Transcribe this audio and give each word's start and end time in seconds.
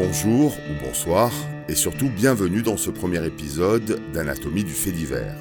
Bonjour 0.00 0.56
ou 0.56 0.86
bonsoir, 0.86 1.32
et 1.68 1.74
surtout 1.74 2.08
bienvenue 2.08 2.62
dans 2.62 2.76
ce 2.76 2.88
premier 2.88 3.26
épisode 3.26 4.00
d'Anatomie 4.12 4.62
du 4.62 4.70
fait 4.70 4.92
divers. 4.92 5.34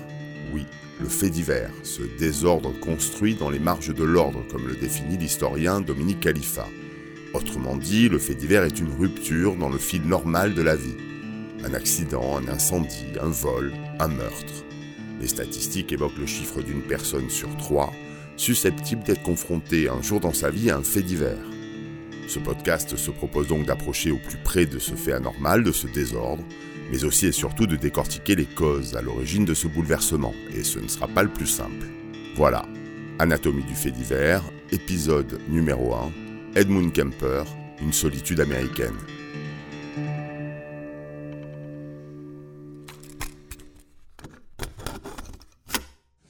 Oui, 0.52 0.66
le 1.00 1.08
fait 1.08 1.30
divers, 1.30 1.70
ce 1.84 2.02
désordre 2.18 2.74
construit 2.80 3.36
dans 3.36 3.52
les 3.52 3.60
marges 3.60 3.94
de 3.94 4.04
l'ordre, 4.04 4.44
comme 4.50 4.68
le 4.68 4.76
définit 4.76 5.16
l'historien 5.16 5.80
Dominique 5.80 6.22
Khalifa. 6.22 6.66
Autrement 7.36 7.76
dit, 7.76 8.10
le 8.10 8.18
fait 8.18 8.34
divers 8.34 8.64
est 8.64 8.80
une 8.80 8.92
rupture 8.98 9.56
dans 9.58 9.70
le 9.70 9.78
fil 9.78 10.02
normal 10.02 10.56
de 10.56 10.64
la 10.64 10.76
vie. 10.76 10.98
Un 11.64 11.76
accident, 11.76 12.36
un 12.38 12.52
incendie, 12.52 13.14
un 13.22 13.30
vol, 13.30 13.72
un 14.00 14.08
meurtre. 14.08 14.64
Les 15.22 15.28
statistiques 15.28 15.94
évoquent 15.94 16.18
le 16.18 16.26
chiffre 16.26 16.64
d'une 16.64 16.82
personne 16.82 17.30
sur 17.30 17.56
trois 17.58 17.94
susceptible 18.38 19.04
d'être 19.04 19.22
confrontée 19.22 19.88
un 19.88 20.02
jour 20.02 20.20
dans 20.20 20.34
sa 20.34 20.50
vie 20.50 20.72
à 20.72 20.78
un 20.78 20.84
fait 20.84 21.04
divers. 21.04 21.57
Ce 22.28 22.40
podcast 22.40 22.98
se 22.98 23.10
propose 23.10 23.48
donc 23.48 23.66
d'approcher 23.66 24.12
au 24.12 24.18
plus 24.18 24.38
près 24.38 24.66
de 24.66 24.80
ce 24.80 24.96
fait 24.96 25.14
anormal, 25.14 25.64
de 25.64 25.72
ce 25.72 25.88
désordre, 25.88 26.44
mais 26.92 27.06
aussi 27.06 27.28
et 27.28 27.32
surtout 27.32 27.68
de 27.68 27.78
décortiquer 27.78 28.36
les 28.36 28.46
causes 28.46 28.98
à 28.98 29.02
l'origine 29.02 29.46
de 29.46 29.54
ce 29.54 29.68
bouleversement, 29.68 30.34
et 30.54 30.66
ce 30.66 30.80
ne 30.80 30.90
sera 30.90 31.08
pas 31.08 31.24
le 31.24 31.30
plus 31.30 31.48
simple. 31.48 31.88
Voilà, 32.36 32.66
Anatomie 33.20 33.64
du 33.64 33.76
fait 33.76 33.92
divers, 33.92 34.44
épisode 34.72 35.40
numéro 35.48 35.96
1, 35.96 36.12
Edmund 36.56 36.92
Kemper, 36.92 37.44
une 37.82 37.94
solitude 37.94 38.42
américaine. 38.42 38.98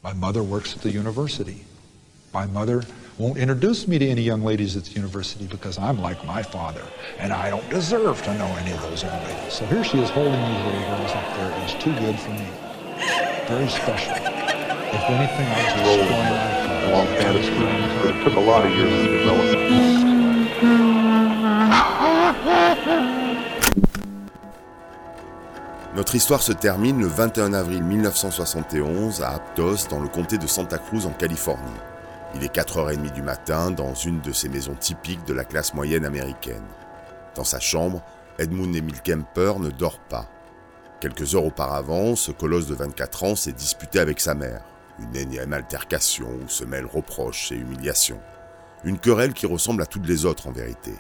My 0.04 0.14
mother 0.14 0.44
works 0.44 0.76
at 0.76 0.84
the 0.84 0.92
university. 0.92 1.66
My 2.34 2.46
mother 2.46 2.84
won't 3.18 3.38
introduce 3.38 3.88
me 3.88 3.98
to 3.98 4.08
any 4.08 4.22
young 4.22 4.44
ladies 4.44 4.78
at 4.78 4.84
the 4.84 4.92
university 4.92 5.48
because 5.48 5.80
I'm 5.80 6.00
like 6.00 6.24
my 6.26 6.44
father, 6.44 6.84
and 7.18 7.34
I 7.34 7.50
don't 7.50 7.68
deserve 7.70 8.22
to 8.24 8.38
know 8.38 8.46
any 8.62 8.72
of 8.72 8.82
those 8.84 9.02
young 9.02 9.24
ladies. 9.24 9.54
So 9.54 9.66
here 9.66 9.84
she 9.84 9.98
is 9.98 10.10
holding 10.12 10.34
these 10.34 10.66
little 10.66 10.82
girls 10.82 11.12
up 11.12 11.26
there. 11.36 11.64
It's 11.64 11.74
too 11.84 11.94
good 11.96 12.20
for 12.20 12.30
me. 12.30 12.48
Very 13.48 13.68
special. 13.70 14.14
If 14.14 15.04
anything, 15.10 15.48
I 15.48 15.64
just 15.64 15.78
Role 15.84 15.98
destroy 15.98 16.18
my 16.30 16.92
long 16.92 17.08
fantasy, 17.18 17.52
but 18.02 18.16
it 18.16 18.24
took 18.24 18.36
a 18.36 18.40
lot 18.40 18.66
of 18.66 18.72
years 18.72 18.94
to 18.94 19.10
develop. 19.18 19.58
Notre 25.96 26.14
histoire 26.14 26.44
se 26.44 26.52
termine 26.52 27.00
le 27.00 27.08
21 27.08 27.54
avril 27.54 27.82
1971 27.82 29.24
à 29.24 29.30
Aptos, 29.30 29.88
dans 29.90 30.00
le 30.00 30.08
comté 30.08 30.38
de 30.38 30.46
Santa 30.46 30.78
Cruz 30.78 31.08
en 31.08 31.12
Californie. 31.12 31.74
Il 32.40 32.44
est 32.44 32.54
4h30 32.54 33.14
du 33.14 33.24
matin 33.24 33.72
dans 33.72 33.96
une 33.96 34.22
de 34.22 34.32
ces 34.32 34.48
maisons 34.48 34.76
typiques 34.76 35.26
de 35.26 35.34
la 35.34 35.44
classe 35.44 35.74
moyenne 35.74 36.06
américaine. 36.06 36.68
Dans 37.34 37.44
sa 37.44 37.60
chambre, 37.60 38.04
Edmund 38.38 38.76
Emil 38.76 39.02
Kemper 39.02 39.54
ne 39.58 39.72
dort 39.72 39.98
pas. 39.98 40.30
Quelques 41.00 41.34
heures 41.34 41.46
auparavant, 41.46 42.16
ce 42.16 42.32
colosse 42.32 42.68
de 42.68 42.76
24 42.76 43.24
ans 43.24 43.36
s'est 43.36 43.54
disputé 43.54 43.98
avec 43.98 44.20
sa 44.20 44.36
mère. 44.36 44.62
Une 45.00 45.16
énième 45.16 45.52
altercation 45.52 46.28
où 46.28 46.48
se 46.48 46.64
mêlent 46.64 46.86
reproches 46.86 47.52
et 47.52 47.56
humiliations. 47.56 48.22
Une 48.84 49.00
querelle 49.00 49.34
qui 49.34 49.48
ressemble 49.48 49.82
à 49.82 49.88
toutes 49.88 50.08
les 50.08 50.26
autres 50.26 50.48
en 50.48 50.52
vérité. 50.52 50.94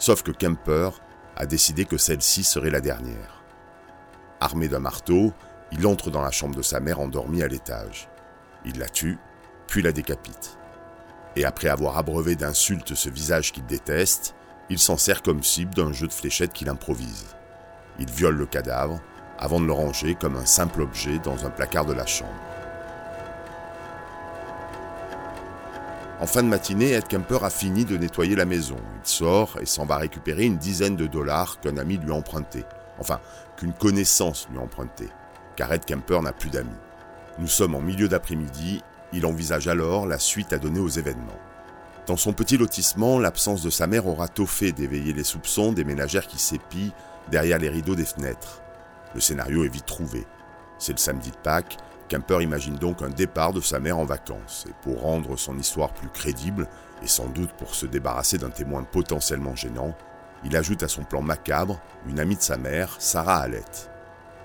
Sauf 0.00 0.24
que 0.24 0.32
Kemper 0.32 0.90
a 1.36 1.46
décidé 1.46 1.84
que 1.84 1.98
celle-ci 1.98 2.42
serait 2.42 2.70
la 2.70 2.80
dernière. 2.80 3.44
Armé 4.40 4.66
d'un 4.66 4.80
marteau, 4.80 5.32
il 5.70 5.86
entre 5.86 6.10
dans 6.10 6.22
la 6.22 6.32
chambre 6.32 6.56
de 6.56 6.62
sa 6.62 6.80
mère 6.80 6.98
endormie 6.98 7.44
à 7.44 7.48
l'étage. 7.48 8.08
Il 8.64 8.80
la 8.80 8.88
tue, 8.88 9.18
puis 9.68 9.80
la 9.80 9.92
décapite. 9.92 10.58
Et 11.36 11.44
après 11.44 11.68
avoir 11.68 11.98
abreuvé 11.98 12.36
d'insultes 12.36 12.94
ce 12.94 13.08
visage 13.08 13.52
qu'il 13.52 13.66
déteste, 13.66 14.34
il 14.70 14.78
s'en 14.78 14.96
sert 14.96 15.22
comme 15.22 15.42
cible 15.42 15.74
d'un 15.74 15.92
jeu 15.92 16.06
de 16.06 16.12
fléchettes 16.12 16.52
qu'il 16.52 16.68
improvise. 16.68 17.26
Il 17.98 18.10
viole 18.10 18.36
le 18.36 18.46
cadavre 18.46 19.00
avant 19.38 19.60
de 19.60 19.66
le 19.66 19.72
ranger 19.72 20.14
comme 20.14 20.36
un 20.36 20.46
simple 20.46 20.82
objet 20.82 21.18
dans 21.18 21.44
un 21.44 21.50
placard 21.50 21.84
de 21.84 21.92
la 21.92 22.06
chambre. 22.06 22.30
En 26.20 26.26
fin 26.26 26.42
de 26.42 26.48
matinée, 26.48 26.92
Ed 26.92 27.08
Kemper 27.08 27.44
a 27.44 27.50
fini 27.50 27.84
de 27.84 27.96
nettoyer 27.96 28.36
la 28.36 28.46
maison. 28.46 28.76
Il 29.02 29.08
sort 29.08 29.58
et 29.60 29.66
s'en 29.66 29.84
va 29.84 29.98
récupérer 29.98 30.44
une 30.44 30.56
dizaine 30.56 30.96
de 30.96 31.06
dollars 31.06 31.60
qu'un 31.60 31.76
ami 31.76 31.98
lui 31.98 32.12
a 32.12 32.14
emprunté. 32.14 32.64
Enfin, 32.98 33.20
qu'une 33.56 33.74
connaissance 33.74 34.48
lui 34.50 34.58
a 34.58 34.62
emprunté. 34.62 35.08
Car 35.56 35.72
Ed 35.72 35.84
Kemper 35.84 36.22
n'a 36.22 36.32
plus 36.32 36.50
d'amis. 36.50 36.70
Nous 37.38 37.48
sommes 37.48 37.74
en 37.74 37.80
milieu 37.80 38.08
d'après-midi, 38.08 38.82
il 39.14 39.26
envisage 39.26 39.68
alors 39.68 40.06
la 40.06 40.18
suite 40.18 40.52
à 40.52 40.58
donner 40.58 40.80
aux 40.80 40.88
événements. 40.88 41.38
Dans 42.06 42.16
son 42.16 42.34
petit 42.34 42.58
lotissement, 42.58 43.18
l'absence 43.18 43.62
de 43.62 43.70
sa 43.70 43.86
mère 43.86 44.06
aura 44.06 44.28
tôt 44.28 44.46
fait 44.46 44.72
d'éveiller 44.72 45.14
les 45.14 45.24
soupçons 45.24 45.72
des 45.72 45.84
ménagères 45.84 46.26
qui 46.26 46.38
s'épient 46.38 46.92
derrière 47.30 47.58
les 47.58 47.70
rideaux 47.70 47.94
des 47.94 48.04
fenêtres. 48.04 48.60
Le 49.14 49.20
scénario 49.20 49.64
est 49.64 49.72
vite 49.72 49.86
trouvé. 49.86 50.26
C'est 50.78 50.92
le 50.92 50.98
samedi 50.98 51.30
de 51.30 51.36
Pâques, 51.36 51.78
Kemper 52.08 52.42
imagine 52.42 52.76
donc 52.76 53.00
un 53.00 53.08
départ 53.08 53.54
de 53.54 53.62
sa 53.62 53.80
mère 53.80 53.98
en 53.98 54.04
vacances, 54.04 54.66
et 54.68 54.74
pour 54.82 55.00
rendre 55.00 55.36
son 55.36 55.58
histoire 55.58 55.94
plus 55.94 56.10
crédible, 56.10 56.68
et 57.02 57.08
sans 57.08 57.28
doute 57.28 57.52
pour 57.52 57.74
se 57.74 57.86
débarrasser 57.86 58.36
d'un 58.36 58.50
témoin 58.50 58.82
potentiellement 58.82 59.56
gênant, 59.56 59.94
il 60.44 60.56
ajoute 60.56 60.82
à 60.82 60.88
son 60.88 61.04
plan 61.04 61.22
macabre 61.22 61.80
une 62.06 62.20
amie 62.20 62.36
de 62.36 62.42
sa 62.42 62.58
mère, 62.58 62.96
Sarah 62.98 63.38
Hallett. 63.38 63.90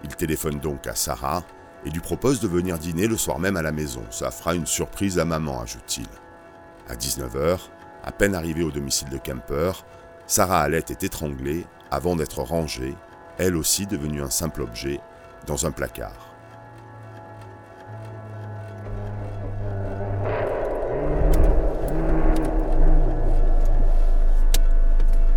Il 0.03 0.15
téléphone 0.15 0.59
donc 0.59 0.87
à 0.87 0.95
Sarah 0.95 1.43
et 1.85 1.89
lui 1.89 1.99
propose 1.99 2.39
de 2.39 2.47
venir 2.47 2.77
dîner 2.77 3.07
le 3.07 3.17
soir 3.17 3.39
même 3.39 3.57
à 3.57 3.61
la 3.61 3.71
maison. 3.71 4.03
Ça 4.09 4.31
fera 4.31 4.55
une 4.55 4.65
surprise 4.65 5.19
à 5.19 5.25
maman, 5.25 5.61
ajoute-t-il. 5.61 6.07
À 6.89 6.95
19h, 6.95 7.59
à 8.03 8.11
peine 8.11 8.35
arrivée 8.35 8.63
au 8.63 8.71
domicile 8.71 9.09
de 9.09 9.17
Kemper, 9.17 9.71
Sarah 10.27 10.61
Hallett 10.61 10.91
est 10.91 11.03
étranglée 11.03 11.65
avant 11.91 12.15
d'être 12.15 12.41
rangée, 12.41 12.95
elle 13.37 13.55
aussi 13.55 13.87
devenue 13.87 14.21
un 14.21 14.29
simple 14.29 14.61
objet, 14.61 14.99
dans 15.47 15.65
un 15.65 15.71
placard. 15.71 16.29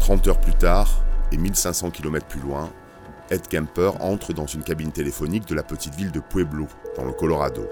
30 0.02 0.26
heures 0.26 0.40
plus 0.40 0.54
tard, 0.54 0.90
et 1.30 1.36
1500 1.36 1.90
km 1.90 2.26
plus 2.26 2.40
loin, 2.40 2.70
Ed 3.32 3.48
Kemper 3.48 3.92
entre 4.00 4.34
dans 4.34 4.44
une 4.44 4.62
cabine 4.62 4.92
téléphonique 4.92 5.48
de 5.48 5.54
la 5.54 5.62
petite 5.62 5.94
ville 5.94 6.10
de 6.10 6.20
Pueblo, 6.20 6.66
dans 6.98 7.04
le 7.06 7.12
Colorado. 7.12 7.66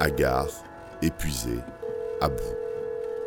Hagard, 0.00 0.48
épuisé, 1.02 1.60
à 2.20 2.28
bout. 2.28 2.56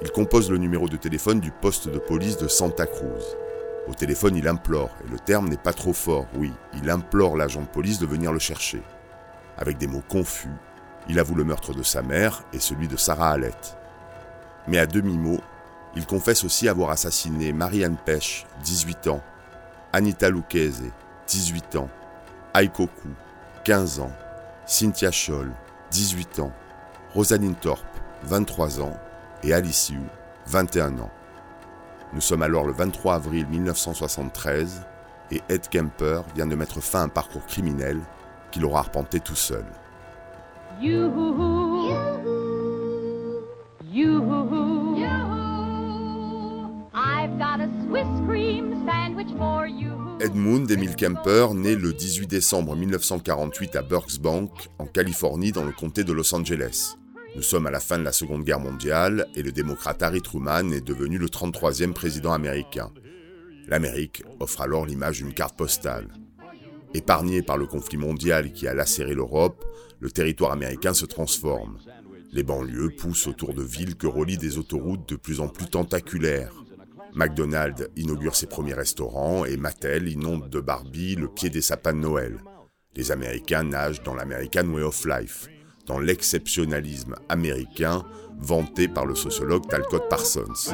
Il 0.01 0.11
compose 0.11 0.51
le 0.51 0.57
numéro 0.57 0.89
de 0.89 0.97
téléphone 0.97 1.39
du 1.39 1.49
poste 1.49 1.87
de 1.87 1.97
police 1.97 2.35
de 2.35 2.49
Santa 2.49 2.85
Cruz. 2.85 3.37
Au 3.87 3.93
téléphone, 3.93 4.35
il 4.35 4.49
implore, 4.49 4.89
et 5.05 5.09
le 5.09 5.17
terme 5.17 5.47
n'est 5.47 5.55
pas 5.55 5.71
trop 5.71 5.93
fort, 5.93 6.27
oui, 6.35 6.51
il 6.73 6.89
implore 6.89 7.37
l'agent 7.37 7.61
de 7.61 7.67
police 7.67 7.99
de 7.99 8.05
venir 8.05 8.33
le 8.33 8.39
chercher. 8.39 8.81
Avec 9.57 9.77
des 9.77 9.87
mots 9.87 10.03
confus, 10.09 10.51
il 11.07 11.19
avoue 11.19 11.35
le 11.35 11.45
meurtre 11.45 11.73
de 11.73 11.83
sa 11.83 12.01
mère 12.01 12.43
et 12.51 12.59
celui 12.59 12.89
de 12.89 12.97
Sarah 12.97 13.31
Hallett. 13.31 13.77
Mais 14.67 14.77
à 14.77 14.87
demi-mot, 14.87 15.39
il 15.95 16.05
confesse 16.05 16.43
aussi 16.43 16.67
avoir 16.67 16.89
assassiné 16.89 17.53
Marianne 17.53 17.95
Pêche, 17.95 18.45
18 18.61 19.07
ans, 19.07 19.23
Anita 19.93 20.29
Lucchese, 20.29 20.91
18 21.31 21.77
ans, 21.77 21.89
Aikoku, 22.53 23.07
15 23.63 24.01
ans, 24.01 24.11
Cynthia 24.65 25.11
Scholl, 25.11 25.53
18 25.89 26.39
ans, 26.39 26.51
Rosaline 27.13 27.55
Thorpe, 27.55 27.85
23 28.23 28.81
ans, 28.81 28.97
et 29.41 29.53
Alice 29.53 29.89
Yu, 29.91 30.01
21 30.47 30.99
ans. 30.99 31.09
Nous 32.13 32.19
sommes 32.19 32.41
alors 32.41 32.65
le 32.65 32.73
23 32.73 33.15
avril 33.15 33.47
1973 33.47 34.85
et 35.31 35.41
Ed 35.47 35.69
Kemper 35.69 36.23
vient 36.35 36.47
de 36.47 36.55
mettre 36.55 36.81
fin 36.81 36.99
à 36.99 37.03
un 37.03 37.07
parcours 37.07 37.45
criminel 37.45 38.01
qu'il 38.51 38.65
aura 38.65 38.79
arpenté 38.79 39.21
tout 39.21 39.35
seul. 39.35 39.63
You, 40.81 41.13
you, 43.89 44.21
I've 46.93 47.37
got 47.37 47.61
a 47.61 47.69
Swiss 47.87 48.07
cream 48.27 48.85
sandwich 48.85 49.29
for 49.37 49.65
you. 49.65 50.00
Edmund 50.21 50.69
Emil 50.69 50.95
Kemper 50.95 51.47
naît 51.55 51.75
le 51.75 51.93
18 51.93 52.27
décembre 52.27 52.75
1948 52.75 53.75
à 53.75 53.81
Burksbank, 53.81 54.51
en 54.77 54.85
Californie, 54.85 55.51
dans 55.51 55.63
le 55.63 55.71
comté 55.71 56.03
de 56.03 56.13
Los 56.13 56.35
Angeles. 56.35 56.95
Nous 57.35 57.41
sommes 57.41 57.65
à 57.65 57.71
la 57.71 57.79
fin 57.79 57.97
de 57.97 58.03
la 58.03 58.11
Seconde 58.11 58.43
Guerre 58.43 58.59
mondiale 58.59 59.25
et 59.33 59.41
le 59.41 59.51
démocrate 59.51 60.03
Harry 60.03 60.21
Truman 60.21 60.69
est 60.73 60.85
devenu 60.85 61.17
le 61.17 61.25
33e 61.25 61.93
président 61.93 62.33
américain. 62.33 62.91
L'Amérique 63.67 64.21
offre 64.39 64.61
alors 64.61 64.85
l'image 64.85 65.17
d'une 65.17 65.33
carte 65.33 65.57
postale. 65.57 66.07
Épargné 66.93 67.41
par 67.41 67.57
le 67.57 67.65
conflit 67.65 67.97
mondial 67.97 68.53
qui 68.53 68.67
a 68.67 68.75
lacéré 68.75 69.15
l'Europe, 69.15 69.65
le 69.99 70.11
territoire 70.11 70.51
américain 70.51 70.93
se 70.93 71.07
transforme. 71.07 71.79
Les 72.31 72.43
banlieues 72.43 72.91
poussent 72.95 73.25
autour 73.25 73.55
de 73.55 73.63
villes 73.63 73.95
que 73.95 74.05
relient 74.05 74.37
des 74.37 74.59
autoroutes 74.59 75.09
de 75.09 75.15
plus 75.15 75.39
en 75.39 75.47
plus 75.47 75.65
tentaculaires. 75.65 76.53
McDonald's 77.13 77.87
inaugure 77.95 78.35
ses 78.35 78.47
premiers 78.47 78.73
restaurants 78.73 79.45
et 79.45 79.57
Mattel 79.57 80.07
inonde 80.07 80.49
de 80.49 80.59
Barbie 80.59 81.15
le 81.15 81.27
pied 81.27 81.49
des 81.49 81.61
sapins 81.61 81.93
de 81.93 81.99
Noël. 81.99 82.37
Les 82.95 83.11
Américains 83.11 83.63
nagent 83.63 84.03
dans 84.03 84.15
l'American 84.15 84.67
Way 84.67 84.83
of 84.83 85.05
Life, 85.05 85.47
dans 85.85 85.99
l'exceptionnalisme 85.99 87.15
américain 87.29 88.03
vanté 88.39 88.87
par 88.87 89.05
le 89.05 89.15
sociologue 89.15 89.67
Talcott 89.67 90.09
Parsons. 90.09 90.73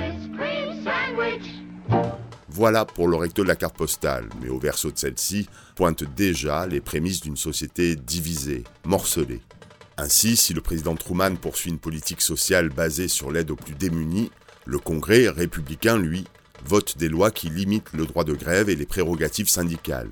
Voilà 2.49 2.85
pour 2.85 3.07
le 3.07 3.17
recto 3.17 3.43
de 3.43 3.47
la 3.47 3.55
carte 3.55 3.77
postale, 3.77 4.29
mais 4.41 4.49
au 4.49 4.57
verso 4.57 4.89
de 4.91 4.97
celle-ci 4.97 5.47
pointent 5.75 6.05
déjà 6.15 6.65
les 6.65 6.81
prémices 6.81 7.21
d'une 7.21 7.37
société 7.37 7.95
divisée, 7.95 8.63
morcelée. 8.83 9.41
Ainsi, 9.97 10.37
si 10.37 10.53
le 10.53 10.61
président 10.61 10.95
Truman 10.95 11.35
poursuit 11.35 11.71
une 11.71 11.79
politique 11.79 12.21
sociale 12.21 12.69
basée 12.69 13.07
sur 13.07 13.31
l'aide 13.31 13.51
aux 13.51 13.55
plus 13.55 13.73
démunis, 13.73 14.31
le 14.67 14.79
Congrès 14.79 15.29
républicain, 15.29 15.97
lui, 15.97 16.25
vote 16.65 16.97
des 16.97 17.07
lois 17.07 17.31
qui 17.31 17.49
limitent 17.49 17.93
le 17.93 18.05
droit 18.05 18.25
de 18.25 18.33
grève 18.33 18.69
et 18.69 18.75
les 18.75 18.85
prérogatives 18.85 19.47
syndicales. 19.47 20.09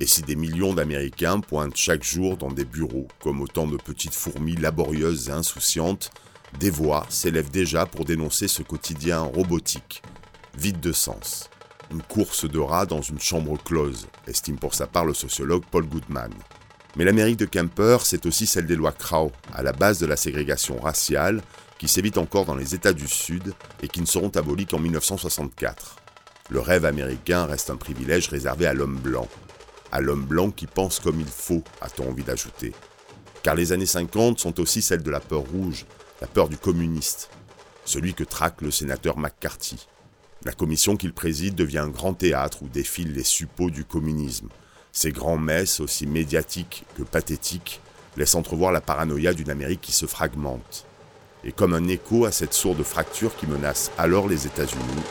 Et 0.00 0.06
si 0.06 0.22
des 0.22 0.36
millions 0.36 0.72
d'Américains 0.72 1.40
pointent 1.40 1.76
chaque 1.76 2.02
jour 2.02 2.38
dans 2.38 2.50
des 2.50 2.64
bureaux 2.64 3.08
comme 3.22 3.42
autant 3.42 3.66
de 3.66 3.76
petites 3.76 4.14
fourmis 4.14 4.56
laborieuses 4.56 5.28
et 5.28 5.32
insouciantes, 5.32 6.10
des 6.58 6.70
voix 6.70 7.04
s'élèvent 7.10 7.50
déjà 7.50 7.84
pour 7.84 8.06
dénoncer 8.06 8.48
ce 8.48 8.62
quotidien 8.62 9.20
robotique, 9.20 10.02
vide 10.56 10.80
de 10.80 10.92
sens. 10.92 11.50
Une 11.92 12.02
course 12.02 12.48
de 12.48 12.58
rats 12.58 12.86
dans 12.86 13.02
une 13.02 13.20
chambre 13.20 13.62
close, 13.62 14.06
estime 14.26 14.58
pour 14.58 14.72
sa 14.72 14.86
part 14.86 15.04
le 15.04 15.14
sociologue 15.14 15.64
Paul 15.70 15.84
Goodman. 15.84 16.32
Mais 16.96 17.04
l'Amérique 17.04 17.38
de 17.38 17.44
Kemper, 17.44 17.98
c'est 18.04 18.24
aussi 18.24 18.46
celle 18.46 18.66
des 18.66 18.76
lois 18.76 18.92
Crow, 18.92 19.30
à 19.52 19.62
la 19.62 19.72
base 19.72 19.98
de 19.98 20.06
la 20.06 20.16
ségrégation 20.16 20.80
raciale, 20.80 21.42
qui 21.78 21.88
s'évite 21.88 22.18
encore 22.18 22.44
dans 22.44 22.54
les 22.54 22.74
États 22.74 22.92
du 22.92 23.08
Sud 23.08 23.54
et 23.82 23.88
qui 23.88 24.00
ne 24.00 24.06
seront 24.06 24.30
abolies 24.30 24.66
qu'en 24.66 24.78
1964. 24.78 25.96
Le 26.50 26.60
rêve 26.60 26.84
américain 26.84 27.46
reste 27.46 27.70
un 27.70 27.76
privilège 27.76 28.28
réservé 28.28 28.66
à 28.66 28.74
l'homme 28.74 28.98
blanc. 28.98 29.28
À 29.92 30.00
l'homme 30.00 30.24
blanc 30.24 30.50
qui 30.50 30.66
pense 30.66 31.00
comme 31.00 31.20
il 31.20 31.26
faut, 31.26 31.62
a-t-on 31.80 32.10
envie 32.10 32.24
d'ajouter. 32.24 32.72
Car 33.42 33.54
les 33.54 33.72
années 33.72 33.86
50 33.86 34.38
sont 34.38 34.60
aussi 34.60 34.82
celles 34.82 35.02
de 35.02 35.10
la 35.10 35.20
peur 35.20 35.42
rouge, 35.42 35.86
la 36.20 36.26
peur 36.26 36.48
du 36.48 36.56
communiste, 36.56 37.30
celui 37.84 38.14
que 38.14 38.24
traque 38.24 38.60
le 38.62 38.70
sénateur 38.70 39.18
McCarthy. 39.18 39.86
La 40.44 40.52
commission 40.52 40.96
qu'il 40.96 41.14
préside 41.14 41.54
devient 41.54 41.78
un 41.78 41.88
grand 41.88 42.14
théâtre 42.14 42.62
où 42.62 42.68
défilent 42.68 43.14
les 43.14 43.24
suppôts 43.24 43.70
du 43.70 43.84
communisme, 43.84 44.48
ces 44.92 45.10
grands 45.10 45.38
messes, 45.38 45.80
aussi 45.80 46.06
médiatiques 46.06 46.84
que 46.96 47.02
pathétiques, 47.02 47.80
laissent 48.16 48.36
entrevoir 48.36 48.70
la 48.70 48.80
paranoïa 48.80 49.32
d'une 49.34 49.50
Amérique 49.50 49.80
qui 49.80 49.92
se 49.92 50.06
fragmente. 50.06 50.86
Et 51.44 51.52
comme 51.52 51.74
un 51.74 51.88
écho 51.88 52.24
à 52.24 52.32
cette 52.32 52.54
sourde 52.54 52.82
fracture 52.82 53.34
qui 53.36 53.46
menace 53.46 53.92
alors 53.98 54.28
les 54.28 54.46
États-Unis, 54.46 55.02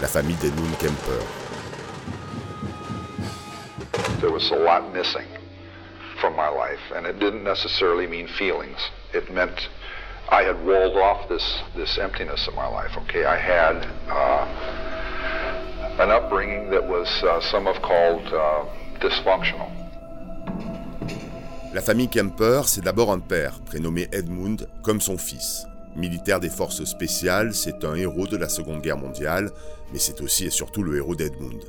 la 0.00 0.08
famille 0.08 0.36
d'Edmund 0.36 0.76
Kemper. 0.78 1.24
There 4.20 4.30
was 4.30 4.50
a 4.50 4.56
lot 4.56 4.92
missing 4.92 5.26
from 6.20 6.34
my 6.36 6.48
life, 6.48 6.92
and 6.94 7.06
it 7.06 7.18
didn't 7.18 7.44
necessarily 7.44 8.06
mean 8.06 8.28
feelings. 8.28 8.78
It 9.14 9.32
meant 9.32 9.68
I 10.30 10.42
had 10.42 10.62
walled 10.64 10.96
off 10.96 11.28
this, 11.28 11.62
this 11.74 11.98
emptiness 11.98 12.46
in 12.46 12.54
my 12.54 12.68
life. 12.68 12.96
Okay, 13.04 13.24
I 13.24 13.38
had 13.38 13.86
uh, 14.10 14.46
an 15.98 16.10
upbringing 16.10 16.70
that 16.70 16.86
was 16.86 17.08
uh, 17.22 17.40
some 17.40 17.64
have 17.64 17.80
called 17.80 18.26
uh, 18.32 18.64
La 21.72 21.80
famille 21.80 22.08
Kemper, 22.08 22.62
c'est 22.66 22.84
d'abord 22.84 23.10
un 23.12 23.18
père, 23.18 23.60
prénommé 23.60 24.08
Edmund, 24.12 24.68
comme 24.82 25.00
son 25.00 25.16
fils. 25.16 25.69
Militaire 25.96 26.40
des 26.40 26.50
forces 26.50 26.84
spéciales, 26.84 27.54
c'est 27.54 27.84
un 27.84 27.94
héros 27.94 28.26
de 28.26 28.36
la 28.36 28.48
Seconde 28.48 28.80
Guerre 28.80 28.96
mondiale, 28.96 29.50
mais 29.92 29.98
c'est 29.98 30.20
aussi 30.20 30.44
et 30.46 30.50
surtout 30.50 30.82
le 30.82 30.96
héros 30.96 31.16
d'Edmund. 31.16 31.62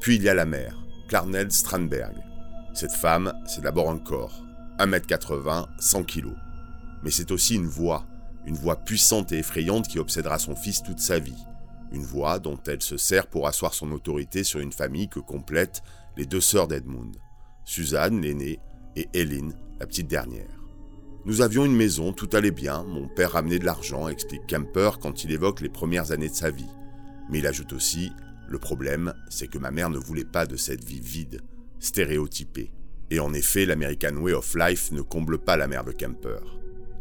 Puis 0.00 0.16
il 0.16 0.22
y 0.22 0.28
a 0.28 0.34
la 0.34 0.46
mère, 0.46 0.76
Clarnell 1.08 1.52
Strandberg. 1.52 2.14
Cette 2.74 2.92
femme, 2.92 3.32
c'est 3.46 3.60
d'abord 3.60 3.90
un 3.90 3.98
corps, 3.98 4.42
1m80, 4.78 5.66
100 5.78 6.04
kg. 6.04 6.28
Mais 7.02 7.10
c'est 7.10 7.30
aussi 7.30 7.54
une 7.54 7.66
voix, 7.66 8.06
une 8.46 8.56
voix 8.56 8.76
puissante 8.76 9.32
et 9.32 9.38
effrayante 9.38 9.88
qui 9.88 9.98
obsédera 9.98 10.38
son 10.38 10.56
fils 10.56 10.82
toute 10.82 11.00
sa 11.00 11.18
vie. 11.18 11.44
Une 11.92 12.04
voix 12.04 12.38
dont 12.38 12.58
elle 12.66 12.82
se 12.82 12.96
sert 12.96 13.26
pour 13.26 13.46
asseoir 13.46 13.74
son 13.74 13.92
autorité 13.92 14.44
sur 14.44 14.60
une 14.60 14.72
famille 14.72 15.08
que 15.08 15.20
complète 15.20 15.82
les 16.16 16.24
deux 16.24 16.40
sœurs 16.40 16.68
d'Edmund, 16.68 17.16
Suzanne, 17.64 18.20
l'aînée, 18.20 18.60
et 18.96 19.08
Hélène, 19.14 19.54
la 19.78 19.86
petite 19.86 20.08
dernière. 20.08 20.61
Nous 21.24 21.40
avions 21.40 21.64
une 21.64 21.76
maison, 21.76 22.12
tout 22.12 22.28
allait 22.32 22.50
bien, 22.50 22.82
mon 22.82 23.06
père 23.06 23.32
ramenait 23.32 23.60
de 23.60 23.64
l'argent, 23.64 24.08
explique 24.08 24.46
Kemper 24.48 24.98
quand 25.00 25.22
il 25.22 25.30
évoque 25.30 25.60
les 25.60 25.68
premières 25.68 26.10
années 26.10 26.28
de 26.28 26.34
sa 26.34 26.50
vie. 26.50 26.66
Mais 27.30 27.38
il 27.38 27.46
ajoute 27.46 27.72
aussi 27.72 28.10
Le 28.48 28.58
problème, 28.58 29.14
c'est 29.30 29.46
que 29.46 29.58
ma 29.58 29.70
mère 29.70 29.88
ne 29.88 29.98
voulait 29.98 30.24
pas 30.24 30.46
de 30.46 30.56
cette 30.56 30.84
vie 30.84 31.00
vide, 31.00 31.40
stéréotypée. 31.78 32.72
Et 33.10 33.20
en 33.20 33.32
effet, 33.34 33.66
l'American 33.66 34.16
Way 34.16 34.32
of 34.32 34.54
Life 34.56 34.90
ne 34.90 35.00
comble 35.00 35.38
pas 35.38 35.56
la 35.56 35.68
mère 35.68 35.84
de 35.84 35.92
Kemper. 35.92 36.40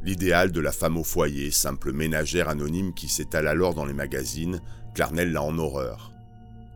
L'idéal 0.03 0.51
de 0.51 0.62
la 0.62 0.71
femme 0.71 0.97
au 0.97 1.03
foyer, 1.03 1.50
simple 1.50 1.91
ménagère 1.91 2.47
anonyme 2.47 2.94
qui 2.94 3.07
s'étale 3.07 3.47
alors 3.47 3.74
dans 3.74 3.85
les 3.85 3.94
magazines, 3.94 4.62
Clarnell 4.94 5.31
l'a 5.31 5.41
en 5.41 5.57
horreur. 5.57 6.12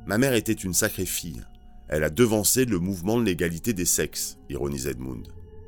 Ma 0.08 0.18
mère 0.18 0.34
était 0.34 0.52
une 0.52 0.74
sacrée 0.74 1.06
fille, 1.06 1.44
elle 1.88 2.04
a 2.04 2.10
devancé 2.10 2.66
le 2.66 2.80
mouvement 2.80 3.20
de 3.20 3.26
l'égalité 3.26 3.74
des 3.74 3.86
sexes, 3.86 4.40
ironise 4.50 4.88
Edmund. 4.88 5.28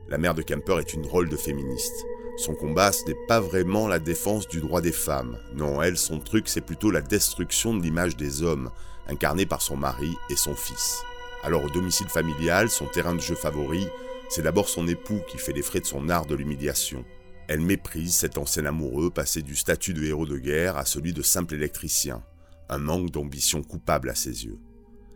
La 0.09 0.17
mère 0.17 0.33
de 0.33 0.41
Kemper 0.41 0.79
est 0.79 0.93
une 0.93 1.05
rôle 1.05 1.27
de 1.27 1.35
féministe. 1.35 2.05
Son 2.37 2.55
combat, 2.55 2.93
ce 2.93 3.03
n'est 3.05 3.27
pas 3.27 3.41
vraiment 3.41 3.89
la 3.89 3.99
défense 3.99 4.47
du 4.47 4.61
droit 4.61 4.79
des 4.79 4.93
femmes. 4.93 5.37
Non, 5.53 5.81
elle, 5.81 5.97
son 5.97 6.19
truc, 6.19 6.47
c'est 6.47 6.61
plutôt 6.61 6.91
la 6.91 7.01
destruction 7.01 7.75
de 7.75 7.83
l'image 7.83 8.15
des 8.15 8.41
hommes, 8.41 8.69
incarnée 9.09 9.45
par 9.45 9.61
son 9.61 9.75
mari 9.75 10.15
et 10.29 10.37
son 10.37 10.55
fils. 10.55 11.03
Alors 11.43 11.65
au 11.65 11.69
domicile 11.69 12.07
familial, 12.07 12.69
son 12.69 12.85
terrain 12.85 13.15
de 13.15 13.19
jeu 13.19 13.35
favori, 13.35 13.85
c'est 14.29 14.43
d'abord 14.43 14.69
son 14.69 14.87
époux 14.87 15.19
qui 15.27 15.37
fait 15.37 15.51
les 15.51 15.61
frais 15.61 15.81
de 15.81 15.85
son 15.85 16.07
art 16.07 16.25
de 16.25 16.35
l'humiliation. 16.35 17.03
Elle 17.49 17.61
méprise 17.61 18.15
cet 18.15 18.37
ancien 18.37 18.65
amoureux 18.65 19.09
passé 19.09 19.41
du 19.41 19.55
statut 19.57 19.93
de 19.93 20.03
héros 20.03 20.25
de 20.25 20.37
guerre 20.37 20.77
à 20.77 20.85
celui 20.85 21.11
de 21.11 21.21
simple 21.21 21.55
électricien, 21.55 22.23
un 22.69 22.77
manque 22.77 23.11
d'ambition 23.11 23.61
coupable 23.61 24.09
à 24.09 24.15
ses 24.15 24.45
yeux. 24.45 24.59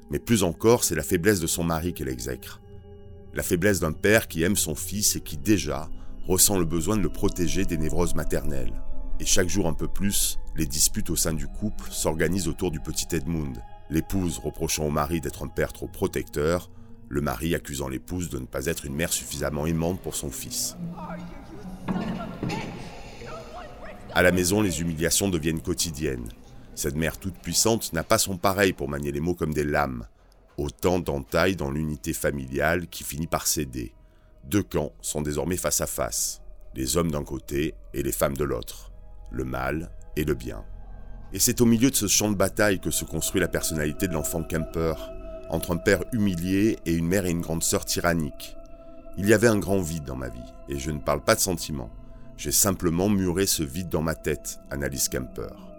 Mais 0.09 0.19
plus 0.19 0.43
encore, 0.43 0.83
c'est 0.83 0.95
la 0.95 1.03
faiblesse 1.03 1.39
de 1.39 1.47
son 1.47 1.63
mari 1.63 1.93
qu'elle 1.93 2.09
exècre. 2.09 2.61
La 3.33 3.43
faiblesse 3.43 3.79
d'un 3.79 3.93
père 3.93 4.27
qui 4.27 4.43
aime 4.43 4.57
son 4.57 4.75
fils 4.75 5.15
et 5.15 5.21
qui 5.21 5.37
déjà 5.37 5.89
ressent 6.27 6.59
le 6.59 6.65
besoin 6.65 6.97
de 6.97 7.01
le 7.01 7.09
protéger 7.09 7.65
des 7.65 7.77
névroses 7.77 8.13
maternelles. 8.13 8.73
Et 9.19 9.25
chaque 9.25 9.47
jour 9.47 9.67
un 9.67 9.73
peu 9.73 9.87
plus, 9.87 10.37
les 10.55 10.65
disputes 10.65 11.09
au 11.09 11.15
sein 11.15 11.33
du 11.33 11.47
couple 11.47 11.89
s'organisent 11.91 12.47
autour 12.47 12.71
du 12.71 12.79
petit 12.79 13.07
Edmund, 13.15 13.61
l'épouse 13.89 14.39
reprochant 14.39 14.85
au 14.85 14.89
mari 14.89 15.21
d'être 15.21 15.43
un 15.43 15.47
père 15.47 15.71
trop 15.71 15.87
protecteur, 15.87 16.69
le 17.07 17.21
mari 17.21 17.55
accusant 17.55 17.87
l'épouse 17.87 18.29
de 18.29 18.39
ne 18.39 18.45
pas 18.45 18.65
être 18.65 18.85
une 18.85 18.95
mère 18.95 19.13
suffisamment 19.13 19.65
aimante 19.65 20.01
pour 20.01 20.15
son 20.15 20.29
fils. 20.29 20.75
À 24.13 24.21
la 24.23 24.31
maison, 24.31 24.61
les 24.61 24.81
humiliations 24.81 25.29
deviennent 25.29 25.61
quotidiennes. 25.61 26.29
Cette 26.75 26.95
mère 26.95 27.17
toute 27.17 27.37
puissante 27.37 27.93
n'a 27.93 28.03
pas 28.03 28.17
son 28.17 28.37
pareil 28.37 28.73
pour 28.73 28.89
manier 28.89 29.11
les 29.11 29.19
mots 29.19 29.35
comme 29.35 29.53
des 29.53 29.63
lames. 29.63 30.05
Autant 30.61 30.99
d'entailles 30.99 31.55
dans 31.55 31.71
l'unité 31.71 32.13
familiale 32.13 32.85
qui 32.87 33.03
finit 33.03 33.25
par 33.25 33.47
céder. 33.47 33.95
Deux 34.43 34.61
camps 34.61 34.91
sont 35.01 35.23
désormais 35.23 35.57
face 35.57 35.81
à 35.81 35.87
face. 35.87 36.43
Les 36.75 36.97
hommes 36.97 37.09
d'un 37.09 37.23
côté 37.23 37.73
et 37.95 38.03
les 38.03 38.11
femmes 38.11 38.37
de 38.37 38.43
l'autre. 38.43 38.91
Le 39.31 39.43
mal 39.43 39.89
et 40.15 40.23
le 40.23 40.35
bien. 40.35 40.63
Et 41.33 41.39
c'est 41.39 41.61
au 41.61 41.65
milieu 41.65 41.89
de 41.89 41.95
ce 41.95 42.05
champ 42.05 42.29
de 42.29 42.35
bataille 42.35 42.79
que 42.79 42.91
se 42.91 43.05
construit 43.05 43.41
la 43.41 43.47
personnalité 43.47 44.07
de 44.07 44.13
l'enfant 44.13 44.43
Kemper, 44.43 44.93
entre 45.49 45.71
un 45.71 45.77
père 45.77 46.03
humilié 46.13 46.77
et 46.85 46.93
une 46.93 47.07
mère 47.07 47.25
et 47.25 47.31
une 47.31 47.41
grande 47.41 47.63
sœur 47.63 47.83
tyrannique. 47.83 48.55
Il 49.17 49.27
y 49.27 49.33
avait 49.33 49.47
un 49.47 49.57
grand 49.57 49.81
vide 49.81 50.03
dans 50.03 50.15
ma 50.15 50.29
vie, 50.29 50.53
et 50.69 50.77
je 50.77 50.91
ne 50.91 50.99
parle 50.99 51.23
pas 51.23 51.33
de 51.33 51.39
sentiments. 51.39 51.89
J'ai 52.37 52.51
simplement 52.51 53.09
muré 53.09 53.47
ce 53.47 53.63
vide 53.63 53.89
dans 53.89 54.03
ma 54.03 54.13
tête, 54.13 54.59
analyse 54.69 55.09
Kemper. 55.09 55.70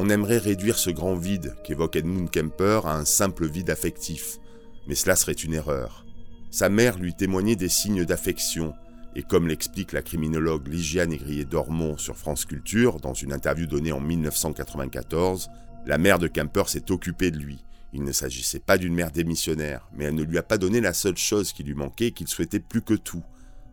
On 0.00 0.10
aimerait 0.10 0.38
réduire 0.38 0.78
ce 0.78 0.90
grand 0.90 1.16
vide 1.16 1.56
qu'évoque 1.64 1.96
Edmund 1.96 2.30
Kemper 2.30 2.82
à 2.84 2.94
un 2.94 3.04
simple 3.04 3.48
vide 3.48 3.68
affectif, 3.68 4.38
mais 4.86 4.94
cela 4.94 5.16
serait 5.16 5.32
une 5.32 5.54
erreur. 5.54 6.06
Sa 6.52 6.68
mère 6.68 7.00
lui 7.00 7.16
témoignait 7.16 7.56
des 7.56 7.68
signes 7.68 8.04
d'affection, 8.04 8.74
et 9.16 9.24
comme 9.24 9.48
l'explique 9.48 9.90
la 9.90 10.02
criminologue 10.02 10.68
Lygiane 10.68 11.12
Égrier-Dormont 11.12 11.96
sur 11.98 12.16
France 12.16 12.44
Culture 12.44 13.00
dans 13.00 13.12
une 13.12 13.32
interview 13.32 13.66
donnée 13.66 13.90
en 13.90 13.98
1994, 13.98 15.50
la 15.84 15.98
mère 15.98 16.20
de 16.20 16.28
Kemper 16.28 16.68
s'est 16.68 16.92
occupée 16.92 17.32
de 17.32 17.38
lui. 17.38 17.64
Il 17.92 18.04
ne 18.04 18.12
s'agissait 18.12 18.60
pas 18.60 18.78
d'une 18.78 18.94
mère 18.94 19.10
démissionnaire, 19.10 19.88
mais 19.92 20.04
elle 20.04 20.14
ne 20.14 20.22
lui 20.22 20.38
a 20.38 20.44
pas 20.44 20.58
donné 20.58 20.80
la 20.80 20.92
seule 20.92 21.18
chose 21.18 21.52
qui 21.52 21.64
lui 21.64 21.74
manquait 21.74 22.06
et 22.06 22.12
qu'il 22.12 22.28
souhaitait 22.28 22.60
plus 22.60 22.82
que 22.82 22.94
tout, 22.94 23.24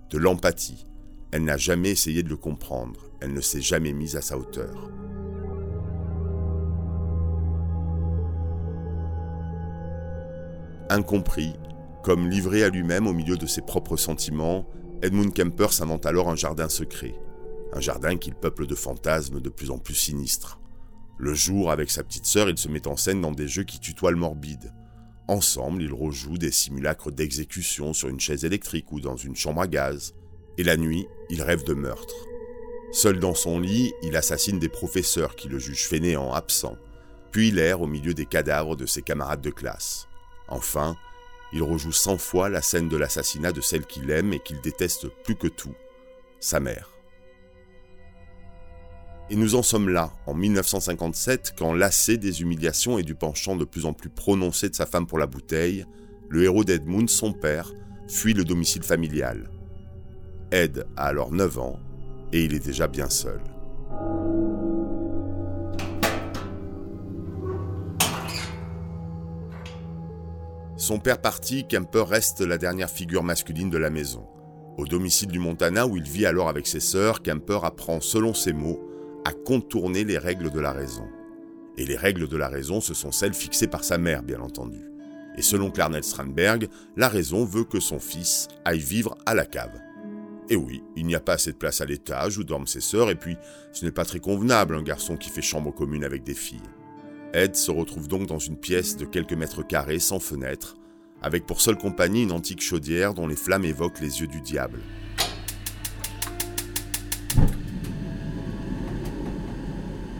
de 0.09 0.17
l'empathie. 0.17 0.87
Elle 1.31 1.43
n'a 1.43 1.57
jamais 1.57 1.91
essayé 1.91 2.23
de 2.23 2.29
le 2.29 2.37
comprendre, 2.37 3.11
elle 3.21 3.33
ne 3.33 3.41
s'est 3.41 3.61
jamais 3.61 3.93
mise 3.93 4.15
à 4.15 4.23
sa 4.23 4.39
hauteur. 4.39 4.89
Incompris, 10.89 11.53
comme 12.03 12.29
livré 12.29 12.63
à 12.63 12.69
lui-même 12.69 13.07
au 13.07 13.13
milieu 13.13 13.37
de 13.37 13.47
ses 13.47 13.61
propres 13.61 13.97
sentiments, 13.97 14.67
Edmund 15.01 15.33
Kemper 15.33 15.73
s'invente 15.73 16.05
alors 16.05 16.29
un 16.29 16.35
jardin 16.35 16.69
secret. 16.69 17.15
Un 17.73 17.79
jardin 17.79 18.17
qu'il 18.17 18.35
peuple 18.35 18.67
de 18.67 18.75
fantasmes 18.75 19.41
de 19.41 19.49
plus 19.49 19.71
en 19.71 19.79
plus 19.79 19.95
sinistres. 19.95 20.59
Le 21.17 21.33
jour, 21.33 21.71
avec 21.71 21.89
sa 21.89 22.03
petite 22.03 22.27
sœur, 22.27 22.49
il 22.49 22.57
se 22.59 22.67
met 22.67 22.87
en 22.87 22.97
scène 22.97 23.21
dans 23.21 23.31
des 23.31 23.47
jeux 23.47 23.63
qui 23.63 23.79
tutoient 23.79 24.11
le 24.11 24.17
morbide. 24.17 24.73
Ensemble, 25.27 25.81
ils 25.81 25.91
rejouent 25.91 26.37
des 26.37 26.51
simulacres 26.51 27.11
d'exécution 27.11 27.93
sur 27.93 28.09
une 28.09 28.19
chaise 28.19 28.45
électrique 28.45 28.91
ou 28.91 28.99
dans 28.99 29.15
une 29.15 29.35
chambre 29.35 29.61
à 29.61 29.67
gaz. 29.67 30.13
Et 30.59 30.63
la 30.63 30.77
nuit, 30.77 31.07
il 31.31 31.41
rêve 31.41 31.63
de 31.63 31.73
meurtre. 31.73 32.15
Seul 32.91 33.19
dans 33.19 33.33
son 33.33 33.59
lit, 33.59 33.91
il 34.03 34.15
assassine 34.15 34.59
des 34.59 34.69
professeurs 34.69 35.35
qui 35.35 35.49
le 35.49 35.57
jugent 35.57 35.87
fainéant, 35.87 36.31
absent. 36.33 36.77
puis 37.31 37.47
il 37.49 37.57
erre 37.57 37.81
au 37.81 37.87
milieu 37.87 38.13
des 38.13 38.27
cadavres 38.27 38.75
de 38.75 38.85
ses 38.85 39.01
camarades 39.01 39.41
de 39.41 39.49
classe. 39.49 40.07
Enfin, 40.47 40.95
il 41.53 41.63
rejoue 41.63 41.91
cent 41.91 42.17
fois 42.17 42.49
la 42.49 42.61
scène 42.61 42.89
de 42.89 42.97
l'assassinat 42.97 43.51
de 43.51 43.61
celle 43.61 43.85
qu'il 43.85 44.11
aime 44.11 44.33
et 44.33 44.39
qu'il 44.39 44.61
déteste 44.61 45.07
plus 45.23 45.35
que 45.35 45.47
tout, 45.47 45.75
sa 46.39 46.59
mère. 46.59 46.91
Et 49.29 49.35
nous 49.35 49.55
en 49.55 49.63
sommes 49.63 49.89
là, 49.89 50.13
en 50.27 50.35
1957, 50.35 51.55
quand 51.57 51.73
lassé 51.73 52.17
des 52.17 52.41
humiliations 52.41 52.99
et 52.99 53.03
du 53.03 53.15
penchant 53.15 53.55
de 53.55 53.65
plus 53.65 53.85
en 53.85 53.93
plus 53.93 54.09
prononcé 54.09 54.69
de 54.69 54.75
sa 54.75 54.85
femme 54.85 55.07
pour 55.07 55.17
la 55.17 55.25
bouteille, 55.25 55.85
le 56.29 56.43
héros 56.43 56.63
d'Edmund, 56.63 57.09
son 57.09 57.33
père, 57.33 57.73
fuit 58.07 58.33
le 58.33 58.43
domicile 58.43 58.83
familial. 58.83 59.49
Ed 60.51 60.85
a 60.95 61.07
alors 61.07 61.31
9 61.31 61.57
ans 61.59 61.79
et 62.33 62.43
il 62.43 62.53
est 62.53 62.63
déjà 62.63 62.87
bien 62.87 63.09
seul. 63.09 63.41
Son 70.85 70.99
père 70.99 71.19
parti, 71.19 71.65
Kemper 71.67 72.03
reste 72.07 72.41
la 72.41 72.59
dernière 72.59 72.91
figure 72.91 73.23
masculine 73.23 73.71
de 73.71 73.77
la 73.79 73.89
maison. 73.89 74.27
Au 74.77 74.85
domicile 74.85 75.29
du 75.29 75.39
Montana 75.39 75.87
où 75.87 75.97
il 75.97 76.03
vit 76.03 76.27
alors 76.27 76.47
avec 76.47 76.67
ses 76.67 76.79
sœurs, 76.79 77.23
Kemper 77.23 77.61
apprend, 77.63 78.01
selon 78.01 78.35
ses 78.35 78.53
mots, 78.53 78.87
à 79.25 79.31
contourner 79.33 80.03
les 80.03 80.19
règles 80.19 80.51
de 80.51 80.59
la 80.59 80.73
raison. 80.73 81.07
Et 81.75 81.87
les 81.87 81.97
règles 81.97 82.27
de 82.27 82.37
la 82.37 82.49
raison, 82.49 82.81
ce 82.81 82.93
sont 82.93 83.11
celles 83.11 83.33
fixées 83.33 83.65
par 83.65 83.83
sa 83.83 83.97
mère, 83.97 84.21
bien 84.21 84.39
entendu. 84.41 84.77
Et 85.35 85.41
selon 85.41 85.71
Clarnell 85.71 86.03
Strandberg, 86.03 86.67
la 86.95 87.09
raison 87.09 87.45
veut 87.45 87.65
que 87.65 87.79
son 87.79 87.97
fils 87.97 88.47
aille 88.63 88.77
vivre 88.77 89.17
à 89.25 89.33
la 89.33 89.47
cave. 89.47 89.81
Et 90.51 90.55
oui, 90.55 90.83
il 90.95 91.07
n'y 91.07 91.15
a 91.15 91.19
pas 91.19 91.33
assez 91.33 91.51
de 91.51 91.57
place 91.57 91.81
à 91.81 91.85
l'étage 91.85 92.37
où 92.37 92.43
dorment 92.43 92.67
ses 92.67 92.79
sœurs, 92.79 93.09
et 93.09 93.15
puis 93.15 93.37
ce 93.71 93.85
n'est 93.85 93.91
pas 93.91 94.05
très 94.05 94.19
convenable 94.19 94.75
un 94.75 94.83
garçon 94.83 95.17
qui 95.17 95.31
fait 95.31 95.41
chambre 95.41 95.73
commune 95.73 96.03
avec 96.03 96.23
des 96.23 96.35
filles. 96.35 96.61
Ed 97.33 97.55
se 97.55 97.71
retrouve 97.71 98.07
donc 98.07 98.27
dans 98.27 98.39
une 98.39 98.57
pièce 98.57 98.97
de 98.97 99.05
quelques 99.05 99.33
mètres 99.33 99.65
carrés 99.65 99.99
sans 99.99 100.19
fenêtre, 100.19 100.75
avec 101.21 101.45
pour 101.45 101.61
seule 101.61 101.77
compagnie 101.77 102.23
une 102.23 102.31
antique 102.31 102.61
chaudière 102.61 103.13
dont 103.13 103.27
les 103.27 103.35
flammes 103.35 103.65
évoquent 103.65 104.01
les 104.01 104.21
yeux 104.21 104.27
du 104.27 104.41
diable. 104.41 104.79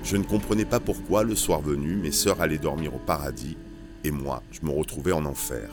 Je 0.03 0.17
ne 0.17 0.23
comprenais 0.23 0.65
pas 0.65 0.79
pourquoi, 0.79 1.23
le 1.23 1.35
soir 1.35 1.61
venu, 1.61 1.95
mes 1.95 2.11
sœurs 2.11 2.41
allaient 2.41 2.57
dormir 2.57 2.93
au 2.93 2.99
paradis 2.99 3.57
et 4.05 4.11
moi, 4.11 4.43
je 4.51 4.65
me 4.65 4.71
retrouvais 4.71 5.11
en 5.11 5.25
enfer. 5.25 5.69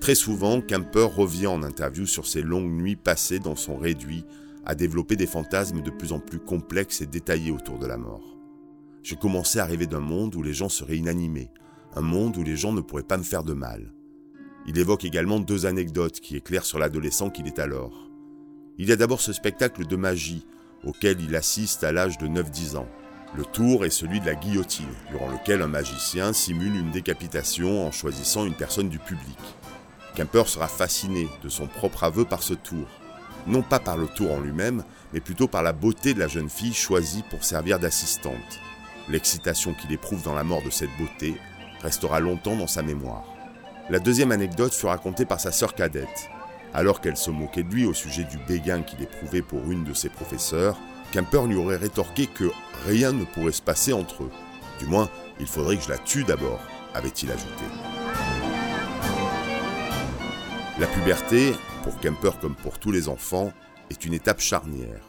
Très 0.00 0.14
souvent, 0.14 0.60
Kemper 0.60 1.08
revient 1.16 1.46
en 1.46 1.62
interview 1.62 2.06
sur 2.06 2.26
ses 2.26 2.42
longues 2.42 2.70
nuits 2.70 2.96
passées 2.96 3.38
dans 3.38 3.56
son 3.56 3.76
réduit 3.76 4.24
à 4.66 4.74
développer 4.74 5.16
des 5.16 5.26
fantasmes 5.26 5.80
de 5.80 5.90
plus 5.90 6.12
en 6.12 6.18
plus 6.18 6.40
complexes 6.40 7.00
et 7.00 7.06
détaillés 7.06 7.50
autour 7.50 7.78
de 7.78 7.86
la 7.86 7.96
mort. 7.96 8.31
Je 9.02 9.16
commençais 9.16 9.58
à 9.58 9.64
rêver 9.64 9.86
d'un 9.86 10.00
monde 10.00 10.34
où 10.36 10.42
les 10.42 10.54
gens 10.54 10.68
seraient 10.68 10.96
inanimés, 10.96 11.50
un 11.96 12.02
monde 12.02 12.36
où 12.36 12.44
les 12.44 12.56
gens 12.56 12.72
ne 12.72 12.80
pourraient 12.80 13.02
pas 13.02 13.16
me 13.16 13.24
faire 13.24 13.42
de 13.42 13.52
mal. 13.52 13.92
Il 14.66 14.78
évoque 14.78 15.04
également 15.04 15.40
deux 15.40 15.66
anecdotes 15.66 16.20
qui 16.20 16.36
éclairent 16.36 16.64
sur 16.64 16.78
l'adolescent 16.78 17.28
qu'il 17.28 17.48
est 17.48 17.58
alors. 17.58 18.08
Il 18.78 18.88
y 18.88 18.92
a 18.92 18.96
d'abord 18.96 19.20
ce 19.20 19.32
spectacle 19.32 19.86
de 19.86 19.96
magie 19.96 20.46
auquel 20.84 21.20
il 21.20 21.34
assiste 21.34 21.82
à 21.82 21.90
l'âge 21.90 22.16
de 22.18 22.28
9-10 22.28 22.76
ans. 22.76 22.88
Le 23.36 23.44
tour 23.44 23.84
est 23.84 23.90
celui 23.90 24.20
de 24.20 24.26
la 24.26 24.34
guillotine, 24.34 24.92
durant 25.10 25.28
lequel 25.28 25.62
un 25.62 25.68
magicien 25.68 26.32
simule 26.32 26.76
une 26.76 26.90
décapitation 26.90 27.86
en 27.86 27.90
choisissant 27.90 28.44
une 28.44 28.54
personne 28.54 28.88
du 28.88 28.98
public. 28.98 29.38
Kemper 30.14 30.46
sera 30.46 30.68
fasciné 30.68 31.28
de 31.42 31.48
son 31.48 31.66
propre 31.66 32.04
aveu 32.04 32.24
par 32.24 32.42
ce 32.42 32.54
tour. 32.54 32.86
Non 33.46 33.62
pas 33.62 33.80
par 33.80 33.96
le 33.96 34.06
tour 34.06 34.32
en 34.32 34.40
lui-même, 34.40 34.84
mais 35.12 35.20
plutôt 35.20 35.48
par 35.48 35.62
la 35.62 35.72
beauté 35.72 36.14
de 36.14 36.20
la 36.20 36.28
jeune 36.28 36.50
fille 36.50 36.74
choisie 36.74 37.24
pour 37.30 37.42
servir 37.42 37.80
d'assistante. 37.80 38.60
L'excitation 39.08 39.74
qu'il 39.74 39.92
éprouve 39.92 40.22
dans 40.22 40.34
la 40.34 40.44
mort 40.44 40.62
de 40.62 40.70
cette 40.70 40.96
beauté 40.98 41.36
restera 41.80 42.20
longtemps 42.20 42.56
dans 42.56 42.66
sa 42.66 42.82
mémoire. 42.82 43.24
La 43.90 43.98
deuxième 43.98 44.32
anecdote 44.32 44.72
fut 44.72 44.86
racontée 44.86 45.24
par 45.24 45.40
sa 45.40 45.50
sœur 45.50 45.74
cadette. 45.74 46.30
Alors 46.72 47.00
qu'elle 47.00 47.16
se 47.16 47.30
moquait 47.30 47.64
de 47.64 47.74
lui 47.74 47.84
au 47.84 47.92
sujet 47.92 48.24
du 48.24 48.38
béguin 48.38 48.82
qu'il 48.82 49.02
éprouvait 49.02 49.42
pour 49.42 49.70
une 49.70 49.84
de 49.84 49.92
ses 49.92 50.08
professeurs, 50.08 50.78
Kemper 51.12 51.46
lui 51.46 51.56
aurait 51.56 51.76
rétorqué 51.76 52.26
que 52.26 52.50
rien 52.86 53.12
ne 53.12 53.24
pourrait 53.24 53.52
se 53.52 53.60
passer 53.60 53.92
entre 53.92 54.22
eux. 54.22 54.30
Du 54.78 54.86
moins, 54.86 55.10
il 55.40 55.46
faudrait 55.46 55.76
que 55.76 55.82
je 55.82 55.90
la 55.90 55.98
tue 55.98 56.24
d'abord, 56.24 56.60
avait-il 56.94 57.30
ajouté. 57.30 57.64
La 60.78 60.86
puberté, 60.86 61.52
pour 61.82 61.98
Kemper 62.00 62.38
comme 62.40 62.54
pour 62.54 62.78
tous 62.78 62.92
les 62.92 63.08
enfants, 63.08 63.52
est 63.90 64.04
une 64.06 64.14
étape 64.14 64.40
charnière. 64.40 65.02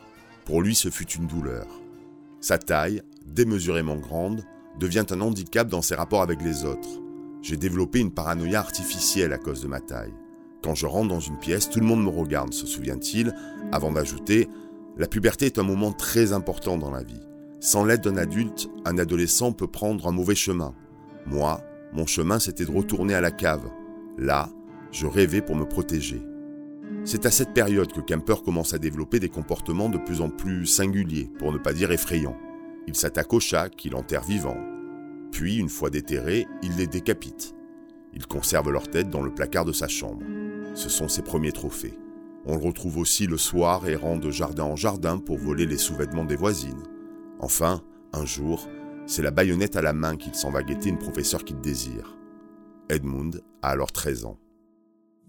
Pour 0.46 0.62
lui, 0.62 0.76
ce 0.76 0.90
fut 0.90 1.10
une 1.12 1.28
douleur. 1.28 1.66
Sa 2.44 2.58
taille, 2.58 3.02
démesurément 3.26 3.96
grande, 3.96 4.44
devient 4.78 5.06
un 5.12 5.22
handicap 5.22 5.70
dans 5.70 5.82
ses 5.82 5.96
rapports 5.96 6.22
avec 6.22 6.42
les 6.42 6.66
autres. 6.66 6.90
J'ai 7.42 7.56
développé 7.56 8.02
une 8.02 8.12
paranoïa 8.12 8.60
artificielle 8.60 9.32
à 9.32 9.38
cause 9.38 9.62
de 9.62 9.70
ma 9.70 9.80
taille. 9.80 10.14
Quand 10.62 10.76
je 10.76 10.86
rentre 10.86 11.08
dans 11.08 11.22
une 11.22 11.40
pièce, 11.40 11.70
tout 11.70 11.80
le 11.80 11.86
monde 11.86 12.04
me 12.04 12.10
regarde, 12.10 12.52
se 12.52 12.68
souvient-il, 12.68 13.34
avant 13.72 13.94
d'ajouter 13.94 14.50
La 14.98 15.08
puberté 15.08 15.46
est 15.46 15.58
un 15.58 15.64
moment 15.64 15.94
très 15.94 16.34
important 16.34 16.78
dans 16.78 16.92
la 16.92 17.02
vie. 17.02 17.22
Sans 17.62 17.86
l'aide 17.86 18.02
d'un 18.02 18.18
adulte, 18.18 18.68
un 18.84 18.98
adolescent 18.98 19.54
peut 19.54 19.68
prendre 19.68 20.06
un 20.06 20.12
mauvais 20.12 20.36
chemin. 20.36 20.76
Moi, 21.26 21.62
mon 21.94 22.06
chemin 22.06 22.40
c'était 22.40 22.66
de 22.66 22.76
retourner 22.76 23.14
à 23.14 23.22
la 23.22 23.32
cave. 23.32 23.72
Là, 24.18 24.50
je 24.92 25.08
rêvais 25.08 25.42
pour 25.42 25.56
me 25.56 25.64
protéger. 25.64 26.22
C'est 27.06 27.26
à 27.26 27.32
cette 27.32 27.54
période 27.54 27.92
que 27.92 28.00
Kemper 28.00 28.44
commence 28.44 28.74
à 28.74 28.78
développer 28.78 29.20
des 29.20 29.28
comportements 29.28 29.90
de 29.90 29.98
plus 29.98 30.22
en 30.22 30.30
plus 30.30 30.66
singuliers, 30.66 31.30
pour 31.38 31.52
ne 31.52 31.58
pas 31.58 31.74
dire 31.74 31.92
effrayants. 31.92 32.38
Il 32.88 32.96
s'attaque 32.96 33.34
aux 33.34 33.42
chats 33.42 33.70
qu'il 33.70 33.96
enterre 33.96 34.24
vivants. 34.24 34.62
Puis, 35.32 35.58
une 35.58 35.68
fois 35.68 35.90
déterrés, 35.90 36.48
il 36.62 36.78
les 36.78 36.88
décapite. 36.88 37.56
Il 38.14 38.26
conserve 38.26 38.72
leur 38.72 38.88
tête 38.90 39.10
dans 39.10 39.22
le 39.22 39.34
placard 39.34 39.66
de 39.66 39.74
sa 39.74 39.90
chambre. 39.90 40.24
Ce 40.76 40.88
sont 40.88 41.10
ses 41.10 41.24
premiers 41.24 41.52
trophées. 41.52 41.98
On 42.46 42.56
le 42.56 42.64
retrouve 42.64 42.98
aussi 42.98 43.28
le 43.28 43.38
soir 43.38 43.88
errant 43.88 44.18
de 44.18 44.30
jardin 44.30 44.64
en 44.64 44.76
jardin 44.76 45.18
pour 45.18 45.38
voler 45.38 45.66
les 45.66 45.78
sous-vêtements 45.78 46.26
des 46.26 46.36
voisines. 46.36 46.84
Enfin, 47.40 47.82
un 48.14 48.26
jour, 48.26 48.70
c'est 49.08 49.24
la 49.24 49.32
baïonnette 49.32 49.76
à 49.76 49.82
la 49.82 49.94
main 49.94 50.16
qu'il 50.16 50.36
s'en 50.36 50.52
va 50.52 50.64
guetter 50.64 50.90
une 50.90 51.00
professeure 51.00 51.44
qu'il 51.44 51.60
désire. 51.60 52.18
Edmund 52.90 53.42
a 53.62 53.70
alors 53.70 53.92
13 53.92 54.26
ans. 54.26 54.38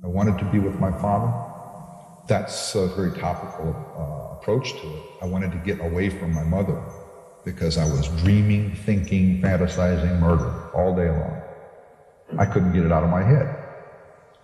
I 0.05 0.07
wanted 0.07 0.37
to 0.39 0.45
be 0.47 0.59
with 0.59 0.75
my 0.81 0.93
father. 1.01 1.54
That's 2.27 2.75
a 2.75 2.87
very 2.89 3.13
topical 3.19 3.69
uh, 3.99 4.37
approach 4.39 4.73
to 4.73 4.87
it. 4.97 5.03
I 5.23 5.27
wanted 5.27 5.53
to 5.53 5.59
get 5.59 5.81
away 5.81 6.09
from 6.09 6.33
my 6.33 6.43
mother 6.45 6.81
because 7.45 7.77
I 7.77 7.85
was 7.85 8.09
dreaming, 8.23 8.75
thinking, 8.87 9.43
fantasizing 9.43 10.19
murder 10.21 10.51
all 10.75 10.95
day 10.97 11.11
long. 11.11 11.43
I 12.39 12.47
couldn't 12.47 12.73
get 12.73 12.85
it 12.85 12.93
out 12.93 13.05
of 13.05 13.11
my 13.11 13.23
head. 13.23 13.55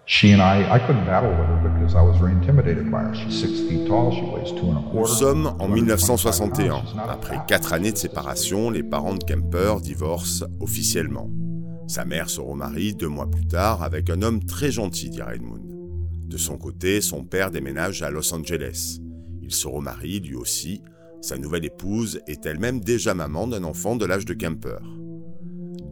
She 0.05 0.33
and 0.33 0.43
I, 0.43 0.71
I 0.75 0.79
couldn't 0.81 1.07
battle 1.07 1.31
with 1.31 1.47
her 1.47 1.69
because 1.79 1.95
I 1.95 2.03
was 2.03 2.19
very 2.19 2.33
intimidated 2.33 2.91
by 2.91 3.03
her. 3.05 3.15
She's 3.15 3.41
six 3.41 3.53
feet 3.61 3.87
tall, 3.87 4.11
she 4.13 4.23
weighs 4.23 4.51
two 4.51 4.69
and 4.69 4.79
a 4.79 4.81
Nous 4.83 4.91
quarter. 4.91 5.15
sommes 5.15 5.47
en 5.47 5.69
225 5.69 5.71
1961. 5.71 6.51
pounds. 6.51 6.89
She's 6.89 6.97
not 6.97 7.09
a 7.09 7.13
Après 7.13 7.41
quatre 7.47 7.73
années 7.73 7.93
de 7.93 7.97
séparation, 7.97 8.71
les 8.71 8.83
parents 8.83 9.15
de 9.15 9.25
Kemper 9.25 9.81
divorcent 9.81 10.47
officiellement. 10.61 11.31
Sa 11.87 12.05
mère 12.05 12.29
se 12.29 12.41
remarie 12.41 12.93
deux 12.95 13.09
mois 13.09 13.31
plus 13.31 13.47
tard 13.47 13.83
avec 13.83 14.11
un 14.11 14.21
homme 14.23 14.45
très 14.45 14.71
gentil, 14.71 15.11
dit 15.11 15.21
Edmund. 15.21 15.63
De 16.31 16.37
son 16.37 16.59
côté, 16.59 17.01
son 17.01 17.25
père 17.25 17.51
déménage 17.51 18.03
à 18.03 18.11
Los 18.11 18.33
Angeles. 18.33 19.01
Il 19.43 19.53
se 19.53 19.67
remarie 19.67 20.21
lui 20.21 20.37
aussi. 20.37 20.81
Sa 21.21 21.37
nouvelle 21.37 21.65
épouse 21.65 22.21
est 22.29 22.47
elle-même 22.47 22.79
déjà 22.79 23.15
maman 23.15 23.49
d'un 23.49 23.65
enfant 23.65 23.97
de 23.97 24.07
l'âge 24.07 24.27
de 24.27 24.35
Kemper. 24.35 24.79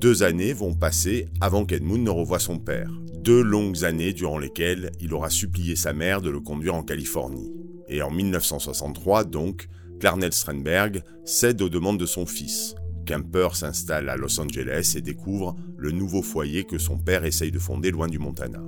Deux 0.01 0.23
années 0.23 0.53
vont 0.53 0.75
passer 0.75 1.27
avant 1.41 1.65
qu'Edmund 1.65 2.05
ne 2.05 2.11
revoie 2.11 2.39
son 2.39 2.61
père. 2.61 2.89
Deux 3.21 3.43
longues 3.43 3.85
années 3.85 4.13
durant 4.13 4.39
lesquelles 4.39 4.93
il 5.01 5.13
aura 5.13 5.29
supplié 5.29 5.75
sa 5.75 5.93
mère 5.93 6.23
de 6.23 6.31
le 6.31 6.39
conduire 6.39 6.77
en 6.77 6.85
Californie. 6.85 7.53
Et 7.89 8.01
en 8.01 8.13
1963, 8.13 9.25
donc, 9.25 9.67
Clarnell 9.99 10.33
Strandberg 10.33 11.03
cède 11.25 11.61
aux 11.63 11.69
demandes 11.69 11.99
de 11.99 12.07
son 12.07 12.27
fils. 12.27 12.77
Kemper 13.07 13.57
s'installe 13.57 14.09
à 14.09 14.17
Los 14.17 14.39
Angeles 14.39 14.95
et 14.97 15.03
découvre 15.03 15.57
le 15.77 15.91
nouveau 15.91 16.23
foyer 16.23 16.63
que 16.63 16.79
son 16.79 16.97
père 16.97 17.25
essaye 17.25 17.51
de 17.51 17.59
fonder 17.59 17.91
loin 17.91 18.07
du 18.07 18.21
Montana. 18.21 18.63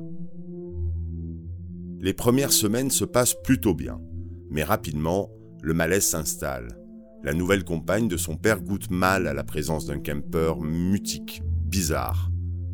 Les 2.02 2.14
premières 2.14 2.52
semaines 2.52 2.90
se 2.90 3.04
passent 3.04 3.37
plutôt 3.45 3.75
bien, 3.75 4.00
mais 4.49 4.64
rapidement, 4.64 5.30
le 5.61 5.75
malaise 5.75 6.07
s'installe. 6.07 6.78
La 7.23 7.35
nouvelle 7.35 7.62
compagne 7.62 8.09
de 8.09 8.16
son 8.16 8.38
père 8.38 8.62
goûte 8.62 8.90
mal 8.90 9.26
à 9.26 9.35
la 9.35 9.45
présence 9.45 9.85
d'un 9.85 10.00
Kemper 10.00 10.54
mutique, 10.62 11.42
bizarre. 11.45 12.30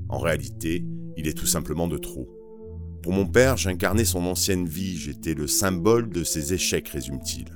En 0.08 0.20
réalité, 0.20 0.86
il 1.16 1.26
est 1.26 1.36
tout 1.36 1.46
simplement 1.46 1.88
de 1.88 1.98
trop. 1.98 2.28
Pour 3.02 3.12
mon 3.12 3.26
père, 3.26 3.56
j'incarnais 3.56 4.04
son 4.04 4.24
ancienne 4.26 4.68
vie, 4.68 4.96
j'étais 4.96 5.34
le 5.34 5.48
symbole 5.48 6.08
de 6.08 6.22
ses 6.22 6.54
échecs, 6.54 6.88
résume-t-il. 6.88 7.46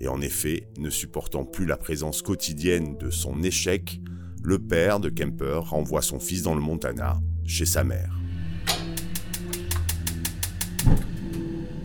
Et 0.00 0.08
en 0.08 0.20
effet, 0.20 0.68
ne 0.78 0.90
supportant 0.90 1.46
plus 1.46 1.64
la 1.64 1.78
présence 1.78 2.20
quotidienne 2.20 2.98
de 2.98 3.08
son 3.08 3.42
échec, 3.42 3.98
le 4.42 4.58
père 4.58 5.00
de 5.00 5.08
Kemper 5.08 5.60
renvoie 5.64 6.02
son 6.02 6.20
fils 6.20 6.42
dans 6.42 6.54
le 6.54 6.60
Montana, 6.60 7.18
chez 7.46 7.64
sa 7.64 7.82
mère. 7.82 8.17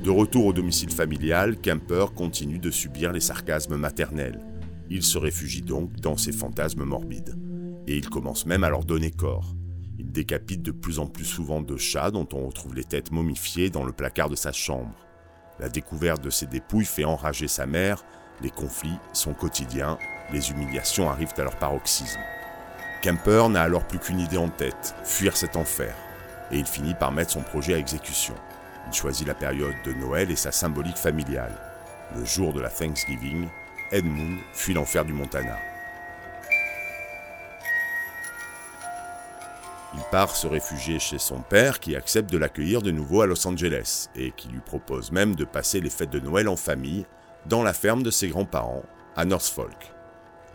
De 0.03 0.09
retour 0.09 0.47
au 0.47 0.51
domicile 0.51 0.91
familial, 0.91 1.55
Kemper 1.61 2.07
continue 2.13 2.59
de 2.59 2.71
subir 2.71 3.13
les 3.13 3.21
sarcasmes 3.21 3.77
maternels. 3.77 4.37
Il 4.89 5.01
se 5.01 5.17
réfugie 5.17 5.61
donc 5.61 5.95
dans 5.95 6.17
ses 6.17 6.33
fantasmes 6.33 6.83
morbides. 6.83 7.37
Et 7.87 7.95
il 7.95 8.09
commence 8.09 8.45
même 8.45 8.65
à 8.65 8.69
leur 8.69 8.83
donner 8.83 9.11
corps. 9.11 9.55
Il 9.97 10.11
décapite 10.11 10.61
de 10.61 10.71
plus 10.71 10.99
en 10.99 11.07
plus 11.07 11.23
souvent 11.23 11.61
de 11.61 11.77
chats 11.77 12.11
dont 12.11 12.27
on 12.33 12.45
retrouve 12.45 12.75
les 12.75 12.83
têtes 12.83 13.13
momifiées 13.13 13.69
dans 13.69 13.85
le 13.85 13.93
placard 13.93 14.29
de 14.29 14.35
sa 14.35 14.51
chambre. 14.51 14.93
La 15.57 15.69
découverte 15.69 16.21
de 16.21 16.29
ses 16.29 16.47
dépouilles 16.47 16.83
fait 16.83 17.05
enrager 17.05 17.47
sa 17.47 17.65
mère, 17.65 18.03
les 18.41 18.49
conflits 18.49 18.99
sont 19.13 19.33
quotidiens, 19.33 19.97
les 20.33 20.51
humiliations 20.51 21.09
arrivent 21.09 21.33
à 21.37 21.43
leur 21.43 21.57
paroxysme. 21.57 22.19
Kemper 23.03 23.47
n'a 23.47 23.61
alors 23.61 23.87
plus 23.87 23.99
qu'une 23.99 24.19
idée 24.19 24.35
en 24.35 24.49
tête, 24.49 24.95
fuir 25.05 25.37
cet 25.37 25.55
enfer, 25.55 25.95
et 26.51 26.57
il 26.57 26.65
finit 26.65 26.93
par 26.93 27.13
mettre 27.13 27.31
son 27.31 27.41
projet 27.41 27.75
à 27.75 27.77
exécution. 27.77 28.35
Il 28.87 28.93
choisit 28.93 29.27
la 29.27 29.33
période 29.33 29.75
de 29.85 29.93
Noël 29.93 30.31
et 30.31 30.35
sa 30.35 30.51
symbolique 30.51 30.97
familiale. 30.97 31.55
Le 32.15 32.25
jour 32.25 32.53
de 32.53 32.61
la 32.61 32.69
Thanksgiving, 32.69 33.47
Edmund 33.91 34.39
fuit 34.53 34.73
l'enfer 34.73 35.05
du 35.05 35.13
Montana. 35.13 35.57
Il 39.95 40.01
part 40.11 40.35
se 40.35 40.47
réfugier 40.47 40.97
chez 40.97 41.19
son 41.19 41.41
père 41.41 41.79
qui 41.79 41.95
accepte 41.95 42.31
de 42.31 42.37
l'accueillir 42.37 42.81
de 42.81 42.89
nouveau 42.89 43.21
à 43.21 43.27
Los 43.27 43.47
Angeles 43.47 44.09
et 44.15 44.31
qui 44.31 44.47
lui 44.47 44.59
propose 44.59 45.11
même 45.11 45.35
de 45.35 45.45
passer 45.45 45.81
les 45.81 45.91
fêtes 45.91 46.09
de 46.09 46.19
Noël 46.19 46.47
en 46.47 46.55
famille 46.55 47.05
dans 47.45 47.61
la 47.61 47.73
ferme 47.73 48.01
de 48.01 48.09
ses 48.09 48.27
grands-parents 48.27 48.83
à 49.15 49.25
Norfolk. 49.25 49.91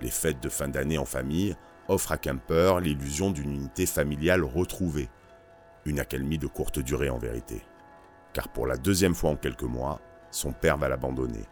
Les 0.00 0.11
fêtes 0.11 0.42
de 0.42 0.49
fin 0.49 0.68
d'année 0.68 0.99
en 0.99 1.04
famille 1.04 1.56
offrent 1.87 2.12
à 2.12 2.18
Kemper 2.18 2.80
l'illusion 2.80 3.30
d'une 3.30 3.52
unité 3.52 3.87
familiale 3.87 4.42
retrouvée. 4.42 5.08
Une 5.85 6.00
accalmie 6.00 6.38
de 6.38 6.47
courte 6.47 6.80
durée 6.80 7.11
en 7.11 7.18
vérité. 7.18 7.62
Car 8.38 8.47
pour 8.47 8.68
la 8.68 8.76
deuxième 8.76 9.16
fois 9.16 9.30
en 9.30 9.35
quelques 9.35 9.64
mois, 9.64 10.00
son 10.30 10.52
père 10.52 10.78
va 10.78 10.88
l'abandonner. 10.88 11.42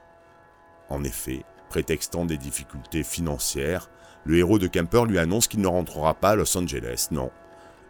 En 0.89 1.03
effet, 1.03 1.43
prétextant 1.69 2.25
des 2.25 2.37
difficultés 2.39 3.03
financières, 3.03 3.91
le 4.25 4.39
héros 4.39 4.61
de 4.61 4.69
Kemper 4.69 5.05
lui 5.05 5.19
annonce 5.19 5.49
qu'il 5.49 5.63
ne 5.63 5.67
rentrera 5.67 6.15
pas 6.15 6.31
à 6.31 6.35
Los 6.37 6.57
Angeles, 6.57 7.09
non, 7.11 7.33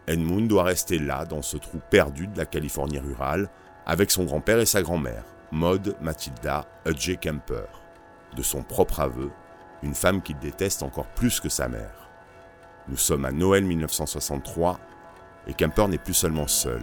Edmund 0.07 0.49
doit 0.49 0.63
rester 0.63 0.99
là, 0.99 1.27
dans 1.27 1.43
ce 1.43 1.59
trou 1.59 1.79
perdu 1.91 2.27
de 2.27 2.39
la 2.39 2.47
Californie 2.47 2.99
rurale, 2.99 3.51
avec 3.85 4.11
son 4.11 4.25
grand-père 4.25 4.61
et 4.61 4.65
sa 4.65 4.81
grand-mère, 4.81 5.27
Maud 5.53 5.95
Matilda 6.01 6.65
Hudge 6.87 7.19
Kemper. 7.21 7.67
De 8.35 8.43
son 8.43 8.63
propre 8.63 9.01
aveu, 9.01 9.31
une 9.83 9.95
femme 9.95 10.23
qu'il 10.23 10.39
déteste 10.39 10.83
encore 10.83 11.09
plus 11.09 11.39
que 11.39 11.51
sa 11.51 11.69
mère. 11.69 12.09
Nous 12.89 12.97
sommes 12.97 13.27
à 13.27 13.31
Noël 13.31 13.65
1963 13.65 14.81
et 15.49 15.53
Kemper 15.53 15.87
n'est 15.87 15.99
plus 15.99 16.15
seulement 16.15 16.49
seul, 16.49 16.81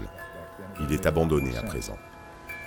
il 0.79 0.91
est 0.93 1.05
abandonné 1.05 1.57
à 1.57 1.63
présent. 1.63 1.98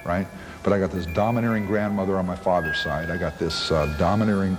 Right? 0.05 0.27
But 0.63 0.73
I 0.73 0.79
got 0.79 0.91
this 0.91 1.07
domineering 1.15 1.67
grandmother 1.67 2.17
on 2.17 2.27
my 2.27 2.37
father's 2.37 2.79
side. 2.83 3.11
I 3.11 3.19
got 3.19 3.39
this 3.39 3.71
uh, 3.73 3.87
domineering 3.99 4.57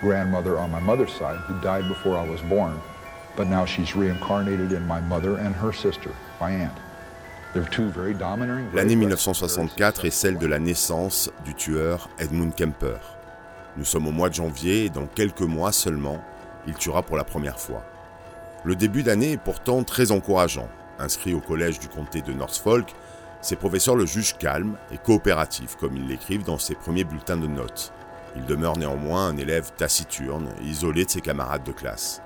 grandmother 0.00 0.58
on 0.58 0.70
my 0.70 0.80
mother's 0.80 1.12
side 1.12 1.38
who 1.46 1.60
died 1.60 1.86
before 1.88 2.16
I 2.16 2.26
was 2.28 2.40
born. 2.48 2.78
L'année 8.74 8.96
1964 8.96 10.04
est 10.04 10.10
celle 10.10 10.38
de 10.38 10.46
la 10.46 10.58
naissance 10.58 11.30
du 11.44 11.54
tueur 11.54 12.08
Edmund 12.18 12.52
Kemper. 12.54 12.98
Nous 13.76 13.84
sommes 13.84 14.08
au 14.08 14.10
mois 14.10 14.28
de 14.28 14.34
janvier 14.34 14.86
et 14.86 14.90
dans 14.90 15.06
quelques 15.06 15.42
mois 15.42 15.70
seulement, 15.70 16.18
il 16.66 16.74
tuera 16.74 17.02
pour 17.02 17.16
la 17.16 17.22
première 17.22 17.60
fois. 17.60 17.84
Le 18.64 18.74
début 18.74 19.04
d'année 19.04 19.32
est 19.32 19.40
pourtant 19.40 19.84
très 19.84 20.10
encourageant. 20.10 20.68
Inscrit 20.98 21.34
au 21.34 21.40
collège 21.40 21.78
du 21.78 21.88
comté 21.88 22.22
de 22.22 22.32
Norfolk, 22.32 22.94
ses 23.40 23.56
professeurs 23.56 23.94
le 23.94 24.06
jugent 24.06 24.36
calme 24.36 24.76
et 24.92 24.98
coopératif, 24.98 25.76
comme 25.76 25.96
ils 25.96 26.08
l'écrivent 26.08 26.44
dans 26.44 26.58
ses 26.58 26.74
premiers 26.74 27.04
bulletins 27.04 27.36
de 27.36 27.46
notes. 27.46 27.92
Il 28.36 28.44
demeure 28.44 28.76
néanmoins 28.76 29.28
un 29.28 29.36
élève 29.36 29.70
taciturne, 29.76 30.48
isolé 30.62 31.04
de 31.04 31.10
ses 31.10 31.20
camarades 31.20 31.64
de 31.64 31.72
classe. 31.72 32.20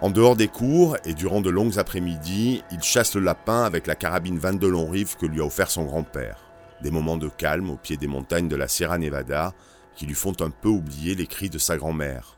En 0.00 0.10
dehors 0.10 0.36
des 0.36 0.48
cours 0.48 0.96
et 1.04 1.14
durant 1.14 1.40
de 1.40 1.50
longues 1.50 1.78
après-midi, 1.78 2.62
il 2.70 2.82
chasse 2.82 3.14
le 3.14 3.20
lapin 3.20 3.62
avec 3.62 3.86
la 3.86 3.94
carabine 3.94 4.38
22 4.38 4.68
long 4.68 4.90
rive 4.90 5.16
que 5.16 5.26
lui 5.26 5.40
a 5.40 5.44
offert 5.44 5.70
son 5.70 5.84
grand-père. 5.84 6.38
Des 6.82 6.90
moments 6.90 7.16
de 7.16 7.28
calme 7.28 7.70
au 7.70 7.76
pied 7.76 7.96
des 7.96 8.06
montagnes 8.06 8.48
de 8.48 8.56
la 8.56 8.68
Sierra 8.68 8.98
Nevada 8.98 9.52
qui 9.94 10.06
lui 10.06 10.14
font 10.14 10.34
un 10.40 10.50
peu 10.50 10.68
oublier 10.68 11.14
les 11.14 11.26
cris 11.26 11.50
de 11.50 11.58
sa 11.58 11.76
grand-mère. 11.76 12.36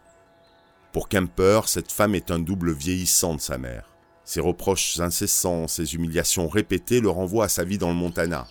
Pour 0.92 1.08
Kemper, 1.08 1.62
cette 1.66 1.92
femme 1.92 2.14
est 2.14 2.30
un 2.30 2.38
double 2.38 2.72
vieillissant 2.72 3.34
de 3.34 3.40
sa 3.40 3.58
mère. 3.58 3.95
Ses 4.26 4.40
reproches 4.40 4.98
incessants, 4.98 5.68
ses 5.68 5.94
humiliations 5.94 6.48
répétées 6.48 7.00
le 7.00 7.08
renvoient 7.08 7.44
à 7.44 7.48
sa 7.48 7.62
vie 7.62 7.78
dans 7.78 7.90
le 7.90 7.94
Montana. 7.94 8.48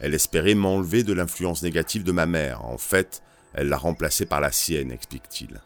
Elle 0.00 0.14
espérait 0.14 0.54
m'enlever 0.54 1.02
de 1.02 1.12
l'influence 1.12 1.62
négative 1.62 2.02
de 2.02 2.12
ma 2.12 2.24
mère. 2.24 2.64
En 2.64 2.78
fait, 2.78 3.22
elle 3.52 3.68
l'a 3.68 3.76
remplacée 3.76 4.24
par 4.24 4.40
la 4.40 4.50
sienne, 4.52 4.90
explique-t-il. 4.90 5.60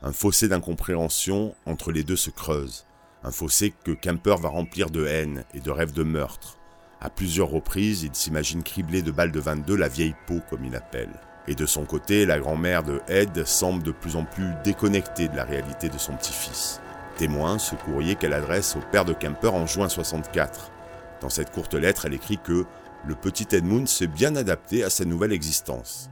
Un 0.00 0.12
fossé 0.12 0.46
d'incompréhension 0.46 1.56
entre 1.66 1.90
les 1.90 2.04
deux 2.04 2.14
se 2.14 2.30
creuse. 2.30 2.86
Un 3.24 3.32
fossé 3.32 3.74
que 3.84 3.90
Kemper 3.90 4.36
va 4.36 4.48
remplir 4.48 4.90
de 4.90 5.04
haine 5.04 5.44
et 5.54 5.60
de 5.60 5.72
rêves 5.72 5.92
de 5.92 6.04
meurtre. 6.04 6.56
À 7.00 7.10
plusieurs 7.10 7.50
reprises, 7.50 8.04
il 8.04 8.14
s'imagine 8.14 8.62
cribler 8.62 9.02
de 9.02 9.10
balles 9.10 9.32
de 9.32 9.40
22 9.40 9.74
la 9.74 9.88
vieille 9.88 10.14
peau, 10.28 10.38
comme 10.48 10.64
il 10.64 10.76
appelle. 10.76 11.10
Et 11.48 11.56
de 11.56 11.66
son 11.66 11.84
côté, 11.84 12.26
la 12.26 12.38
grand-mère 12.38 12.84
de 12.84 13.00
Ed 13.08 13.44
semble 13.44 13.82
de 13.82 13.90
plus 13.90 14.14
en 14.14 14.24
plus 14.24 14.52
déconnectée 14.62 15.26
de 15.26 15.36
la 15.36 15.44
réalité 15.44 15.88
de 15.88 15.98
son 15.98 16.14
petit-fils. 16.14 16.80
Témoin 17.20 17.58
ce 17.58 17.74
courrier 17.74 18.14
qu'elle 18.14 18.32
adresse 18.32 18.76
au 18.76 18.80
père 18.92 19.04
de 19.04 19.12
Kemper 19.12 19.52
en 19.52 19.66
juin 19.66 19.90
64. 19.90 20.72
Dans 21.20 21.28
cette 21.28 21.50
courte 21.50 21.74
lettre, 21.74 22.06
elle 22.06 22.14
écrit 22.14 22.38
que 22.38 22.64
le 23.04 23.14
petit 23.14 23.46
Edmund 23.54 23.86
s'est 23.86 24.06
bien 24.06 24.36
adapté 24.36 24.84
à 24.84 24.88
sa 24.88 25.04
nouvelle 25.04 25.34
existence. 25.34 26.08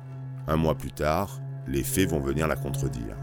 Un 0.46 0.56
mois 0.56 0.74
plus 0.74 0.92
tard, 0.92 1.40
les 1.66 1.82
faits 1.82 2.10
vont 2.10 2.20
venir 2.20 2.46
la 2.46 2.56
contredire. 2.56 3.16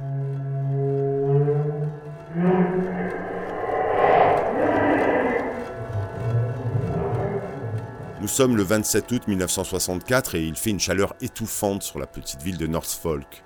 Nous 8.19 8.27
sommes 8.27 8.57
le 8.57 8.63
27 8.63 9.11
août 9.11 9.27
1964 9.27 10.33
et 10.33 10.43
il 10.43 10.55
fait 10.55 10.71
une 10.71 10.79
chaleur 10.79 11.13
étouffante 11.21 11.83
sur 11.83 11.99
la 11.99 12.07
petite 12.07 12.41
ville 12.41 12.57
de 12.57 12.65
Norfolk. 12.65 13.44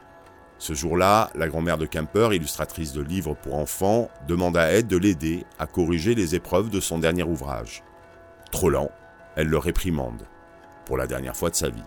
Ce 0.59 0.73
jour-là, 0.73 1.31
la 1.33 1.47
grand-mère 1.47 1.77
de 1.77 1.87
Kemper, 1.87 2.33
illustratrice 2.33 2.93
de 2.93 3.01
livres 3.01 3.33
pour 3.33 3.55
enfants, 3.55 4.09
demande 4.27 4.57
à 4.57 4.71
Ed 4.71 4.87
de 4.87 4.97
l'aider 4.97 5.45
à 5.57 5.65
corriger 5.65 6.13
les 6.13 6.35
épreuves 6.35 6.69
de 6.69 6.79
son 6.79 6.99
dernier 6.99 7.23
ouvrage. 7.23 7.83
Trop 8.51 8.69
lent, 8.69 8.91
elle 9.35 9.47
le 9.47 9.57
réprimande, 9.57 10.27
pour 10.85 10.97
la 10.97 11.07
dernière 11.07 11.35
fois 11.35 11.49
de 11.49 11.55
sa 11.55 11.69
vie. 11.69 11.81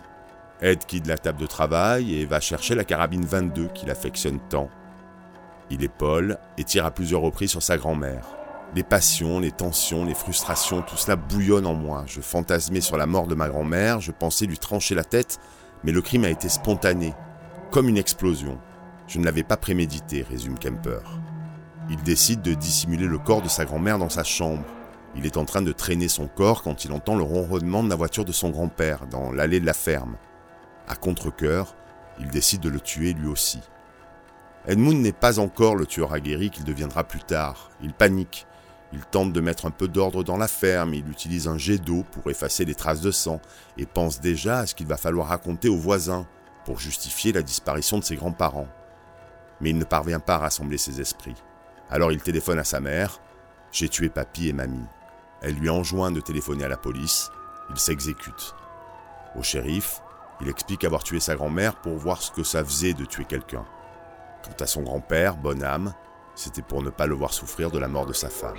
Ed 0.61 0.85
quitte 0.85 1.07
la 1.07 1.17
table 1.17 1.39
de 1.39 1.45
travail 1.45 2.15
et 2.15 2.25
va 2.25 2.39
chercher 2.39 2.75
la 2.75 2.83
carabine 2.83 3.25
22 3.25 3.67
qu'il 3.67 3.89
affectionne 3.89 4.39
tant 4.49 4.69
il 5.69 5.83
épaule 5.83 6.37
et 6.57 6.63
tire 6.63 6.85
à 6.85 6.91
plusieurs 6.91 7.21
reprises 7.21 7.51
sur 7.51 7.63
sa 7.63 7.77
grand-mère. 7.77 8.27
Les 8.75 8.83
passions, 8.83 9.39
les 9.39 9.51
tensions, 9.51 10.05
les 10.05 10.15
frustrations, 10.15 10.81
tout 10.81 10.97
cela 10.97 11.15
bouillonne 11.15 11.67
en 11.67 11.73
moi. 11.73 12.03
Je 12.07 12.21
fantasmais 12.21 12.81
sur 12.81 12.97
la 12.97 13.05
mort 13.05 13.27
de 13.27 13.35
ma 13.35 13.49
grand-mère, 13.49 13.99
je 13.99 14.11
pensais 14.11 14.45
lui 14.45 14.57
trancher 14.57 14.95
la 14.95 15.03
tête, 15.03 15.39
mais 15.83 15.91
le 15.91 16.01
crime 16.01 16.25
a 16.25 16.29
été 16.29 16.49
spontané, 16.49 17.13
comme 17.73 17.89
une 17.89 17.97
explosion. 17.97 18.59
Je 19.07 19.17
ne 19.17 19.25
l'avais 19.25 19.41
pas 19.41 19.57
prémédité, 19.57 20.21
résume 20.21 20.59
Kemper. 20.59 21.01
Il 21.89 22.03
décide 22.03 22.43
de 22.43 22.53
dissimuler 22.53 23.07
le 23.07 23.17
corps 23.17 23.41
de 23.41 23.49
sa 23.49 23.65
grand-mère 23.65 23.97
dans 23.97 24.09
sa 24.09 24.23
chambre. 24.23 24.63
Il 25.15 25.25
est 25.25 25.37
en 25.37 25.45
train 25.45 25.63
de 25.63 25.71
traîner 25.71 26.07
son 26.07 26.27
corps 26.27 26.61
quand 26.61 26.85
il 26.85 26.91
entend 26.91 27.15
le 27.15 27.23
ronronnement 27.23 27.83
de 27.83 27.89
la 27.89 27.95
voiture 27.95 28.25
de 28.25 28.31
son 28.31 28.51
grand-père 28.51 29.07
dans 29.07 29.31
l'allée 29.31 29.59
de 29.59 29.65
la 29.65 29.73
ferme. 29.73 30.17
À 30.87 30.95
contre-coeur, 30.95 31.75
il 32.19 32.29
décide 32.29 32.61
de 32.61 32.69
le 32.69 32.79
tuer 32.79 33.13
lui 33.13 33.27
aussi. 33.27 33.59
Edmund 34.67 35.01
n'est 35.01 35.11
pas 35.11 35.39
encore 35.39 35.75
le 35.75 35.87
tueur 35.87 36.13
aguerri 36.13 36.51
qu'il 36.51 36.65
deviendra 36.65 37.03
plus 37.03 37.23
tard. 37.23 37.71
Il 37.81 37.93
panique. 37.93 38.45
Il 38.93 39.03
tente 39.03 39.33
de 39.33 39.41
mettre 39.41 39.65
un 39.65 39.71
peu 39.71 39.87
d'ordre 39.87 40.23
dans 40.23 40.37
la 40.37 40.47
ferme, 40.47 40.93
il 40.93 41.09
utilise 41.09 41.47
un 41.47 41.57
jet 41.57 41.79
d'eau 41.79 42.05
pour 42.11 42.29
effacer 42.29 42.65
les 42.65 42.75
traces 42.75 43.01
de 43.01 43.09
sang 43.09 43.41
et 43.79 43.87
pense 43.87 44.21
déjà 44.21 44.59
à 44.59 44.65
ce 44.67 44.75
qu'il 44.75 44.85
va 44.85 44.97
falloir 44.97 45.29
raconter 45.29 45.69
aux 45.69 45.77
voisins 45.77 46.27
pour 46.65 46.79
justifier 46.79 47.31
la 47.31 47.41
disparition 47.41 47.99
de 47.99 48.03
ses 48.03 48.15
grands-parents. 48.15 48.67
Mais 49.61 49.69
il 49.69 49.77
ne 49.77 49.83
parvient 49.83 50.19
pas 50.19 50.35
à 50.35 50.39
rassembler 50.39 50.77
ses 50.77 50.99
esprits. 51.01 51.41
Alors 51.89 52.11
il 52.11 52.21
téléphone 52.21 52.59
à 52.59 52.63
sa 52.63 52.79
mère. 52.79 53.19
J'ai 53.71 53.89
tué 53.89 54.09
papy 54.09 54.49
et 54.49 54.53
mamie. 54.53 54.87
Elle 55.41 55.55
lui 55.55 55.69
enjoint 55.69 56.11
de 56.11 56.21
téléphoner 56.21 56.65
à 56.65 56.69
la 56.69 56.77
police. 56.77 57.29
Il 57.69 57.77
s'exécute. 57.77 58.55
Au 59.35 59.43
shérif, 59.43 60.01
il 60.41 60.49
explique 60.49 60.83
avoir 60.83 61.03
tué 61.03 61.19
sa 61.19 61.35
grand-mère 61.35 61.75
pour 61.75 61.97
voir 61.97 62.21
ce 62.21 62.31
que 62.31 62.43
ça 62.43 62.63
faisait 62.63 62.93
de 62.93 63.05
tuer 63.05 63.25
quelqu'un. 63.25 63.65
Quant 64.43 64.63
à 64.63 64.67
son 64.67 64.81
grand-père, 64.81 65.37
bonne 65.37 65.63
âme, 65.63 65.93
c'était 66.35 66.61
pour 66.61 66.81
ne 66.81 66.89
pas 66.89 67.07
le 67.07 67.15
voir 67.15 67.33
souffrir 67.33 67.71
de 67.71 67.79
la 67.79 67.87
mort 67.87 68.05
de 68.05 68.13
sa 68.13 68.29
femme. 68.29 68.57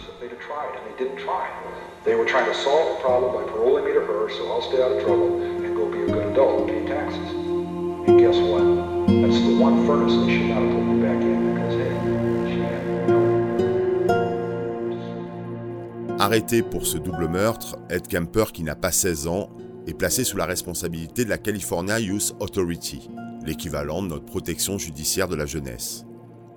Arrêté 16.18 16.62
pour 16.62 16.86
ce 16.86 16.96
double 16.96 17.28
meurtre, 17.28 17.76
Ed 17.90 18.08
Kemper, 18.08 18.52
qui 18.52 18.62
n'a 18.62 18.74
pas 18.74 18.92
16 18.92 19.26
ans, 19.26 19.50
est 19.86 19.94
placé 19.94 20.24
sous 20.24 20.36
la 20.36 20.46
responsabilité 20.46 21.24
de 21.24 21.30
la 21.30 21.38
California 21.38 22.00
Youth 22.00 22.34
Authority, 22.40 23.10
l'équivalent 23.44 24.02
de 24.02 24.08
notre 24.08 24.24
protection 24.24 24.78
judiciaire 24.78 25.28
de 25.28 25.36
la 25.36 25.46
jeunesse. 25.46 26.06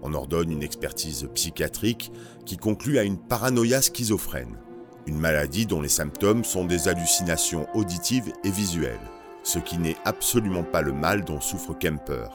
On 0.03 0.13
ordonne 0.13 0.51
une 0.51 0.63
expertise 0.63 1.27
psychiatrique 1.33 2.11
qui 2.45 2.55
conclut 2.55 2.97
à 2.97 3.03
une 3.03 3.17
paranoïa 3.17 3.81
schizophrène, 3.81 4.57
une 5.05 5.17
maladie 5.17 5.65
dont 5.65 5.81
les 5.81 5.89
symptômes 5.89 6.43
sont 6.43 6.65
des 6.65 6.87
hallucinations 6.87 7.67
auditives 7.73 8.31
et 8.43 8.51
visuelles, 8.51 8.99
ce 9.47 9.59
qui 9.59 9.77
n'est 9.77 9.95
absolument 10.03 10.63
pas 10.63 10.81
le 10.81 10.91
mal 10.91 11.23
dont 11.23 11.39
souffre 11.39 11.73
Kemper. 11.73 12.27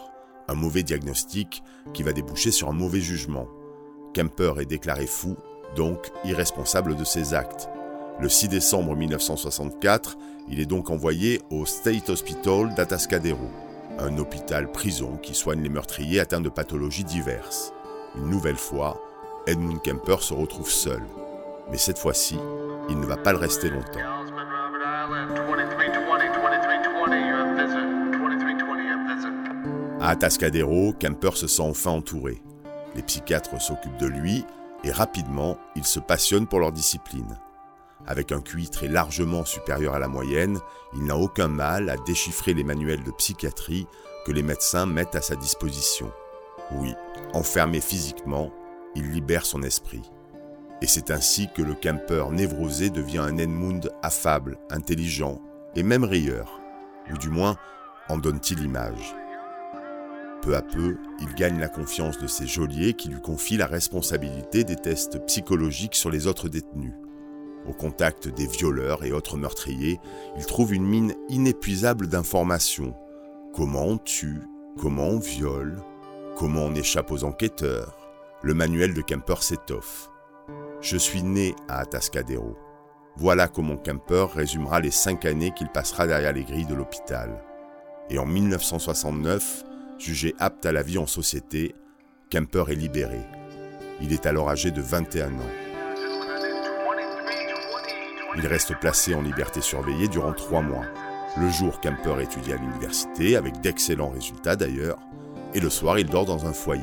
Un 0.48 0.55
mauvais 0.55 0.83
diagnostic 0.83 1.62
qui 1.92 2.03
va 2.03 2.14
déboucher 2.14 2.51
sur 2.51 2.70
un 2.70 2.72
mauvais 2.72 3.01
jugement. 3.01 3.48
Kemper 4.14 4.55
est 4.61 4.66
déclaré 4.66 5.07
fou, 5.07 5.37
donc 5.77 6.11
irresponsable 6.25 6.96
de 6.96 7.05
ses 7.05 7.35
actes. 7.35 7.68
Le 8.18 8.31
6 8.31 8.48
décembre 8.48 8.96
1964, 8.96 10.16
il 10.48 10.59
est 10.59 10.66
donc 10.66 10.88
envoyé 10.88 11.42
au 11.51 11.66
State 11.66 12.09
Hospital 12.09 12.75
d'Atascadero, 12.75 13.51
un 13.98 14.16
hôpital 14.16 14.72
prison 14.72 15.18
qui 15.22 15.35
soigne 15.35 15.62
les 15.62 15.68
meurtriers 15.68 16.20
atteints 16.20 16.40
de 16.40 16.48
pathologies 16.48 17.05
diverses. 17.05 17.75
Une 18.16 18.31
nouvelle 18.31 18.57
fois, 18.57 18.98
Edmund 19.46 19.83
Kemper 19.83 20.22
se 20.22 20.33
retrouve 20.33 20.70
seul. 20.70 21.03
Mais 21.70 21.79
cette 21.79 21.98
fois-ci, 21.98 22.38
il 22.88 22.98
ne 22.98 23.07
va 23.07 23.18
pas 23.18 23.33
le 23.33 23.38
rester 23.38 23.68
longtemps. 23.68 24.01
À 30.03 30.09
Atascadero, 30.09 30.93
Kemper 30.99 31.37
se 31.37 31.47
sent 31.47 31.62
enfin 31.62 31.93
entouré. 31.93 32.43
Les 32.97 33.03
psychiatres 33.03 33.62
s'occupent 33.62 33.99
de 33.99 34.09
lui 34.09 34.45
et 34.83 34.91
rapidement, 34.91 35.59
il 35.77 35.85
se 35.85 36.01
passionne 36.01 36.49
pour 36.49 36.59
leur 36.59 36.73
discipline. 36.73 37.38
Avec 38.09 38.33
un 38.33 38.41
QI 38.41 38.69
très 38.69 38.88
largement 38.88 39.45
supérieur 39.45 39.95
à 39.95 40.01
la 40.01 40.09
moyenne, 40.09 40.59
il 40.93 41.05
n'a 41.05 41.17
aucun 41.17 41.47
mal 41.47 41.88
à 41.88 41.97
déchiffrer 41.99 42.53
les 42.53 42.65
manuels 42.65 43.05
de 43.05 43.12
psychiatrie 43.12 43.87
que 44.27 44.33
les 44.33 44.43
médecins 44.43 44.87
mettent 44.87 45.15
à 45.15 45.23
sa 45.23 45.37
disposition. 45.37 46.11
Oui, 46.73 46.97
enfermé 47.33 47.81
physiquement, 47.81 48.51
il 48.97 49.09
libère 49.09 49.47
son 49.47 49.62
esprit. 49.62 50.03
Et 50.81 50.88
c'est 50.88 51.12
ainsi 51.12 51.49
que 51.55 51.62
le 51.62 51.75
Kemper 51.75 52.25
névrosé 52.33 52.91
devient 52.91 53.19
un 53.19 53.38
Edmund 53.38 53.93
affable, 54.03 54.59
intelligent 54.69 55.41
et 55.77 55.85
même 55.85 56.03
rieur, 56.03 56.61
ou 57.12 57.19
du 57.19 57.29
moins 57.29 57.57
en 58.09 58.19
donne-t-il 58.19 58.59
l'image. 58.59 59.15
Peu 60.43 60.57
à 60.57 60.63
peu, 60.63 60.97
il 61.21 61.33
gagne 61.35 61.61
la 61.61 61.69
confiance 61.69 62.19
de 62.19 62.27
ses 62.27 62.49
geôliers 62.49 62.95
qui 62.95 63.09
lui 63.09 63.21
confient 63.21 63.57
la 63.57 63.67
responsabilité 63.67 64.65
des 64.65 64.75
tests 64.75 65.25
psychologiques 65.27 65.95
sur 65.95 66.11
les 66.11 66.27
autres 66.27 66.49
détenus. 66.49 66.95
Au 67.69 67.73
contact 67.73 68.27
des 68.27 68.49
violeurs 68.49 69.05
et 69.05 69.13
autres 69.13 69.37
meurtriers, 69.37 70.01
il 70.37 70.45
trouve 70.45 70.75
une 70.75 70.85
mine 70.85 71.15
inépuisable 71.29 72.09
d'informations. 72.09 72.93
Comment 73.55 73.85
on 73.85 73.99
tue, 73.99 74.41
comment 74.81 75.07
on 75.07 75.21
viole, 75.21 75.81
comment 76.37 76.63
on 76.63 76.75
échappe 76.75 77.13
aux 77.13 77.23
enquêteurs. 77.23 77.97
Le 78.43 78.55
manuel 78.55 78.95
de 78.95 79.03
Kemper 79.03 79.45
s'étoffe. 79.45 80.11
Je 80.81 80.97
suis 80.97 81.23
né 81.23 81.55
à 81.69 81.79
Atascadero. 81.79 82.57
Voilà 83.17 83.47
comment 83.47 83.77
Kemper 83.77 84.27
résumera 84.35 84.81
les 84.81 84.91
cinq 84.91 85.25
années 85.25 85.53
qu'il 85.55 85.69
passera 85.69 86.09
derrière 86.09 86.33
les 86.33 86.43
grilles 86.43 86.67
de 86.67 86.75
l'hôpital. 86.75 87.45
Et 88.11 88.19
en 88.19 88.27
1969, 88.27 89.65
jugé 90.03 90.35
apte 90.38 90.67
à 90.67 90.73
la 90.73 90.83
vie 90.83 90.99
en 90.99 91.07
société, 91.07 91.75
Kemper 92.31 92.65
est 92.71 92.75
libéré. 92.75 93.21
Il 94.01 94.12
est 94.12 94.27
alors 94.27 94.51
âgé 94.51 94.71
de 94.71 94.83
21 94.83 95.29
ans. 95.29 95.53
Il 98.37 98.47
reste 98.47 98.75
placé 98.81 99.15
en 99.15 99.23
liberté 99.23 99.61
surveillée 99.61 100.09
durant 100.09 100.33
trois 100.33 100.62
mois. 100.62 100.87
Le 101.38 101.49
jour, 101.51 101.81
Kemper 101.81 102.21
étudie 102.21 102.53
à 102.53 102.57
l'université, 102.57 103.37
avec 103.37 103.61
d'excellents 103.61 104.11
résultats 104.11 104.57
d'ailleurs, 104.57 104.99
et 105.55 105.61
le 105.61 105.71
soir, 105.71 105.99
il 105.99 106.07
dort 106.07 106.27
dans 106.27 106.47
un 106.47 106.53
foyer. 106.53 106.83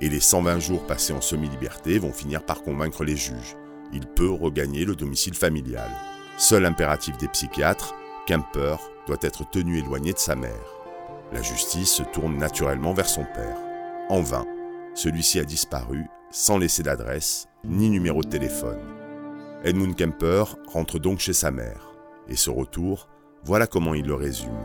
Et 0.00 0.08
les 0.08 0.20
120 0.20 0.58
jours 0.58 0.86
passés 0.86 1.12
en 1.12 1.20
semi-liberté 1.20 1.98
vont 1.98 2.12
finir 2.12 2.44
par 2.44 2.62
convaincre 2.62 3.04
les 3.04 3.16
juges. 3.16 3.56
Il 3.92 4.06
peut 4.06 4.30
regagner 4.30 4.84
le 4.84 4.94
domicile 4.94 5.34
familial. 5.34 5.90
Seul 6.36 6.66
impératif 6.66 7.16
des 7.16 7.28
psychiatres, 7.28 7.94
Kemper 8.26 8.76
doit 9.06 9.16
être 9.22 9.48
tenu 9.48 9.78
éloigné 9.78 10.12
de 10.12 10.18
sa 10.18 10.36
mère. 10.36 10.77
La 11.30 11.42
justice 11.42 11.92
se 11.92 12.02
tourne 12.02 12.38
naturellement 12.38 12.94
vers 12.94 13.08
son 13.08 13.24
père. 13.24 13.58
En 14.08 14.22
vain, 14.22 14.46
celui-ci 14.94 15.38
a 15.38 15.44
disparu 15.44 16.06
sans 16.30 16.56
laisser 16.56 16.82
d'adresse 16.82 17.48
ni 17.64 17.90
numéro 17.90 18.22
de 18.22 18.28
téléphone. 18.28 18.80
Edmund 19.62 19.94
Kemper 19.94 20.44
rentre 20.66 20.98
donc 20.98 21.18
chez 21.18 21.34
sa 21.34 21.50
mère. 21.50 21.92
Et 22.28 22.36
ce 22.36 22.48
retour, 22.48 23.08
voilà 23.44 23.66
comment 23.66 23.94
il 23.94 24.06
le 24.06 24.14
résume. 24.14 24.56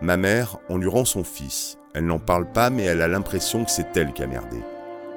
Ma 0.00 0.16
mère, 0.16 0.58
on 0.68 0.78
lui 0.78 0.88
rend 0.88 1.04
son 1.04 1.24
fils. 1.24 1.78
Elle 1.94 2.06
n'en 2.06 2.20
parle 2.20 2.52
pas, 2.52 2.70
mais 2.70 2.84
elle 2.84 3.02
a 3.02 3.08
l'impression 3.08 3.64
que 3.64 3.70
c'est 3.70 3.96
elle 3.96 4.12
qui 4.12 4.22
a 4.22 4.28
merdé. 4.28 4.58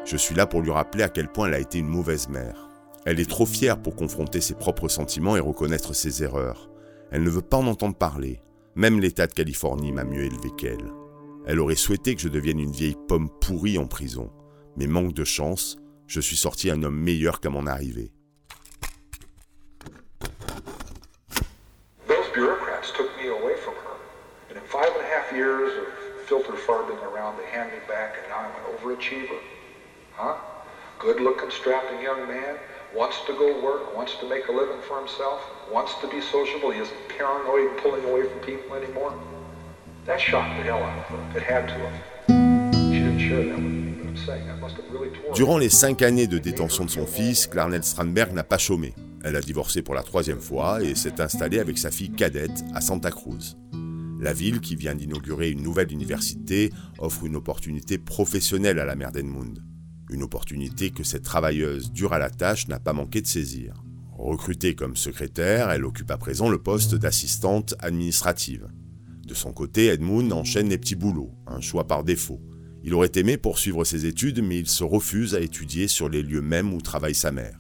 Je 0.06 0.18
suis 0.18 0.34
là 0.34 0.48
pour 0.48 0.62
lui 0.62 0.72
rappeler 0.72 1.04
à 1.04 1.10
quel 1.10 1.28
point 1.28 1.48
elle 1.48 1.54
a 1.54 1.60
été 1.60 1.78
une 1.78 1.88
mauvaise 1.88 2.28
mère. 2.28 2.70
Elle 3.06 3.20
est 3.20 3.30
trop 3.30 3.46
fière 3.46 3.80
pour 3.80 3.96
confronter 3.96 4.42
ses 4.42 4.56
propres 4.56 4.88
sentiments 4.88 5.36
et 5.36 5.42
reconnaître 5.42 5.94
ses 5.94 6.24
erreurs. 6.24 6.70
Elle 7.12 7.24
ne 7.24 7.30
veut 7.30 7.42
pas 7.42 7.58
en 7.58 7.68
entendre 7.68 7.96
parler. 7.96 8.42
Même 8.76 9.02
l'État 9.02 9.28
de 9.28 9.34
Californie 9.34 9.92
m'a 9.92 10.06
mieux 10.06 10.24
élevé 10.24 10.50
qu'elle. 10.58 10.94
Elle 11.46 11.60
aurait 11.60 11.76
souhaité 11.76 12.16
que 12.16 12.22
je 12.22 12.30
devienne 12.30 12.60
une 12.60 12.72
vieille 12.72 12.96
pomme 13.08 13.30
pourrie 13.42 13.78
en 13.78 13.86
prison. 13.86 14.32
Mais 14.78 14.88
manque 14.88 15.14
de 15.14 15.26
chance, 15.26 15.78
je 16.08 16.22
suis 16.22 16.38
sorti 16.38 16.72
un 16.72 16.82
homme 16.84 16.98
meilleur 16.98 17.42
qu'à 17.42 17.50
mon 17.50 17.68
arrivée. 17.68 18.14
Those 22.08 22.32
bureaucrats 22.34 22.94
took 22.96 23.10
me 23.22 23.30
away 23.30 23.56
from 23.58 23.74
her. 23.74 23.98
And 24.50 24.58
in 24.58 24.64
five 24.68 24.88
and 24.96 25.04
a 25.04 25.10
half 25.10 25.34
years 25.34 25.72
of 25.78 26.28
filter 26.28 26.54
farbing 26.56 27.00
around, 27.04 27.36
they 27.38 27.48
hand 27.52 27.72
me 27.72 27.80
back, 27.90 28.16
and 28.16 28.30
now 28.30 28.40
I'm 28.40 28.56
an 28.56 28.78
overachiever. 28.78 29.40
Huh? 30.16 30.36
Good 31.00 31.20
looking, 31.20 31.50
strapping 31.52 32.02
young 32.02 32.26
man, 32.26 32.56
wants 32.96 33.22
to 33.26 33.34
go 33.34 33.60
work, 33.62 33.96
wants 33.96 34.16
to 34.18 34.28
make 34.28 34.48
a 34.48 34.52
living 34.52 34.82
for 34.88 35.00
himself, 35.00 35.42
wants 35.72 35.94
to 36.02 36.08
be 36.08 36.22
sociable. 36.22 36.72
He 36.72 36.80
isn't 36.80 36.98
paranoid 37.10 37.78
pulling 37.78 38.04
away 38.06 38.24
from 38.28 38.40
people 38.40 38.76
anymore. 38.76 39.14
That 40.06 40.20
shocked 40.20 40.58
the 40.58 40.64
hell 40.64 40.84
out 40.84 40.98
of 40.98 41.06
her. 41.06 41.38
It 41.38 41.44
had 41.44 41.68
to 41.68 41.74
have. 41.74 41.94
She 42.92 43.00
didn't 43.00 43.20
share 43.20 43.46
that 43.46 43.56
with 43.56 43.72
me, 43.72 43.92
but 43.98 44.08
I'm 44.08 44.18
saying 44.18 44.48
that 44.48 44.60
must 44.60 44.76
have 44.76 44.92
really 44.92 45.10
torn 45.10 45.28
her. 45.30 45.34
Durant 45.34 45.58
les 45.58 45.70
cinq 45.70 46.02
années 46.02 46.28
de 46.28 46.38
détention 46.38 46.86
de 46.86 46.90
son 46.90 47.06
fils, 47.06 47.48
Clarnell 47.48 47.84
Strandberg 47.84 48.34
n'a 48.34 48.44
pas 48.44 48.58
chômé. 48.58 48.94
Elle 49.24 49.36
a 49.36 49.42
divorcé 49.42 49.84
pour 49.84 49.94
la 49.94 50.04
troisième 50.04 50.40
fois 50.40 50.82
et 50.82 50.96
s'est 50.96 51.22
installée 51.22 51.60
avec 51.60 51.78
sa 51.78 51.92
fille 51.92 52.12
cadette 52.12 52.64
à 52.74 52.82
Santa 52.82 53.12
Cruz. 53.12 53.56
La 54.20 54.34
ville, 54.34 54.60
qui 54.60 54.76
vient 54.76 54.96
d'inaugurer 54.96 55.50
une 55.50 55.64
nouvelle 55.64 55.92
université, 55.92 56.72
offre 57.00 57.26
une 57.26 57.36
opportunité 57.36 57.98
professionnelle 57.98 58.80
à 58.80 58.86
la 58.86 58.96
mère 58.96 59.12
d'Edmund. 59.12 59.60
Une 60.12 60.24
opportunité 60.24 60.92
que 60.92 61.04
cette 61.04 61.24
travailleuse 61.24 61.94
dure 61.94 62.12
à 62.12 62.20
la 62.20 62.30
tâche 62.30 62.68
n'a 62.68 62.80
pas 62.80 62.92
manqué 62.92 63.22
de 63.22 63.28
saisir. 63.28 63.82
Recrutée 64.18 64.76
comme 64.76 64.98
secrétaire, 64.98 65.72
elle 65.72 65.86
occupe 65.86 66.12
à 66.12 66.18
présent 66.18 66.50
le 66.50 66.62
poste 66.62 66.96
d'assistante 66.96 67.76
administrative. 67.80 68.68
De 69.26 69.34
son 69.34 69.54
côté, 69.54 69.88
Edmund 69.88 70.34
enchaîne 70.34 70.68
les 70.68 70.78
petits 70.78 70.96
boulots, 70.96 71.32
un 71.48 71.62
choix 71.62 71.88
par 71.88 72.04
défaut. 72.04 72.42
Il 72.84 72.94
aurait 72.94 73.12
aimé 73.16 73.38
poursuivre 73.38 73.86
ses 73.86 74.06
études, 74.06 74.44
mais 74.44 74.60
il 74.60 74.68
se 74.68 74.84
refuse 74.84 75.34
à 75.34 75.40
étudier 75.40 75.88
sur 75.88 76.10
les 76.10 76.24
lieux 76.24 76.42
mêmes 76.42 76.74
où 76.74 76.82
travaille 76.82 77.16
sa 77.16 77.32
mère. 77.32 77.60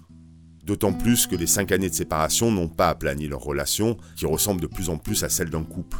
D'autant 0.65 0.91
plus 0.91 1.27
que 1.27 1.37
les 1.37 1.47
cinq 1.47 1.71
années 1.71 1.89
de 1.89 1.95
séparation 1.95 2.51
n'ont 2.51 2.67
pas 2.67 2.89
aplani 2.89 3.27
leur 3.29 3.41
relation, 3.41 3.95
qui 4.17 4.25
ressemble 4.25 4.59
de 4.59 4.67
plus 4.67 4.89
en 4.89 4.97
plus 4.97 5.23
à 5.23 5.29
celle 5.29 5.49
d'un 5.49 5.63
couple. 5.63 5.99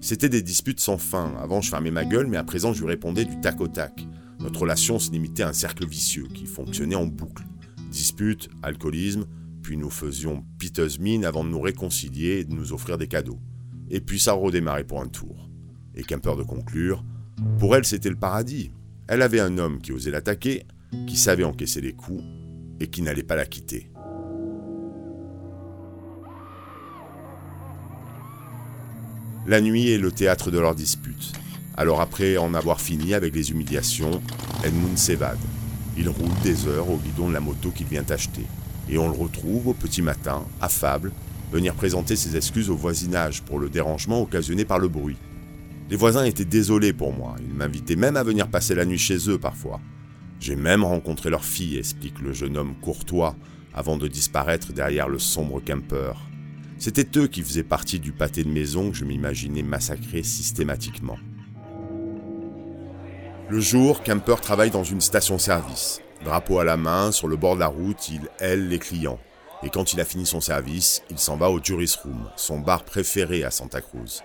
C'était 0.00 0.28
des 0.28 0.42
disputes 0.42 0.80
sans 0.80 0.98
fin. 0.98 1.32
Avant, 1.40 1.60
je 1.60 1.70
fermais 1.70 1.92
ma 1.92 2.04
gueule, 2.04 2.26
mais 2.26 2.36
à 2.38 2.44
présent, 2.44 2.72
je 2.72 2.80
lui 2.80 2.88
répondais 2.88 3.24
du 3.24 3.38
tac 3.40 3.60
au 3.60 3.68
tac. 3.68 4.04
Notre 4.42 4.60
relation 4.60 4.98
se 4.98 5.12
limitait 5.12 5.44
à 5.44 5.48
un 5.48 5.52
cercle 5.52 5.86
vicieux 5.86 6.26
qui 6.34 6.46
fonctionnait 6.46 6.96
en 6.96 7.06
boucle. 7.06 7.44
Disputes, 7.90 8.50
alcoolisme, 8.62 9.26
puis 9.62 9.76
nous 9.76 9.90
faisions 9.90 10.44
piteuse 10.58 10.98
mine 10.98 11.24
avant 11.24 11.44
de 11.44 11.48
nous 11.48 11.60
réconcilier 11.60 12.40
et 12.40 12.44
de 12.44 12.52
nous 12.52 12.72
offrir 12.72 12.98
des 12.98 13.06
cadeaux. 13.06 13.38
Et 13.88 14.00
puis 14.00 14.18
ça 14.18 14.32
redémarrait 14.32 14.84
pour 14.84 15.00
un 15.00 15.06
tour. 15.06 15.48
Et 15.94 16.02
qu'un 16.02 16.18
peur 16.18 16.36
de 16.36 16.42
conclure, 16.42 17.04
pour 17.58 17.76
elle 17.76 17.84
c'était 17.84 18.10
le 18.10 18.16
paradis. 18.16 18.72
Elle 19.06 19.22
avait 19.22 19.40
un 19.40 19.58
homme 19.58 19.80
qui 19.80 19.92
osait 19.92 20.10
l'attaquer, 20.10 20.64
qui 21.06 21.16
savait 21.16 21.44
encaisser 21.44 21.80
les 21.80 21.92
coups 21.92 22.24
et 22.80 22.88
qui 22.88 23.02
n'allait 23.02 23.22
pas 23.22 23.36
la 23.36 23.46
quitter. 23.46 23.92
La 29.46 29.60
nuit 29.60 29.90
est 29.90 29.98
le 29.98 30.10
théâtre 30.10 30.50
de 30.50 30.58
leurs 30.58 30.74
disputes. 30.74 31.32
Alors 31.76 32.00
après 32.00 32.36
en 32.36 32.54
avoir 32.54 32.80
fini 32.80 33.14
avec 33.14 33.34
les 33.34 33.50
humiliations, 33.50 34.20
Edmund 34.64 34.98
s'évade. 34.98 35.38
Il 35.96 36.08
roule 36.08 36.32
des 36.42 36.66
heures 36.66 36.90
au 36.90 36.96
guidon 36.96 37.28
de 37.28 37.34
la 37.34 37.40
moto 37.40 37.70
qu'il 37.70 37.86
vient 37.86 38.04
acheter. 38.08 38.46
Et 38.88 38.98
on 38.98 39.08
le 39.08 39.16
retrouve 39.16 39.68
au 39.68 39.74
petit 39.74 40.02
matin, 40.02 40.44
affable, 40.60 41.12
venir 41.52 41.74
présenter 41.74 42.16
ses 42.16 42.36
excuses 42.36 42.70
au 42.70 42.76
voisinage 42.76 43.42
pour 43.42 43.58
le 43.58 43.68
dérangement 43.68 44.22
occasionné 44.22 44.64
par 44.64 44.78
le 44.78 44.88
bruit. 44.88 45.16
Les 45.90 45.96
voisins 45.96 46.24
étaient 46.24 46.44
désolés 46.44 46.92
pour 46.92 47.12
moi, 47.12 47.36
ils 47.40 47.54
m'invitaient 47.54 47.96
même 47.96 48.16
à 48.16 48.22
venir 48.22 48.48
passer 48.48 48.74
la 48.74 48.84
nuit 48.84 48.98
chez 48.98 49.28
eux 49.28 49.38
parfois. 49.38 49.80
J'ai 50.40 50.56
même 50.56 50.84
rencontré 50.84 51.30
leur 51.30 51.44
fille, 51.44 51.76
explique 51.76 52.20
le 52.20 52.32
jeune 52.32 52.56
homme 52.56 52.74
courtois, 52.80 53.36
avant 53.74 53.96
de 53.96 54.08
disparaître 54.08 54.72
derrière 54.72 55.08
le 55.08 55.18
sombre 55.18 55.60
camper. 55.60 56.12
C'était 56.78 57.18
eux 57.18 57.28
qui 57.28 57.42
faisaient 57.42 57.62
partie 57.62 58.00
du 58.00 58.12
pâté 58.12 58.42
de 58.42 58.48
maison 58.48 58.90
que 58.90 58.96
je 58.96 59.04
m'imaginais 59.04 59.62
massacrer 59.62 60.22
systématiquement. 60.22 61.18
Le 63.48 63.60
jour, 63.60 64.02
Kemper 64.02 64.40
travaille 64.40 64.70
dans 64.70 64.84
une 64.84 65.00
station-service. 65.00 66.00
Drapeau 66.24 66.60
à 66.60 66.64
la 66.64 66.76
main, 66.76 67.12
sur 67.12 67.28
le 67.28 67.36
bord 67.36 67.54
de 67.56 67.60
la 67.60 67.66
route, 67.66 68.08
il 68.08 68.28
aile 68.38 68.68
les 68.68 68.78
clients. 68.78 69.18
Et 69.62 69.68
quand 69.68 69.92
il 69.92 70.00
a 70.00 70.04
fini 70.04 70.26
son 70.26 70.40
service, 70.40 71.02
il 71.10 71.18
s'en 71.18 71.36
va 71.36 71.50
au 71.50 71.62
Juris 71.62 71.96
Room, 72.02 72.30
son 72.36 72.60
bar 72.60 72.84
préféré 72.84 73.44
à 73.44 73.50
Santa 73.50 73.80
Cruz. 73.80 74.22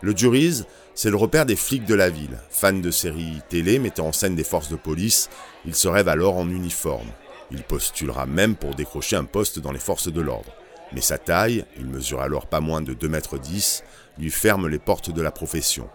Le 0.00 0.16
Juris, 0.16 0.64
c'est 0.94 1.10
le 1.10 1.16
repère 1.16 1.46
des 1.46 1.56
flics 1.56 1.86
de 1.86 1.94
la 1.94 2.10
ville. 2.10 2.38
Fan 2.50 2.80
de 2.80 2.90
séries 2.90 3.40
télé 3.48 3.78
mettant 3.78 4.08
en 4.08 4.12
scène 4.12 4.36
des 4.36 4.44
forces 4.44 4.68
de 4.68 4.76
police, 4.76 5.30
il 5.64 5.74
se 5.74 5.88
rêve 5.88 6.08
alors 6.08 6.36
en 6.36 6.48
uniforme. 6.48 7.08
Il 7.50 7.62
postulera 7.62 8.26
même 8.26 8.54
pour 8.54 8.74
décrocher 8.74 9.16
un 9.16 9.24
poste 9.24 9.58
dans 9.60 9.72
les 9.72 9.78
forces 9.78 10.12
de 10.12 10.20
l'ordre. 10.20 10.52
Mais 10.92 11.00
sa 11.00 11.18
taille, 11.18 11.64
il 11.78 11.86
mesure 11.86 12.20
alors 12.20 12.46
pas 12.46 12.60
moins 12.60 12.82
de 12.82 12.92
2 12.92 13.08
mètres 13.08 13.38
10, 13.38 13.82
lui 14.18 14.30
ferme 14.30 14.68
les 14.68 14.78
portes 14.78 15.10
de 15.10 15.22
la 15.22 15.30
profession. 15.30 15.88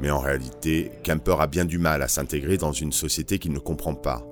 Mais 0.00 0.10
en 0.10 0.18
réalité, 0.18 0.90
Kemper 1.04 1.40
a 1.40 1.46
bien 1.46 1.64
du 1.64 1.78
mal 1.78 2.02
à 2.02 2.08
s'intégrer 2.08 2.56
dans 2.56 2.72
une 2.72 2.92
société 2.92 3.38
qu'il 3.38 3.52
ne 3.52 3.58
comprend 3.58 3.94
pas. 3.94 4.24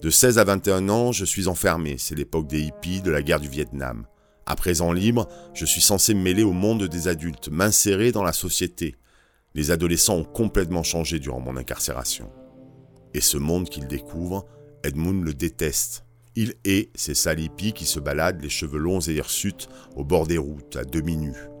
De 0.00 0.10
16 0.10 0.38
à 0.38 0.44
21 0.44 0.88
ans, 0.88 1.12
je 1.12 1.24
suis 1.24 1.48
enfermé, 1.48 1.96
c'est 1.98 2.16
l'époque 2.16 2.48
des 2.48 2.60
hippies, 2.60 3.02
de 3.02 3.10
la 3.10 3.22
guerre 3.22 3.40
du 3.40 3.48
Vietnam. 3.48 4.06
À 4.46 4.56
présent 4.56 4.92
libre, 4.92 5.28
je 5.54 5.64
suis 5.64 5.80
censé 5.80 6.14
me 6.14 6.22
mêler 6.22 6.42
au 6.42 6.52
monde 6.52 6.88
des 6.88 7.06
adultes, 7.06 7.48
m'insérer 7.50 8.10
dans 8.10 8.24
la 8.24 8.32
société. 8.32 8.96
Les 9.54 9.70
adolescents 9.70 10.16
ont 10.16 10.24
complètement 10.24 10.82
changé 10.82 11.20
durant 11.20 11.40
mon 11.40 11.56
incarcération. 11.56 12.30
Et 13.14 13.20
ce 13.20 13.36
monde 13.36 13.68
qu'il 13.68 13.86
découvre, 13.86 14.46
Edmund 14.82 15.24
le 15.24 15.34
déteste. 15.34 16.04
Il 16.34 16.54
est 16.64 16.90
ces 16.96 17.14
sales 17.14 17.40
hippies 17.40 17.74
qui 17.74 17.84
se 17.84 18.00
baladent 18.00 18.42
les 18.42 18.48
cheveux 18.48 18.78
longs 18.78 19.00
et 19.00 19.12
hirsutes 19.12 19.68
au 19.94 20.02
bord 20.02 20.26
des 20.26 20.38
routes, 20.38 20.76
à 20.76 20.84
demi 20.84 21.16
nus 21.16 21.51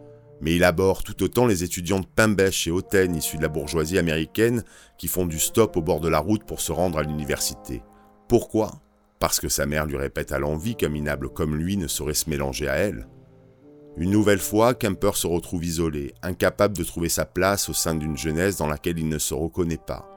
mais 0.42 0.56
il 0.56 0.64
aborde 0.64 1.04
tout 1.04 1.22
autant 1.22 1.46
les 1.46 1.62
étudiants 1.62 2.00
de 2.00 2.06
Pimbèche 2.06 2.66
et 2.66 2.72
Hautaine 2.72 3.14
issus 3.14 3.36
de 3.36 3.42
la 3.42 3.48
bourgeoisie 3.48 3.96
américaine 3.96 4.64
qui 4.98 5.06
font 5.06 5.24
du 5.24 5.38
stop 5.38 5.76
au 5.76 5.82
bord 5.82 6.00
de 6.00 6.08
la 6.08 6.18
route 6.18 6.44
pour 6.44 6.60
se 6.60 6.72
rendre 6.72 6.98
à 6.98 7.04
l'université. 7.04 7.82
Pourquoi? 8.28 8.72
Parce 9.20 9.38
que 9.38 9.48
sa 9.48 9.66
mère 9.66 9.86
lui 9.86 9.96
répète 9.96 10.32
à 10.32 10.40
l'envie 10.40 10.74
qu'un 10.74 10.88
minable 10.88 11.28
comme 11.28 11.54
lui 11.54 11.76
ne 11.76 11.86
saurait 11.86 12.12
se 12.12 12.28
mélanger 12.28 12.68
à 12.68 12.74
elle. 12.74 13.06
Une 13.96 14.10
nouvelle 14.10 14.40
fois, 14.40 14.74
Kemper 14.74 15.14
se 15.14 15.28
retrouve 15.28 15.64
isolé, 15.64 16.12
incapable 16.22 16.76
de 16.76 16.82
trouver 16.82 17.08
sa 17.08 17.24
place 17.24 17.68
au 17.68 17.72
sein 17.72 17.94
d'une 17.94 18.16
jeunesse 18.16 18.56
dans 18.56 18.66
laquelle 18.66 18.98
il 18.98 19.08
ne 19.08 19.18
se 19.18 19.34
reconnaît 19.34 19.76
pas. 19.76 20.08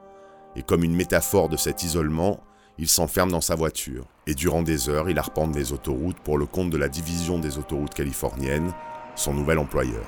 Et 0.55 0.63
comme 0.63 0.83
une 0.83 0.95
métaphore 0.95 1.49
de 1.49 1.57
cet 1.57 1.83
isolement, 1.83 2.39
il 2.79 2.87
s'enferme 2.87 3.31
dans 3.31 3.41
sa 3.41 3.55
voiture, 3.55 4.07
et 4.27 4.33
durant 4.33 4.63
des 4.63 4.89
heures, 4.89 5.09
il 5.09 5.19
arpente 5.19 5.55
les 5.55 5.71
autoroutes 5.71 6.19
pour 6.21 6.37
le 6.37 6.45
compte 6.45 6.69
de 6.69 6.77
la 6.77 6.89
division 6.89 7.37
des 7.37 7.57
autoroutes 7.57 7.93
californiennes, 7.93 8.73
son 9.15 9.33
nouvel 9.33 9.59
employeur. 9.59 10.03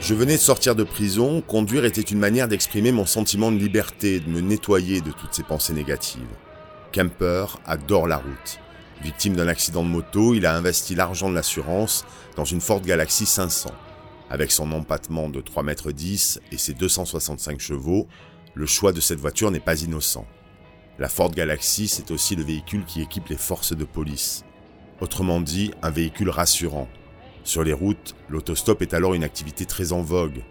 Je 0.00 0.14
venais 0.14 0.34
de 0.34 0.40
sortir 0.40 0.74
de 0.74 0.84
prison, 0.84 1.40
conduire 1.42 1.84
était 1.84 2.00
une 2.00 2.18
manière 2.18 2.48
d'exprimer 2.48 2.92
mon 2.92 3.06
sentiment 3.06 3.52
de 3.52 3.56
liberté, 3.56 4.20
de 4.20 4.28
me 4.28 4.40
nettoyer 4.40 5.00
de 5.00 5.10
toutes 5.10 5.34
ces 5.34 5.42
pensées 5.42 5.74
négatives. 5.74 6.22
Kemper 6.92 7.58
adore 7.66 8.06
la 8.06 8.16
route. 8.16 8.58
Victime 9.02 9.36
d'un 9.36 9.48
accident 9.48 9.82
de 9.82 9.88
moto, 9.88 10.34
il 10.34 10.46
a 10.46 10.54
investi 10.54 10.94
l'argent 10.94 11.28
de 11.28 11.34
l'assurance 11.34 12.04
dans 12.36 12.44
une 12.44 12.60
Ford 12.60 12.80
Galaxy 12.80 13.26
500. 13.26 13.70
Avec 14.30 14.52
son 14.52 14.70
empattement 14.72 15.28
de 15.28 15.40
3,10 15.40 15.64
mètres 15.64 15.92
et 16.52 16.58
ses 16.58 16.74
265 16.74 17.60
chevaux, 17.60 18.06
le 18.54 18.66
choix 18.66 18.92
de 18.92 19.00
cette 19.00 19.20
voiture 19.20 19.50
n'est 19.50 19.60
pas 19.60 19.82
innocent. 19.82 20.26
La 20.98 21.08
Ford 21.08 21.30
Galaxy, 21.30 21.88
c'est 21.88 22.10
aussi 22.10 22.36
le 22.36 22.42
véhicule 22.42 22.84
qui 22.84 23.00
équipe 23.00 23.28
les 23.28 23.36
forces 23.36 23.76
de 23.76 23.84
police. 23.84 24.44
Autrement 25.00 25.40
dit, 25.40 25.70
un 25.82 25.90
véhicule 25.90 26.28
rassurant. 26.28 26.88
Sur 27.44 27.62
les 27.62 27.72
routes, 27.72 28.16
l'autostop 28.28 28.82
est 28.82 28.94
alors 28.94 29.14
une 29.14 29.24
activité 29.24 29.64
très 29.64 29.92
en 29.92 30.02
vogue. 30.02 30.42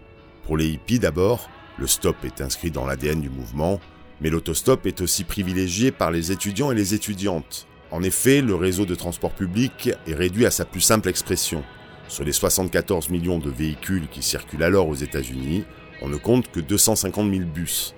Pour 0.44 0.56
les 0.56 0.68
hippies 0.68 0.98
d'abord, 0.98 1.50
le 1.78 1.86
stop 1.86 2.16
est 2.24 2.40
inscrit 2.40 2.70
dans 2.70 2.86
l'ADN 2.86 3.20
du 3.20 3.30
mouvement, 3.30 3.78
mais 4.20 4.30
l'autostop 4.30 4.86
est 4.86 5.00
aussi 5.00 5.22
privilégié 5.22 5.92
par 5.92 6.10
les 6.10 6.32
étudiants 6.32 6.72
et 6.72 6.74
les 6.74 6.94
étudiantes. 6.94 7.68
En 7.90 8.02
effet, 8.02 8.40
le 8.40 8.54
réseau 8.54 8.84
de 8.84 8.94
transport 8.94 9.32
public 9.32 9.90
est 10.06 10.14
réduit 10.14 10.46
à 10.46 10.50
sa 10.50 10.64
plus 10.64 10.80
simple 10.80 11.08
expression. 11.08 11.62
Sur 12.08 12.24
les 12.24 12.32
74 12.32 13.10
millions 13.10 13.38
de 13.38 13.50
véhicules 13.50 14.08
qui 14.08 14.22
circulent 14.22 14.62
alors 14.62 14.88
aux 14.88 14.94
États-Unis, 14.94 15.64
on 16.00 16.08
ne 16.08 16.16
compte 16.16 16.50
que 16.50 16.58
250 16.58 17.30
000 17.30 17.44
bus. 17.44 17.94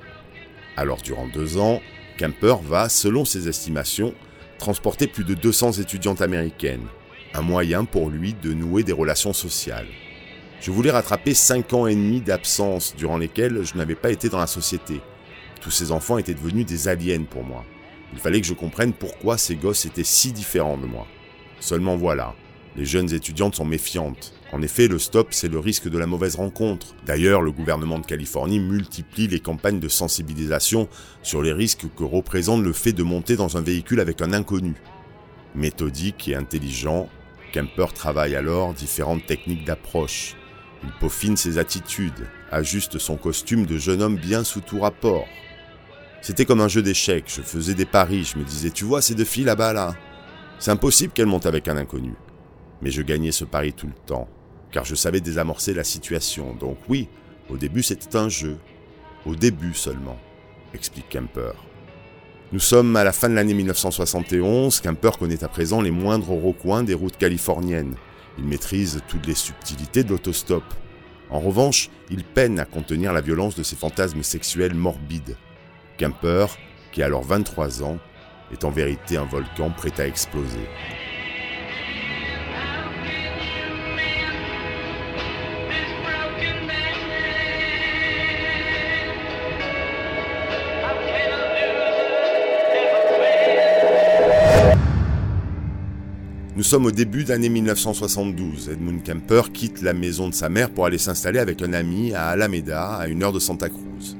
Alors 0.76 1.00
durant 1.00 1.28
deux 1.28 1.58
ans, 1.58 1.80
Kemper 2.18 2.56
va, 2.62 2.88
selon 2.88 3.24
ses 3.24 3.48
estimations, 3.48 4.12
transporter 4.58 5.06
plus 5.06 5.24
de 5.24 5.34
200 5.34 5.72
étudiantes 5.74 6.22
américaines, 6.22 6.86
un 7.34 7.42
moyen 7.42 7.84
pour 7.84 8.10
lui 8.10 8.34
de 8.34 8.52
nouer 8.52 8.82
des 8.82 8.92
relations 8.92 9.32
sociales. 9.32 9.86
Je 10.60 10.72
voulais 10.72 10.90
rattraper 10.90 11.32
5 11.32 11.72
ans 11.72 11.86
et 11.86 11.94
demi 11.94 12.20
d'absence 12.20 12.94
durant 12.96 13.16
lesquels 13.16 13.62
je 13.62 13.76
n'avais 13.76 13.94
pas 13.94 14.10
été 14.10 14.28
dans 14.28 14.40
la 14.40 14.48
société. 14.48 15.00
Tous 15.60 15.70
ces 15.70 15.92
enfants 15.92 16.18
étaient 16.18 16.34
devenus 16.34 16.66
des 16.66 16.88
aliens 16.88 17.22
pour 17.22 17.44
moi. 17.44 17.64
Il 18.12 18.18
fallait 18.18 18.40
que 18.40 18.46
je 18.46 18.54
comprenne 18.54 18.92
pourquoi 18.92 19.38
ces 19.38 19.54
gosses 19.54 19.86
étaient 19.86 20.04
si 20.04 20.32
différents 20.32 20.78
de 20.78 20.86
moi. 20.86 21.06
Seulement 21.60 21.96
voilà, 21.96 22.34
les 22.76 22.84
jeunes 22.84 23.12
étudiantes 23.12 23.56
sont 23.56 23.64
méfiantes. 23.64 24.32
En 24.52 24.62
effet, 24.62 24.88
le 24.88 24.98
stop, 24.98 25.28
c'est 25.30 25.48
le 25.48 25.58
risque 25.58 25.88
de 25.88 25.98
la 25.98 26.06
mauvaise 26.06 26.36
rencontre. 26.36 26.94
D'ailleurs, 27.06 27.42
le 27.42 27.52
gouvernement 27.52 27.98
de 27.98 28.06
Californie 28.06 28.60
multiplie 28.60 29.28
les 29.28 29.40
campagnes 29.40 29.80
de 29.80 29.88
sensibilisation 29.88 30.88
sur 31.22 31.42
les 31.42 31.52
risques 31.52 31.86
que 31.96 32.04
représente 32.04 32.62
le 32.62 32.72
fait 32.72 32.92
de 32.92 33.02
monter 33.02 33.36
dans 33.36 33.56
un 33.56 33.60
véhicule 33.60 34.00
avec 34.00 34.22
un 34.22 34.32
inconnu. 34.32 34.74
Méthodique 35.54 36.28
et 36.28 36.36
intelligent, 36.36 37.08
Kemper 37.52 37.92
travaille 37.94 38.36
alors 38.36 38.74
différentes 38.74 39.26
techniques 39.26 39.64
d'approche. 39.64 40.36
Il 40.82 40.90
peaufine 41.00 41.36
ses 41.36 41.58
attitudes, 41.58 42.26
ajuste 42.50 42.98
son 42.98 43.16
costume 43.16 43.66
de 43.66 43.76
jeune 43.76 44.02
homme 44.02 44.16
bien 44.16 44.44
sous 44.44 44.60
tout 44.60 44.80
rapport. 44.80 45.26
C'était 46.22 46.44
comme 46.44 46.60
un 46.60 46.68
jeu 46.68 46.82
d'échecs, 46.82 47.32
je 47.34 47.42
faisais 47.42 47.74
des 47.74 47.84
paris, 47.86 48.24
je 48.24 48.38
me 48.38 48.44
disais, 48.44 48.70
tu 48.70 48.84
vois 48.84 49.02
ces 49.02 49.14
deux 49.14 49.24
filles 49.24 49.44
là-bas 49.44 49.72
là 49.72 49.94
C'est 50.58 50.70
impossible 50.70 51.12
qu'elles 51.12 51.26
montent 51.26 51.46
avec 51.46 51.66
un 51.68 51.76
inconnu. 51.76 52.14
Mais 52.82 52.90
je 52.90 53.02
gagnais 53.02 53.32
ce 53.32 53.44
pari 53.44 53.72
tout 53.72 53.86
le 53.86 54.06
temps, 54.06 54.28
car 54.72 54.84
je 54.84 54.94
savais 54.94 55.20
désamorcer 55.20 55.74
la 55.74 55.84
situation. 55.84 56.54
Donc 56.54 56.78
oui, 56.88 57.08
au 57.48 57.56
début 57.56 57.82
c'était 57.82 58.16
un 58.16 58.28
jeu. 58.28 58.58
Au 59.26 59.34
début 59.34 59.74
seulement, 59.74 60.18
explique 60.72 61.08
Kemper. 61.10 61.52
Nous 62.52 62.60
sommes 62.60 62.96
à 62.96 63.04
la 63.04 63.12
fin 63.12 63.28
de 63.28 63.34
l'année 63.34 63.54
1971, 63.54 64.80
Kemper 64.80 65.10
connaît 65.18 65.44
à 65.44 65.48
présent 65.48 65.80
les 65.80 65.90
moindres 65.90 66.30
recoins 66.30 66.82
des 66.82 66.94
routes 66.94 67.16
californiennes. 67.16 67.94
Il 68.38 68.44
maîtrise 68.44 69.02
toutes 69.08 69.26
les 69.26 69.34
subtilités 69.34 70.02
de 70.02 70.08
l'autostop. 70.08 70.64
En 71.30 71.38
revanche, 71.38 71.90
il 72.10 72.24
peine 72.24 72.58
à 72.58 72.64
contenir 72.64 73.12
la 73.12 73.20
violence 73.20 73.54
de 73.54 73.62
ses 73.62 73.76
fantasmes 73.76 74.22
sexuels 74.22 74.74
morbides. 74.74 75.36
Kemper, 75.96 76.46
qui 76.90 77.02
a 77.02 77.06
alors 77.06 77.22
23 77.22 77.84
ans, 77.84 77.98
est 78.52 78.64
en 78.64 78.70
vérité 78.70 79.16
un 79.16 79.26
volcan 79.26 79.70
prêt 79.70 79.92
à 79.98 80.06
exploser. 80.06 80.66
Nous 96.60 96.64
sommes 96.64 96.84
au 96.84 96.90
début 96.90 97.24
d'année 97.24 97.48
1972. 97.48 98.68
Edmund 98.68 99.02
Kemper 99.02 99.50
quitte 99.50 99.80
la 99.80 99.94
maison 99.94 100.28
de 100.28 100.34
sa 100.34 100.50
mère 100.50 100.68
pour 100.68 100.84
aller 100.84 100.98
s'installer 100.98 101.38
avec 101.38 101.62
un 101.62 101.72
ami 101.72 102.12
à 102.12 102.26
Alameda, 102.26 102.96
à 102.96 103.08
une 103.08 103.22
heure 103.22 103.32
de 103.32 103.38
Santa 103.38 103.70
Cruz. 103.70 104.14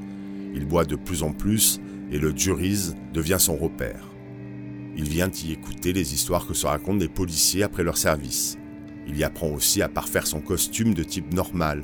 Il 0.55 0.65
boit 0.65 0.83
de 0.83 0.95
plus 0.95 1.21
en 1.21 1.33
plus 1.33 1.79
et 2.11 2.17
le 2.17 2.35
Juris 2.35 2.95
devient 3.13 3.37
son 3.37 3.55
repère. 3.55 4.09
Il 4.97 5.07
vient 5.07 5.29
y 5.45 5.51
écouter 5.51 5.93
les 5.93 6.15
histoires 6.15 6.47
que 6.47 6.55
se 6.55 6.65
racontent 6.65 6.97
les 6.97 7.09
policiers 7.09 7.61
après 7.61 7.83
leur 7.83 7.95
service. 7.95 8.57
Il 9.07 9.15
y 9.15 9.23
apprend 9.23 9.49
aussi 9.49 9.83
à 9.83 9.87
parfaire 9.87 10.25
son 10.25 10.41
costume 10.41 10.95
de 10.95 11.03
type 11.03 11.35
normal. 11.35 11.83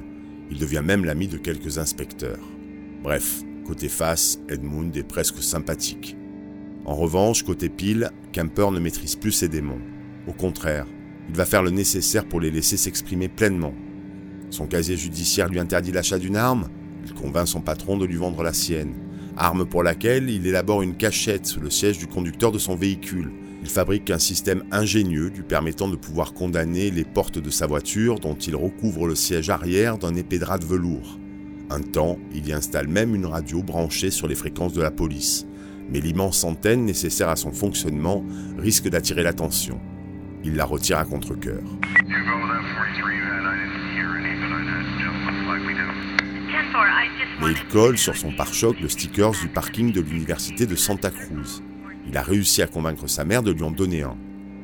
Il 0.50 0.58
devient 0.58 0.82
même 0.84 1.06
l'ami 1.06 1.28
de 1.28 1.38
quelques 1.38 1.78
inspecteurs. 1.78 2.42
Bref, 3.04 3.44
côté 3.64 3.90
face, 3.90 4.40
Edmund 4.50 4.98
est 4.98 5.04
presque 5.04 5.44
sympathique. 5.44 6.18
En 6.84 6.96
revanche, 6.96 7.44
côté 7.44 7.70
pile, 7.70 8.10
Kemper 8.34 8.72
ne 8.72 8.80
maîtrise 8.80 9.16
plus 9.16 9.34
ses 9.34 9.50
démons. 9.50 9.82
Au 10.28 10.34
contraire, 10.34 10.86
il 11.30 11.36
va 11.36 11.46
faire 11.46 11.64
le 11.64 11.70
nécessaire 11.70 12.26
pour 12.26 12.40
les 12.40 12.52
laisser 12.52 12.78
s'exprimer 12.78 13.30
pleinement. 13.30 13.74
Son 14.50 14.68
casier 14.68 14.98
judiciaire 14.98 15.50
lui 15.50 15.60
interdit 15.60 15.92
l'achat 15.92 16.20
d'une 16.20 16.36
arme, 16.36 16.68
il 17.06 17.14
convainc 17.14 17.48
son 17.48 17.62
patron 17.62 17.98
de 17.98 18.06
lui 18.06 18.18
vendre 18.18 18.44
la 18.44 18.54
sienne, 18.54 18.94
arme 19.38 19.66
pour 19.66 19.84
laquelle 19.84 20.30
il 20.30 20.46
élabore 20.46 20.82
une 20.82 20.98
cachette 20.98 21.46
sous 21.46 21.60
le 21.60 21.70
siège 21.70 21.98
du 21.98 22.08
conducteur 22.08 22.52
de 22.52 22.58
son 22.58 22.76
véhicule. 22.76 23.32
Il 23.62 23.70
fabrique 23.70 24.10
un 24.12 24.20
système 24.20 24.64
ingénieux 24.72 25.32
lui 25.34 25.44
permettant 25.44 25.88
de 25.88 25.96
pouvoir 25.96 26.34
condamner 26.34 26.92
les 26.92 27.04
portes 27.06 27.40
de 27.40 27.50
sa 27.50 27.66
voiture 27.66 28.20
dont 28.20 28.36
il 28.36 28.56
recouvre 28.56 29.08
le 29.08 29.16
siège 29.16 29.50
arrière 29.50 29.98
d'un 29.98 30.16
épais 30.16 30.40
de 30.40 30.66
velours. 30.66 31.20
Un 31.70 31.82
temps, 31.82 32.18
il 32.34 32.48
y 32.48 32.54
installe 32.54 32.88
même 32.88 33.16
une 33.16 33.26
radio 33.26 33.62
branchée 33.62 34.12
sur 34.12 34.28
les 34.28 34.36
fréquences 34.36 34.74
de 34.74 34.82
la 34.82 34.92
police. 34.92 35.46
Mais 35.90 36.00
l'immense 36.00 36.44
antenne 36.44 36.86
nécessaire 36.86 37.30
à 37.30 37.36
son 37.36 37.52
fonctionnement 37.52 38.24
risque 38.58 38.90
d'attirer 38.90 39.24
l'attention. 39.24 39.80
Il 40.48 40.56
la 40.56 40.64
retire 40.64 40.98
à 40.98 41.04
contre-coeur. 41.04 41.62
Mais 47.42 47.52
il 47.52 47.68
colle 47.70 47.98
sur 47.98 48.16
son 48.16 48.32
pare-choc 48.32 48.80
le 48.80 48.88
sticker 48.88 49.32
du 49.32 49.50
parking 49.50 49.92
de 49.92 50.00
l'université 50.00 50.66
de 50.66 50.78
Santa 50.78 51.12
Cruz. 51.12 51.62
Il 52.08 52.16
a 52.16 52.22
réussi 52.22 52.62
à 52.62 52.68
convaincre 52.68 53.08
sa 53.08 53.26
mère 53.26 53.44
de 53.44 53.52
lui 53.52 53.64
en 53.64 53.72
donner 53.72 54.04
un. 54.04 54.16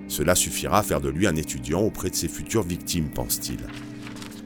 Cela 0.07 0.35
suffira 0.35 0.79
à 0.79 0.83
faire 0.83 1.01
de 1.01 1.09
lui 1.09 1.27
un 1.27 1.35
étudiant 1.35 1.81
auprès 1.81 2.09
de 2.09 2.15
ses 2.15 2.29
futures 2.29 2.63
victimes, 2.63 3.09
pense-t-il. 3.09 3.59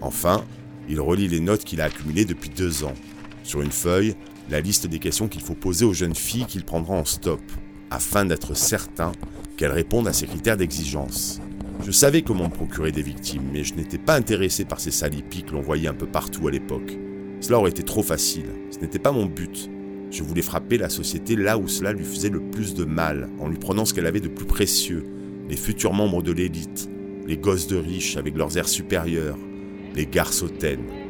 Enfin, 0.02 0.44
il 0.90 1.00
relit 1.00 1.28
les 1.28 1.40
notes 1.40 1.64
qu'il 1.64 1.82
a 1.82 1.86
accumulées 1.86 2.26
depuis 2.26 2.50
deux 2.50 2.84
ans. 2.84 2.96
Sur 3.44 3.62
une 3.62 3.72
feuille, 3.72 4.16
la 4.50 4.60
liste 4.60 4.88
des 4.88 4.98
questions 4.98 5.28
qu'il 5.28 5.42
faut 5.42 5.54
poser 5.54 5.86
aux 5.86 5.94
jeunes 5.94 6.16
filles 6.16 6.48
qu'il 6.48 6.64
prendra 6.64 6.96
en 6.96 7.06
stop, 7.06 7.42
afin 7.92 8.26
d'être 8.26 8.56
certain 8.56 9.12
qu'elles 9.56 9.72
répondent 9.72 10.08
à 10.08 10.14
ses 10.14 10.28
critères 10.28 10.58
d'exigence. 10.58 11.42
Je 11.86 11.92
savais 11.92 12.22
comment 12.22 12.50
procurer 12.50 12.92
des 12.92 13.02
victimes, 13.02 13.50
mais 13.52 13.64
je 13.64 13.76
n'étais 13.76 13.98
pas 13.98 14.16
intéressé 14.16 14.66
par 14.66 14.80
ces 14.80 14.92
salipis 14.92 15.44
que 15.44 15.54
l'on 15.54 15.62
voyait 15.62 15.88
un 15.88 15.94
peu 15.94 16.08
partout 16.08 16.48
à 16.48 16.52
l'époque. 16.52 16.98
Cela 17.40 17.60
aurait 17.60 17.70
été 17.70 17.84
trop 17.84 18.04
facile. 18.04 18.48
Ce 18.72 18.80
n'était 18.80 19.00
pas 19.00 19.12
mon 19.12 19.26
but. 19.26 19.70
Je 20.10 20.24
voulais 20.24 20.42
frapper 20.42 20.78
la 20.78 20.90
société 20.90 21.36
là 21.36 21.58
où 21.58 21.68
cela 21.68 21.94
lui 21.94 22.06
faisait 22.06 22.30
le 22.30 22.42
plus 22.42 22.74
de 22.74 22.86
mal, 22.86 23.30
en 23.40 23.48
lui 23.48 23.58
prenant 23.58 23.86
ce 23.86 23.94
qu'elle 23.94 24.06
avait 24.06 24.20
de 24.20 24.28
plus 24.28 24.46
précieux, 24.46 25.06
les 25.50 25.58
futurs 25.58 25.94
membres 25.94 26.22
de 26.22 26.32
l'élite, 26.32 26.90
les 27.28 27.38
gosses 27.38 27.68
de 27.68 27.78
riches 27.78 28.18
avec 28.18 28.36
leurs 28.36 28.58
airs 28.58 28.70
supérieurs, 28.70 29.38
les 29.96 30.06
garçotaines. 30.06 31.07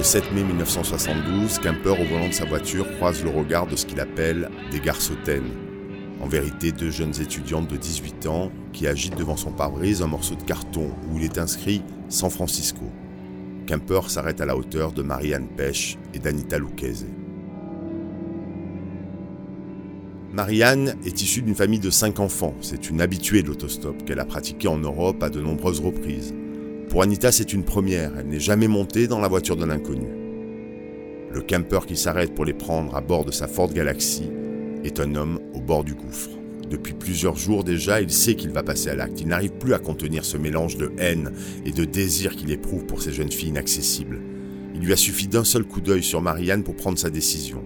Le 0.00 0.04
7 0.04 0.32
mai 0.32 0.42
1972, 0.44 1.58
Kemper, 1.58 1.90
au 1.90 2.04
volant 2.06 2.28
de 2.28 2.32
sa 2.32 2.46
voiture, 2.46 2.90
croise 2.96 3.22
le 3.22 3.28
regard 3.28 3.66
de 3.66 3.76
ce 3.76 3.84
qu'il 3.84 4.00
appelle 4.00 4.48
des 4.70 4.80
garçotaines. 4.80 5.50
En 6.22 6.26
vérité, 6.26 6.72
deux 6.72 6.90
jeunes 6.90 7.12
étudiantes 7.20 7.68
de 7.68 7.76
18 7.76 8.24
ans 8.24 8.50
qui 8.72 8.86
agitent 8.86 9.18
devant 9.18 9.36
son 9.36 9.52
pare-brise 9.52 10.00
un 10.00 10.06
morceau 10.06 10.36
de 10.36 10.42
carton 10.42 10.88
où 11.10 11.18
il 11.18 11.24
est 11.24 11.36
inscrit 11.36 11.82
San 12.08 12.30
Francisco. 12.30 12.86
Kemper 13.66 14.08
s'arrête 14.08 14.40
à 14.40 14.46
la 14.46 14.56
hauteur 14.56 14.92
de 14.92 15.02
Marianne 15.02 15.48
Pêche 15.48 15.98
et 16.14 16.18
d'Anita 16.18 16.58
Lucchese. 16.58 17.04
Marianne 20.32 20.94
est 21.04 21.20
issue 21.20 21.42
d'une 21.42 21.54
famille 21.54 21.78
de 21.78 21.90
cinq 21.90 22.20
enfants. 22.20 22.54
C'est 22.62 22.88
une 22.88 23.02
habituée 23.02 23.42
de 23.42 23.48
l'autostop 23.48 24.02
qu'elle 24.06 24.20
a 24.20 24.24
pratiqué 24.24 24.66
en 24.66 24.78
Europe 24.78 25.22
à 25.22 25.28
de 25.28 25.42
nombreuses 25.42 25.80
reprises. 25.80 26.32
Pour 26.90 27.04
Anita, 27.04 27.30
c'est 27.30 27.52
une 27.52 27.62
première. 27.62 28.10
Elle 28.18 28.26
n'est 28.26 28.40
jamais 28.40 28.66
montée 28.66 29.06
dans 29.06 29.20
la 29.20 29.28
voiture 29.28 29.56
d'un 29.56 29.70
inconnu. 29.70 30.08
Le 31.30 31.40
camper 31.40 31.86
qui 31.86 31.96
s'arrête 31.96 32.34
pour 32.34 32.44
les 32.44 32.52
prendre 32.52 32.96
à 32.96 33.00
bord 33.00 33.24
de 33.24 33.30
sa 33.30 33.46
Ford 33.46 33.72
Galaxy 33.72 34.28
est 34.82 34.98
un 34.98 35.14
homme 35.14 35.38
au 35.54 35.60
bord 35.60 35.84
du 35.84 35.94
gouffre. 35.94 36.30
Depuis 36.68 36.94
plusieurs 36.94 37.36
jours 37.36 37.62
déjà, 37.62 38.00
il 38.00 38.10
sait 38.10 38.34
qu'il 38.34 38.50
va 38.50 38.64
passer 38.64 38.90
à 38.90 38.96
l'acte. 38.96 39.20
Il 39.20 39.28
n'arrive 39.28 39.52
plus 39.52 39.72
à 39.72 39.78
contenir 39.78 40.24
ce 40.24 40.36
mélange 40.36 40.78
de 40.78 40.90
haine 40.98 41.30
et 41.64 41.70
de 41.70 41.84
désir 41.84 42.34
qu'il 42.34 42.50
éprouve 42.50 42.86
pour 42.86 43.02
ces 43.02 43.12
jeunes 43.12 43.30
filles 43.30 43.50
inaccessibles. 43.50 44.20
Il 44.74 44.80
lui 44.80 44.92
a 44.92 44.96
suffi 44.96 45.28
d'un 45.28 45.44
seul 45.44 45.62
coup 45.62 45.80
d'œil 45.80 46.02
sur 46.02 46.20
Marianne 46.20 46.64
pour 46.64 46.74
prendre 46.74 46.98
sa 46.98 47.08
décision. 47.08 47.62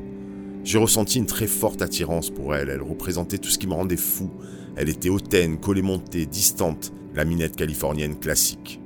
J'ai 0.65 0.79
ressenti 0.79 1.19
une 1.19 1.25
très 1.25 1.47
forte 1.47 1.81
attirance 1.81 2.29
pour 2.29 2.55
elle. 2.55 2.69
Elle 2.69 2.83
représentait 2.83 3.39
tout 3.39 3.49
ce 3.49 3.59
qui 3.59 3.69
me 3.69 3.73
rendait 3.73 3.97
fou. 3.97 4.31
Elle 4.77 4.91
était 4.91 5.09
hautaine, 5.09 5.57
collée 5.59 5.81
montée, 5.81 6.27
distante, 6.27 6.93
la 7.15 7.25
minette 7.25 7.57
californienne 7.57 8.19
classique. 8.19 8.83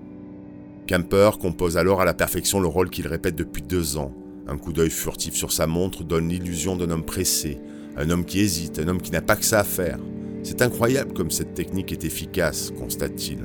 Kemper 0.88 1.32
compose 1.38 1.76
alors 1.76 2.00
à 2.00 2.06
la 2.06 2.14
perfection 2.14 2.60
le 2.60 2.66
rôle 2.66 2.88
qu'il 2.88 3.06
répète 3.06 3.36
depuis 3.36 3.60
deux 3.60 3.98
ans. 3.98 4.14
Un 4.46 4.56
coup 4.56 4.72
d'œil 4.72 4.88
furtif 4.88 5.34
sur 5.34 5.52
sa 5.52 5.66
montre 5.66 6.02
donne 6.02 6.30
l'illusion 6.30 6.76
d'un 6.76 6.90
homme 6.90 7.04
pressé, 7.04 7.60
un 7.98 8.08
homme 8.08 8.24
qui 8.24 8.40
hésite, 8.40 8.78
un 8.78 8.88
homme 8.88 9.02
qui 9.02 9.12
n'a 9.12 9.20
pas 9.20 9.36
que 9.36 9.44
ça 9.44 9.60
à 9.60 9.64
faire. 9.64 9.98
C'est 10.42 10.62
incroyable 10.62 11.12
comme 11.12 11.30
cette 11.30 11.52
technique 11.52 11.92
est 11.92 12.04
efficace, 12.04 12.72
constate-t-il. 12.78 13.40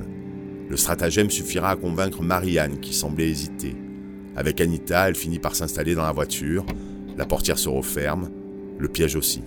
Le 0.70 0.76
stratagème 0.78 1.28
suffira 1.28 1.68
à 1.68 1.76
convaincre 1.76 2.22
Marianne 2.22 2.80
qui 2.80 2.94
semblait 2.94 3.28
hésiter. 3.28 3.76
Avec 4.36 4.62
Anita, 4.62 5.06
elle 5.06 5.14
finit 5.14 5.38
par 5.38 5.54
s'installer 5.54 5.94
dans 5.94 6.04
la 6.04 6.12
voiture, 6.12 6.64
la 7.18 7.26
portière 7.26 7.58
se 7.58 7.68
referme, 7.68 8.30
le 8.78 8.88
piège 8.88 9.16
aussi. 9.16 9.42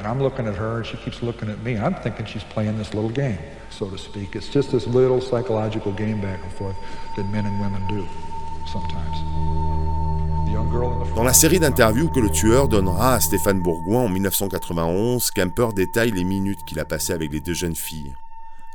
And 0.00 0.08
I'm 0.08 0.20
looking 0.20 0.48
at 0.48 0.56
her, 0.56 0.78
and 0.78 0.86
she 0.86 0.96
keeps 0.96 1.22
looking 1.22 1.48
at 1.48 1.62
me. 1.62 1.78
I'm 1.78 1.94
thinking 1.94 2.26
she's 2.26 2.44
playing 2.44 2.76
this 2.76 2.92
little 2.92 3.10
game. 3.10 3.38
so 3.70 3.88
to 3.88 3.96
speak. 3.96 4.36
It's 4.36 4.48
just 4.48 4.70
this 4.70 4.86
little 4.86 5.20
psychological 5.20 5.92
game 5.92 6.20
back 6.20 6.40
and 6.42 6.52
forth 6.52 6.76
that 7.16 7.24
men 7.30 7.46
and 7.46 7.58
women 7.60 7.82
do 7.88 8.04
sometimes. 8.66 9.16
Dans 11.16 11.24
la 11.24 11.32
série 11.32 11.58
d'interviews 11.58 12.10
que 12.10 12.20
le 12.20 12.30
tueur 12.30 12.68
donnera 12.68 13.14
à 13.14 13.20
Stéphane 13.20 13.60
Bourgoin 13.60 14.02
en 14.02 14.08
1991, 14.08 15.30
Kemper 15.30 15.72
détaille 15.74 16.10
les 16.10 16.24
minutes 16.24 16.64
qu'il 16.66 16.78
a 16.80 16.84
passées 16.84 17.12
avec 17.12 17.32
les 17.32 17.40
deux 17.40 17.54
jeunes 17.54 17.76
filles. 17.76 18.14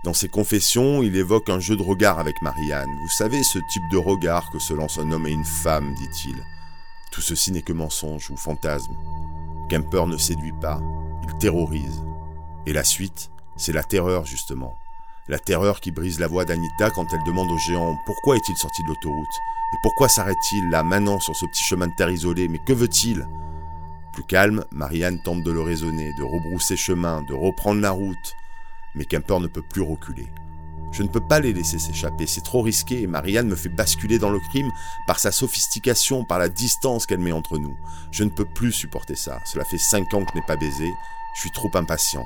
Dans 0.03 0.13
ses 0.13 0.27
confessions, 0.29 1.03
il 1.03 1.15
évoque 1.15 1.49
un 1.49 1.59
jeu 1.59 1.75
de 1.75 1.83
regard 1.83 2.19
avec 2.19 2.41
Marianne. 2.41 2.89
Vous 3.01 3.09
savez, 3.09 3.43
ce 3.43 3.59
type 3.71 3.83
de 3.91 3.97
regard 3.97 4.49
que 4.51 4.59
se 4.59 4.73
lance 4.73 4.97
un 4.97 5.11
homme 5.11 5.27
et 5.27 5.31
une 5.31 5.45
femme, 5.45 5.93
dit-il. 5.95 6.35
Tout 7.11 7.21
ceci 7.21 7.51
n'est 7.51 7.61
que 7.61 7.73
mensonge 7.73 8.31
ou 8.31 8.37
fantasme. 8.37 8.95
Kemper 9.69 10.07
ne 10.07 10.17
séduit 10.17 10.53
pas, 10.61 10.79
il 11.25 11.37
terrorise. 11.37 12.03
Et 12.65 12.73
la 12.73 12.83
suite, 12.83 13.31
c'est 13.57 13.73
la 13.73 13.83
terreur 13.83 14.25
justement. 14.25 14.75
La 15.27 15.39
terreur 15.39 15.79
qui 15.79 15.91
brise 15.91 16.19
la 16.19 16.27
voix 16.27 16.45
d'Anita 16.45 16.91
quand 16.91 17.07
elle 17.11 17.23
demande 17.25 17.51
au 17.51 17.57
géant 17.57 17.97
pourquoi 18.05 18.35
est-il 18.35 18.55
sorti 18.57 18.83
de 18.83 18.89
l'autoroute? 18.89 19.35
Et 19.73 19.77
pourquoi 19.81 20.07
s'arrête-t-il 20.07 20.69
là 20.69 20.83
maintenant 20.83 21.19
sur 21.19 21.35
ce 21.35 21.45
petit 21.47 21.63
chemin 21.63 21.87
de 21.87 21.95
terre 21.97 22.11
isolé? 22.11 22.47
Mais 22.47 22.59
que 22.59 22.73
veut-il? 22.73 23.27
Plus 24.13 24.23
calme, 24.23 24.65
Marianne 24.71 25.19
tente 25.23 25.43
de 25.43 25.51
le 25.51 25.61
raisonner, 25.61 26.13
de 26.13 26.23
rebrousser 26.23 26.77
chemin, 26.77 27.23
de 27.23 27.33
reprendre 27.33 27.81
la 27.81 27.91
route. 27.91 28.35
Mais 28.93 29.05
Kemper 29.05 29.39
ne 29.39 29.47
peut 29.47 29.63
plus 29.63 29.81
reculer. 29.81 30.27
Je 30.95 31.03
ne 31.03 31.09
peux 31.09 31.19
pas 31.19 31.41
les 31.41 31.51
laisser 31.51 31.77
s'échapper, 31.77 32.25
c'est 32.25 32.39
trop 32.39 32.61
risqué 32.61 33.01
et 33.01 33.07
Marianne 33.07 33.49
me 33.49 33.57
fait 33.57 33.67
basculer 33.67 34.17
dans 34.17 34.29
le 34.29 34.39
crime 34.39 34.71
par 35.07 35.19
sa 35.19 35.29
sophistication, 35.29 36.23
par 36.23 36.39
la 36.39 36.47
distance 36.47 37.05
qu'elle 37.05 37.19
met 37.19 37.33
entre 37.33 37.57
nous. 37.57 37.75
Je 38.11 38.23
ne 38.23 38.29
peux 38.29 38.45
plus 38.45 38.71
supporter 38.71 39.15
ça. 39.15 39.41
Cela 39.43 39.65
fait 39.65 39.77
cinq 39.77 40.13
ans 40.13 40.23
que 40.23 40.31
je 40.33 40.39
n'ai 40.39 40.45
pas 40.45 40.55
baisé. 40.55 40.89
Je 41.35 41.41
suis 41.41 41.51
trop 41.51 41.69
impatient. 41.73 42.25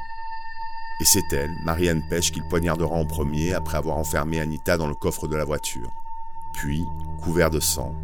Et 1.01 1.05
c'est 1.05 1.33
elle, 1.33 1.49
Marianne 1.63 2.07
Pêche, 2.07 2.31
qu'il 2.31 2.43
poignardera 2.43 2.93
en 2.93 3.05
premier 3.05 3.55
après 3.55 3.79
avoir 3.79 3.97
enfermé 3.97 4.39
Anita 4.39 4.77
dans 4.77 4.87
le 4.87 4.93
coffre 4.93 5.27
de 5.27 5.35
la 5.35 5.45
voiture. 5.45 5.89
Puis, 6.53 6.85
couvert 7.23 7.49
de 7.49 7.59
sang, 7.59 7.95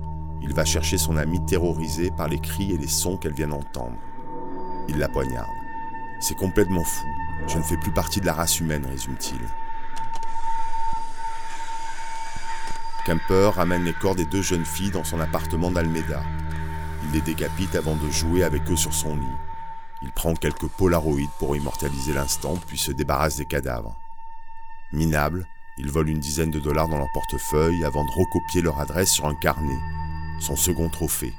il 0.42 0.56
va 0.56 0.66
chercher 0.66 0.98
son 0.98 1.16
amie 1.16 1.46
terrorisée 1.46 2.10
par 2.10 2.28
les 2.28 2.40
cris 2.40 2.72
et 2.72 2.80
les 2.80 2.88
sons 2.88 3.18
qu'elle 3.18 3.34
vient 3.34 3.50
d'entendre. 3.50 3.98
Il 4.90 4.98
la 4.98 5.10
poignarde. 5.10 5.46
C'est 6.20 6.38
complètement 6.38 6.84
fou. 6.84 7.06
Je 7.48 7.60
ne 7.60 7.64
fais 7.64 7.78
plus 7.78 7.94
partie 7.94 8.20
de 8.20 8.26
la 8.26 8.34
race 8.34 8.60
humaine, 8.60 8.88
résume-t-il. 8.88 9.48
Kemper 13.06 13.52
ramène 13.54 13.84
les 13.84 13.94
corps 13.94 14.16
des 14.16 14.26
deux 14.26 14.42
jeunes 14.42 14.66
filles 14.66 14.90
dans 14.90 15.04
son 15.04 15.20
appartement 15.20 15.70
d'Almeda. 15.70 16.24
Il 17.04 17.12
les 17.12 17.22
décapite 17.22 17.76
avant 17.76 17.96
de 17.96 18.10
jouer 18.10 18.44
avec 18.44 18.70
eux 18.72 18.76
sur 18.76 18.94
son 18.94 19.16
lit. 19.16 19.38
Il 20.02 20.12
prend 20.12 20.34
quelques 20.34 20.68
polaroïdes 20.68 21.30
pour 21.38 21.56
immortaliser 21.56 22.14
l'instant, 22.14 22.56
puis 22.68 22.80
se 22.80 22.92
débarrasse 22.92 23.38
des 23.38 23.46
cadavres. 23.46 23.96
Minable, 24.92 25.48
il 25.78 25.92
vole 25.92 26.10
une 26.10 26.20
dizaine 26.20 26.50
de 26.50 26.60
dollars 26.60 26.88
dans 26.88 26.98
leur 26.98 27.12
portefeuille 27.14 27.86
avant 27.86 28.06
de 28.06 28.12
recopier 28.12 28.62
leur 28.62 28.80
adresse 28.80 29.12
sur 29.12 29.28
un 29.28 29.36
carnet, 29.36 29.80
son 30.40 30.56
second 30.56 30.90
trophée. 30.90 31.34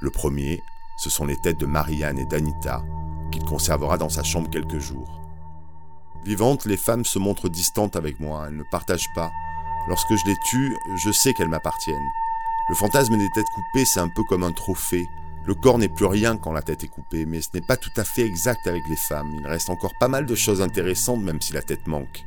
Le 0.00 0.10
premier, 0.10 0.62
ce 0.98 1.10
sont 1.10 1.24
les 1.24 1.36
têtes 1.36 1.58
de 1.58 1.66
Marianne 1.66 2.18
et 2.18 2.26
d'Anita, 2.26 2.84
qu'il 3.32 3.44
conservera 3.44 3.98
dans 3.98 4.08
sa 4.08 4.22
chambre 4.22 4.50
quelques 4.50 4.78
jours. 4.78 5.20
Vivantes, 6.24 6.64
les 6.64 6.76
femmes 6.76 7.04
se 7.04 7.18
montrent 7.18 7.48
distantes 7.48 7.96
avec 7.96 8.20
moi, 8.20 8.44
elles 8.46 8.56
ne 8.56 8.62
partagent 8.70 9.12
pas. 9.16 9.32
Lorsque 9.88 10.14
je 10.14 10.26
les 10.26 10.36
tue, 10.44 10.76
je 10.96 11.10
sais 11.10 11.34
qu'elles 11.34 11.48
m'appartiennent. 11.48 12.10
Le 12.68 12.74
fantasme 12.74 13.18
des 13.18 13.30
têtes 13.30 13.50
coupées, 13.54 13.84
c'est 13.84 14.00
un 14.00 14.08
peu 14.08 14.22
comme 14.24 14.44
un 14.44 14.52
trophée, 14.52 15.08
le 15.44 15.54
corps 15.54 15.78
n'est 15.78 15.88
plus 15.88 16.06
rien 16.06 16.36
quand 16.36 16.52
la 16.52 16.62
tête 16.62 16.84
est 16.84 16.88
coupée, 16.88 17.26
mais 17.26 17.40
ce 17.40 17.48
n'est 17.54 17.62
pas 17.62 17.76
tout 17.76 17.90
à 17.96 18.04
fait 18.04 18.22
exact 18.22 18.68
avec 18.68 18.86
les 18.88 18.96
femmes. 18.96 19.34
Il 19.40 19.46
reste 19.46 19.70
encore 19.70 19.94
pas 19.98 20.06
mal 20.06 20.24
de 20.24 20.34
choses 20.36 20.62
intéressantes 20.62 21.20
même 21.20 21.40
si 21.40 21.52
la 21.52 21.62
tête 21.62 21.88
manque. 21.88 22.24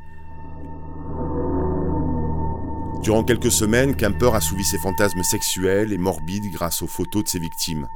Durant 3.01 3.23
quelques 3.23 3.51
semaines, 3.51 3.95
Kemper 3.95 4.31
assouvit 4.33 4.65
ses 4.65 4.79
fantasmes 4.79 5.23
sexuels 5.23 5.93
et 5.93 5.97
morbides 5.97 6.51
grâce 6.51 6.81
aux 6.81 6.87
photos 6.87 7.23
de 7.23 7.29
ses 7.29 7.39
victimes. 7.39 7.87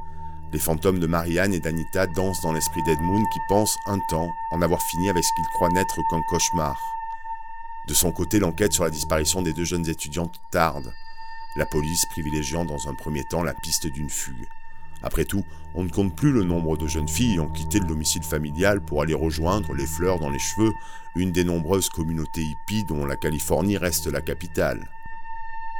Les 0.53 0.59
fantômes 0.59 0.99
de 0.99 1.07
Marianne 1.07 1.53
et 1.53 1.59
d'Anita 1.59 2.07
dansent 2.07 2.41
dans 2.41 2.53
l'esprit 2.53 2.83
d'Edmund 2.83 3.25
qui 3.33 3.39
pense 3.49 3.77
un 3.87 3.99
temps 4.09 4.29
en 4.51 4.61
avoir 4.61 4.81
fini 4.81 5.09
avec 5.09 5.23
ce 5.23 5.33
qu'il 5.35 5.45
croit 5.53 5.69
n'être 5.69 5.99
qu'un 6.09 6.21
cauchemar. 6.29 6.79
De 7.89 7.95
son 7.95 8.11
côté, 8.11 8.37
l'enquête 8.37 8.71
sur 8.71 8.83
la 8.83 8.91
disparition 8.91 9.41
des 9.41 9.51
deux 9.51 9.65
jeunes 9.65 9.89
étudiantes 9.89 10.39
tarde, 10.51 10.93
la 11.55 11.65
police 11.65 12.05
privilégiant 12.11 12.63
dans 12.63 12.87
un 12.87 12.93
premier 12.93 13.23
temps 13.23 13.41
la 13.41 13.55
piste 13.55 13.87
d'une 13.87 14.11
fugue. 14.11 14.47
Après 15.01 15.25
tout, 15.25 15.43
on 15.73 15.83
ne 15.83 15.89
compte 15.89 16.15
plus 16.15 16.31
le 16.31 16.43
nombre 16.43 16.77
de 16.77 16.85
jeunes 16.85 17.07
filles 17.07 17.33
ayant 17.33 17.47
quitté 17.47 17.79
le 17.79 17.87
domicile 17.87 18.21
familial 18.21 18.79
pour 18.79 19.01
aller 19.01 19.15
rejoindre, 19.15 19.73
les 19.73 19.87
fleurs 19.87 20.19
dans 20.19 20.29
les 20.29 20.37
cheveux, 20.37 20.71
une 21.15 21.31
des 21.31 21.43
nombreuses 21.43 21.89
communautés 21.89 22.43
hippies 22.43 22.83
dont 22.83 23.07
la 23.07 23.15
Californie 23.15 23.77
reste 23.77 24.05
la 24.05 24.21
capitale. 24.21 24.87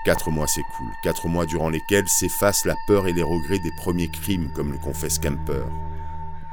Quatre 0.03 0.31
mois 0.31 0.47
s'écoulent, 0.47 0.95
quatre 1.03 1.27
mois 1.27 1.45
durant 1.45 1.69
lesquels 1.69 2.09
s'effacent 2.09 2.65
la 2.65 2.75
peur 2.87 3.07
et 3.07 3.13
les 3.13 3.21
regrets 3.21 3.59
des 3.59 3.75
premiers 3.77 4.09
crimes, 4.09 4.51
comme 4.55 4.71
le 4.71 4.79
confesse 4.79 5.19
Kemper. 5.19 5.67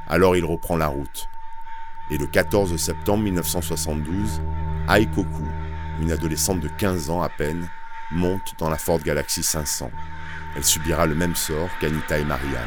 Alors 0.07 0.37
il 0.37 0.45
reprend 0.45 0.77
la 0.77 0.89
route. 0.89 1.31
Et 2.11 2.19
le 2.19 2.27
14 2.27 2.77
septembre 2.77 3.25
1972, 3.25 4.43
Aikoku, 4.89 5.43
une 6.01 6.13
adolescente 6.13 6.61
de 6.61 6.69
15 6.69 7.11
ans 7.11 7.21
à 7.21 7.29
peine, 7.29 7.69
monte 8.13 8.55
dans 8.59 8.71
la 8.71 8.79
Ford 8.79 9.01
Galaxy 9.01 9.43
500. 9.43 9.91
Elle 10.55 10.65
subira 10.65 11.07
le 11.07 11.17
même 11.17 11.35
sort 11.35 11.71
qu'Anita 11.81 12.19
et 12.19 12.25
Marianne. 12.25 12.61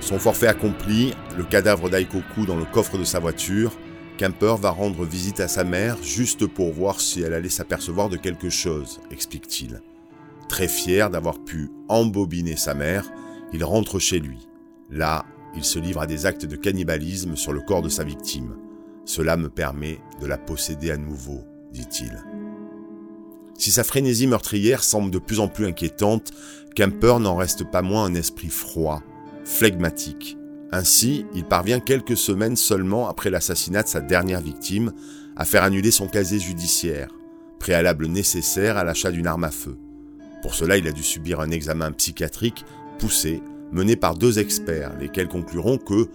Son 0.00 0.18
forfait 0.18 0.48
accompli, 0.48 1.14
le 1.36 1.44
cadavre 1.44 1.88
d'Aikoku 1.88 2.46
dans 2.46 2.56
le 2.56 2.64
coffre 2.64 2.98
de 2.98 3.04
sa 3.04 3.20
voiture, 3.20 3.70
Kemper 4.22 4.54
va 4.56 4.70
rendre 4.70 5.04
visite 5.04 5.40
à 5.40 5.48
sa 5.48 5.64
mère 5.64 6.00
juste 6.00 6.46
pour 6.46 6.72
voir 6.72 7.00
si 7.00 7.22
elle 7.22 7.32
allait 7.32 7.48
s'apercevoir 7.48 8.08
de 8.08 8.16
quelque 8.16 8.50
chose, 8.50 9.00
explique-t-il. 9.10 9.82
Très 10.48 10.68
fier 10.68 11.10
d'avoir 11.10 11.42
pu 11.42 11.72
embobiner 11.88 12.54
sa 12.54 12.72
mère, 12.72 13.10
il 13.52 13.64
rentre 13.64 13.98
chez 13.98 14.20
lui. 14.20 14.46
Là, 14.90 15.26
il 15.56 15.64
se 15.64 15.80
livre 15.80 16.00
à 16.00 16.06
des 16.06 16.24
actes 16.24 16.46
de 16.46 16.54
cannibalisme 16.54 17.34
sur 17.34 17.52
le 17.52 17.62
corps 17.62 17.82
de 17.82 17.88
sa 17.88 18.04
victime. 18.04 18.54
Cela 19.06 19.36
me 19.36 19.48
permet 19.48 19.98
de 20.20 20.26
la 20.28 20.38
posséder 20.38 20.92
à 20.92 20.96
nouveau, 20.96 21.42
dit-il. 21.72 22.22
Si 23.58 23.72
sa 23.72 23.82
frénésie 23.82 24.28
meurtrière 24.28 24.84
semble 24.84 25.10
de 25.10 25.18
plus 25.18 25.40
en 25.40 25.48
plus 25.48 25.66
inquiétante, 25.66 26.30
Kemper 26.76 27.18
n'en 27.18 27.34
reste 27.34 27.68
pas 27.68 27.82
moins 27.82 28.04
un 28.04 28.14
esprit 28.14 28.50
froid, 28.50 29.02
flegmatique. 29.44 30.38
Ainsi, 30.72 31.26
il 31.34 31.44
parvient 31.44 31.80
quelques 31.80 32.16
semaines 32.16 32.56
seulement 32.56 33.06
après 33.06 33.28
l'assassinat 33.28 33.82
de 33.82 33.88
sa 33.88 34.00
dernière 34.00 34.40
victime 34.40 34.92
à 35.36 35.44
faire 35.44 35.64
annuler 35.64 35.90
son 35.90 36.08
casier 36.08 36.38
judiciaire, 36.38 37.10
préalable 37.58 38.06
nécessaire 38.06 38.78
à 38.78 38.84
l'achat 38.84 39.10
d'une 39.10 39.26
arme 39.26 39.44
à 39.44 39.50
feu. 39.50 39.76
Pour 40.40 40.54
cela, 40.54 40.78
il 40.78 40.88
a 40.88 40.92
dû 40.92 41.02
subir 41.02 41.40
un 41.40 41.50
examen 41.50 41.92
psychiatrique 41.92 42.64
poussé, 42.98 43.42
mené 43.70 43.96
par 43.96 44.16
deux 44.16 44.38
experts, 44.38 44.96
lesquels 44.98 45.28
concluront 45.28 45.76
que 45.76 46.08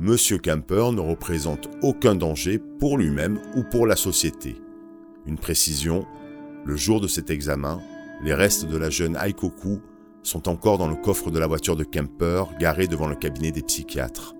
M. 0.00 0.16
Kemper 0.40 0.92
ne 0.92 1.00
représente 1.00 1.68
aucun 1.82 2.14
danger 2.14 2.60
pour 2.78 2.98
lui-même 2.98 3.40
ou 3.56 3.62
pour 3.64 3.86
la 3.86 3.96
société. 3.96 4.56
Une 5.26 5.38
précision, 5.38 6.06
le 6.64 6.76
jour 6.76 7.00
de 7.00 7.08
cet 7.08 7.30
examen, 7.30 7.80
les 8.22 8.34
restes 8.34 8.66
de 8.66 8.76
la 8.76 8.90
jeune 8.90 9.16
Aikoku 9.16 9.80
sont 10.24 10.48
encore 10.48 10.78
dans 10.78 10.88
le 10.88 10.96
coffre 10.96 11.30
de 11.30 11.38
la 11.38 11.46
voiture 11.46 11.76
de 11.76 11.84
Kemper 11.84 12.44
garée 12.58 12.88
devant 12.88 13.06
le 13.06 13.14
cabinet 13.14 13.52
des 13.52 13.62
psychiatres. 13.62 14.34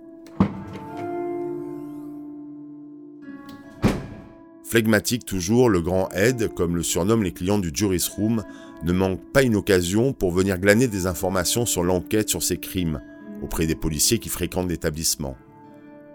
Flegmatique 4.65 5.25
toujours, 5.25 5.69
le 5.69 5.83
grand 5.83 6.09
Ed, 6.11 6.53
comme 6.55 6.75
le 6.75 6.83
surnomment 6.83 7.23
les 7.23 7.33
clients 7.33 7.61
du 7.61 7.71
Juris 7.73 8.09
Room, 8.17 8.43
ne 8.83 8.93
manque 8.93 9.21
pas 9.33 9.43
une 9.43 9.55
occasion 9.55 10.13
pour 10.13 10.33
venir 10.33 10.59
glaner 10.59 10.89
des 10.89 11.07
informations 11.07 11.65
sur 11.65 11.85
l'enquête 11.85 12.29
sur 12.29 12.43
ces 12.43 12.57
crimes 12.57 13.01
auprès 13.41 13.67
des 13.67 13.77
policiers 13.77 14.19
qui 14.19 14.31
fréquentent 14.31 14.71
l'établissement. 14.71 15.37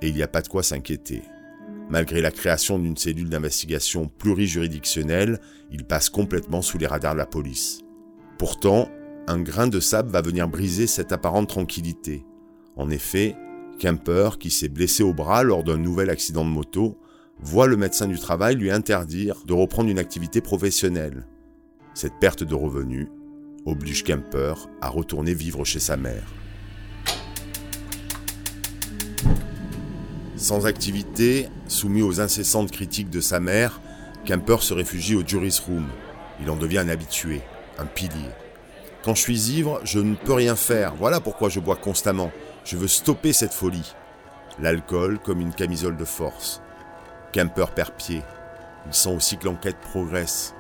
Et 0.02 0.10
il 0.10 0.16
n'y 0.16 0.24
a 0.24 0.28
pas 0.28 0.42
de 0.42 0.48
quoi 0.48 0.64
s'inquiéter. 0.64 1.22
Malgré 1.90 2.22
la 2.22 2.32
création 2.32 2.80
d'une 2.80 2.98
cellule 2.98 3.30
d'investigation 3.30 4.08
plurijuridictionnelle, 4.08 5.40
il 5.72 5.86
passe 5.86 6.10
complètement 6.10 6.62
sous 6.62 6.78
les 6.78 6.88
radars 6.88 7.14
de 7.14 7.20
la 7.20 7.26
police. 7.26 7.82
Pourtant, 8.38 8.90
un 9.30 9.40
grain 9.40 9.68
de 9.68 9.80
sable 9.80 10.10
va 10.10 10.24
venir 10.24 10.50
briser 10.50 10.88
cette 10.88 11.12
apparente 11.12 11.50
tranquillité. 11.50 12.26
En 12.76 12.90
effet, 12.90 13.36
Kemper, 13.80 14.40
qui 14.40 14.50
s'est 14.50 14.70
blessé 14.70 15.04
au 15.04 15.14
bras 15.14 15.44
lors 15.44 15.64
d'un 15.64 15.78
nouvel 15.78 16.10
accident 16.10 16.44
de 16.44 16.50
moto, 16.50 16.98
voit 17.40 17.68
le 17.68 17.78
médecin 17.78 18.08
du 18.08 18.18
travail 18.18 18.56
lui 18.56 18.72
interdire 18.72 19.44
de 19.46 19.54
reprendre 19.54 19.90
une 19.90 20.00
activité 20.00 20.42
professionnelle. 20.42 21.28
Cette 21.94 22.18
perte 22.20 22.44
de 22.44 22.56
revenus 22.56 23.08
oblige 23.66 24.04
Kemper 24.04 24.54
à 24.82 24.90
retourner 24.90 25.36
vivre 25.36 25.64
chez 25.64 25.80
sa 25.80 25.96
mère. 25.96 26.34
Sans 30.38 30.66
activité, 30.66 31.50
soumis 31.68 32.02
aux 32.02 32.20
incessantes 32.20 32.72
critiques 32.72 33.12
de 33.12 33.22
sa 33.22 33.40
mère, 33.40 33.80
Kemper 34.26 34.64
se 34.64 34.74
réfugie 34.74 35.16
au 35.16 35.26
Juris 35.26 35.60
Room. 35.68 35.86
Il 36.42 36.50
en 36.50 36.56
devient 36.56 36.80
un 36.80 36.90
habitué, 36.90 37.42
un 37.78 37.86
pilier. 37.86 38.32
Quand 39.04 39.16
je 39.16 39.22
suis 39.22 39.52
ivre, 39.52 39.80
je 39.86 40.00
ne 40.00 40.16
peux 40.16 40.34
rien 40.34 40.58
faire. 40.58 40.94
Voilà 40.96 41.22
pourquoi 41.22 41.48
je 41.48 41.62
bois 41.62 41.78
constamment. 41.78 42.32
Je 42.66 42.76
veux 42.76 42.90
stopper 42.90 43.32
cette 43.32 43.54
folie. 43.54 43.96
L'alcool 44.60 45.20
comme 45.20 45.40
une 45.40 45.54
camisole 45.54 45.96
de 45.96 46.04
force. 46.04 46.62
Kemper 47.32 47.68
perd 47.74 47.92
pied. 47.92 48.22
Il 48.88 48.94
sent 48.94 49.16
aussi 49.16 49.38
que 49.38 49.46
l'enquête 49.46 49.78
progresse. 49.78 50.54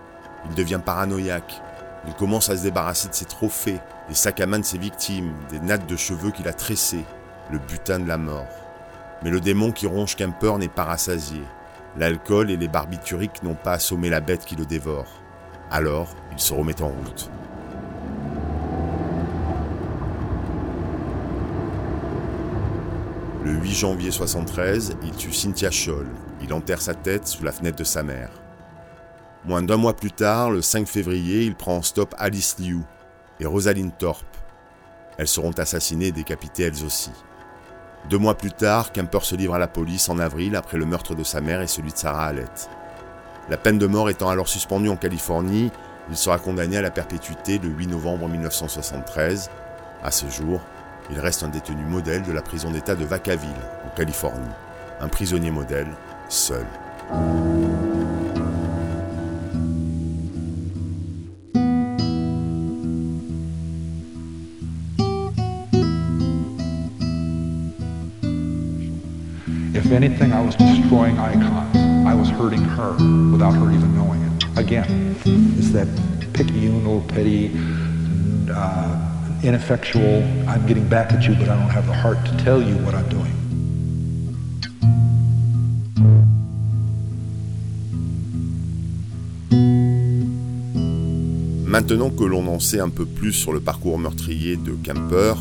Il 0.46 0.56
devient 0.56 0.80
paranoïaque. 0.84 1.62
Il 2.08 2.14
commence 2.14 2.50
à 2.50 2.56
se 2.56 2.64
débarrasser 2.64 3.10
de 3.10 3.14
ses 3.14 3.26
trophées, 3.26 3.80
des 4.08 4.16
sacs 4.16 4.40
à 4.40 4.46
main 4.46 4.60
de 4.60 4.66
ses 4.66 4.78
victimes, 4.78 5.34
des 5.50 5.60
nattes 5.60 5.90
de 5.90 5.98
cheveux 5.98 6.32
qu'il 6.32 6.48
a 6.48 6.54
tressées, 6.54 7.04
le 7.52 7.60
butin 7.60 8.00
de 8.00 8.08
la 8.08 8.18
mort. 8.18 8.48
Mais 9.22 9.32
le 9.32 9.42
démon 9.42 9.74
qui 9.74 9.86
ronge 9.86 10.16
Kemper 10.16 10.58
n'est 10.60 10.70
pas 10.70 10.86
rassasié. 10.86 11.42
L'alcool 11.98 12.52
et 12.52 12.58
les 12.58 12.70
barbituriques 12.70 13.44
n'ont 13.44 13.56
pas 13.56 13.74
assommé 13.74 14.10
la 14.10 14.22
bête 14.22 14.46
qui 14.46 14.56
le 14.56 14.66
dévore. 14.66 15.08
Alors, 15.72 16.08
il 16.32 16.40
se 16.40 16.54
remet 16.54 16.82
en 16.82 16.88
route. 16.88 17.30
Le 23.42 23.52
8 23.52 23.74
janvier 23.74 24.12
73, 24.12 24.98
il 25.02 25.12
tue 25.12 25.32
Cynthia 25.32 25.72
Scholl. 25.72 26.08
Il 26.42 26.52
enterre 26.52 26.82
sa 26.82 26.94
tête 26.94 27.26
sous 27.26 27.42
la 27.44 27.54
fenêtre 27.54 27.78
de 27.78 27.86
sa 27.86 28.04
mère. 28.04 28.32
Moins 29.46 29.62
d'un 29.62 29.78
mois 29.78 29.96
plus 29.96 30.12
tard, 30.12 30.52
le 30.52 30.62
5 30.62 30.86
février, 30.86 31.44
il 31.46 31.56
prend 31.56 31.78
en 31.78 31.82
stop 31.82 32.14
Alice 32.18 32.58
Liu 32.60 32.82
et 33.40 33.46
Rosaline 33.46 33.94
Thorpe. 33.94 34.26
Elles 35.18 35.30
seront 35.30 35.52
assassinées 35.52 36.08
et 36.08 36.12
décapitées 36.12 36.64
elles 36.64 36.84
aussi. 36.84 37.12
Deux 38.10 38.18
mois 38.18 38.36
plus 38.36 38.52
tard, 38.52 38.92
Kemper 38.92 39.24
se 39.24 39.36
livre 39.36 39.54
à 39.54 39.60
la 39.60 39.70
police 39.70 40.10
en 40.10 40.20
avril 40.20 40.58
après 40.58 40.78
le 40.78 40.86
meurtre 40.86 41.16
de 41.16 41.24
sa 41.24 41.40
mère 41.40 41.62
et 41.62 41.68
celui 41.68 41.94
de 41.94 41.98
Sarah 41.98 42.26
Hallett. 42.26 42.70
La 43.48 43.56
peine 43.56 43.80
de 43.80 43.88
mort 43.88 44.10
étant 44.10 44.30
alors 44.30 44.50
suspendue 44.50 44.90
en 44.90 44.98
Californie, 44.98 45.72
il 46.10 46.18
sera 46.18 46.40
condamné 46.40 46.76
à 46.76 46.82
la 46.82 46.92
perpétuité 46.92 47.58
le 47.58 47.70
8 47.70 47.88
novembre 47.88 48.28
1973. 48.28 49.50
À 50.04 50.12
ce 50.12 50.30
jour, 50.30 50.60
il 51.12 51.20
reste 51.20 51.43
un 51.43 51.49
détenu 51.49 51.84
modèle 51.86 52.24
de 52.24 52.32
la 52.32 52.41
prison 52.41 52.72
d'État 52.72 52.95
de 52.95 53.05
Vacaville, 53.05 53.49
en 53.86 53.95
Californie. 53.95 54.49
Un 55.01 55.07
prisonnier 55.07 55.51
modèle, 55.51 55.88
seul. 56.28 56.66
If 69.74 69.91
anything, 69.91 70.32
I 70.34 70.41
was 70.41 70.55
destroying 70.55 71.18
icons. 71.18 71.76
I 72.05 72.14
was 72.14 72.30
hurting 72.30 72.64
her 72.64 72.91
without 73.32 73.53
her 73.53 73.72
even 73.72 73.95
knowing 73.95 74.22
it. 74.22 74.45
Again, 74.57 75.16
it's 75.57 75.72
that 75.72 75.88
picayune, 76.34 76.84
little 76.84 77.01
petty, 77.01 77.51
uh, 78.53 79.09
ineffectual, 79.44 80.24
I'm 80.48 80.66
getting 80.68 80.88
back 80.88 81.12
at 81.14 81.24
you, 81.28 81.36
but 81.36 81.50
I 81.50 81.56
don't 81.56 81.70
have 81.70 81.88
the 81.88 81.94
heart 81.94 82.18
to 82.26 82.44
tell 82.44 82.62
you 82.62 82.76
what 82.86 82.94
I'm 82.94 83.08
doing. 83.10 83.26
Maintenant 91.66 92.10
que 92.10 92.24
l'on 92.24 92.48
en 92.48 92.60
sait 92.60 92.80
un 92.80 92.90
peu 92.90 93.06
plus 93.06 93.32
sur 93.32 93.54
le 93.54 93.60
parcours 93.60 94.00
meurtrier 94.00 94.58
de 94.58 94.72
Kemper, 94.84 95.36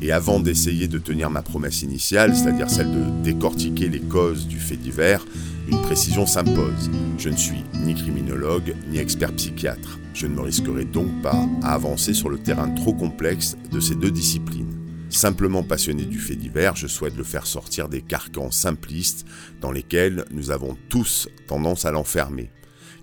et 0.00 0.12
avant 0.12 0.40
d'essayer 0.40 0.88
de 0.88 0.98
tenir 0.98 1.28
ma 1.28 1.42
promesse 1.42 1.82
initiale, 1.82 2.34
c'est-à-dire 2.34 2.70
celle 2.70 2.90
de 2.92 3.22
décortiquer 3.22 3.88
les 3.88 4.00
causes 4.00 4.46
du 4.46 4.58
fait 4.58 4.76
divers, 4.76 5.26
une 5.72 5.80
précision 5.80 6.26
s'impose. 6.26 6.90
Je 7.16 7.30
ne 7.30 7.36
suis 7.36 7.64
ni 7.74 7.94
criminologue, 7.94 8.76
ni 8.88 8.98
expert 8.98 9.34
psychiatre. 9.34 9.98
Je 10.12 10.26
ne 10.26 10.34
me 10.34 10.42
risquerai 10.42 10.84
donc 10.84 11.22
pas 11.22 11.48
à 11.62 11.72
avancer 11.72 12.12
sur 12.12 12.28
le 12.28 12.38
terrain 12.38 12.68
trop 12.70 12.92
complexe 12.92 13.56
de 13.70 13.80
ces 13.80 13.94
deux 13.94 14.10
disciplines. 14.10 14.78
Simplement 15.08 15.62
passionné 15.62 16.04
du 16.04 16.18
fait 16.18 16.36
divers, 16.36 16.76
je 16.76 16.86
souhaite 16.86 17.16
le 17.16 17.24
faire 17.24 17.46
sortir 17.46 17.88
des 17.88 18.02
carcans 18.02 18.50
simplistes 18.50 19.26
dans 19.60 19.72
lesquels 19.72 20.26
nous 20.30 20.50
avons 20.50 20.76
tous 20.90 21.28
tendance 21.46 21.86
à 21.86 21.90
l'enfermer 21.90 22.50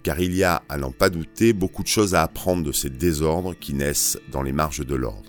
car 0.02 0.22
il 0.22 0.34
y 0.34 0.46
a, 0.46 0.64
à 0.70 0.78
n'en 0.78 0.92
pas 0.92 1.10
douter, 1.10 1.52
beaucoup 1.52 1.84
de 1.84 1.90
choses 1.90 2.16
à 2.16 2.24
apprendre 2.24 2.64
de 2.64 2.72
ces 2.72 2.90
désordres 2.90 3.54
qui 3.54 3.74
naissent 3.74 4.18
dans 4.32 4.42
les 4.42 4.54
marges 4.54 4.86
de 4.86 4.96
l'ordre. 4.96 5.29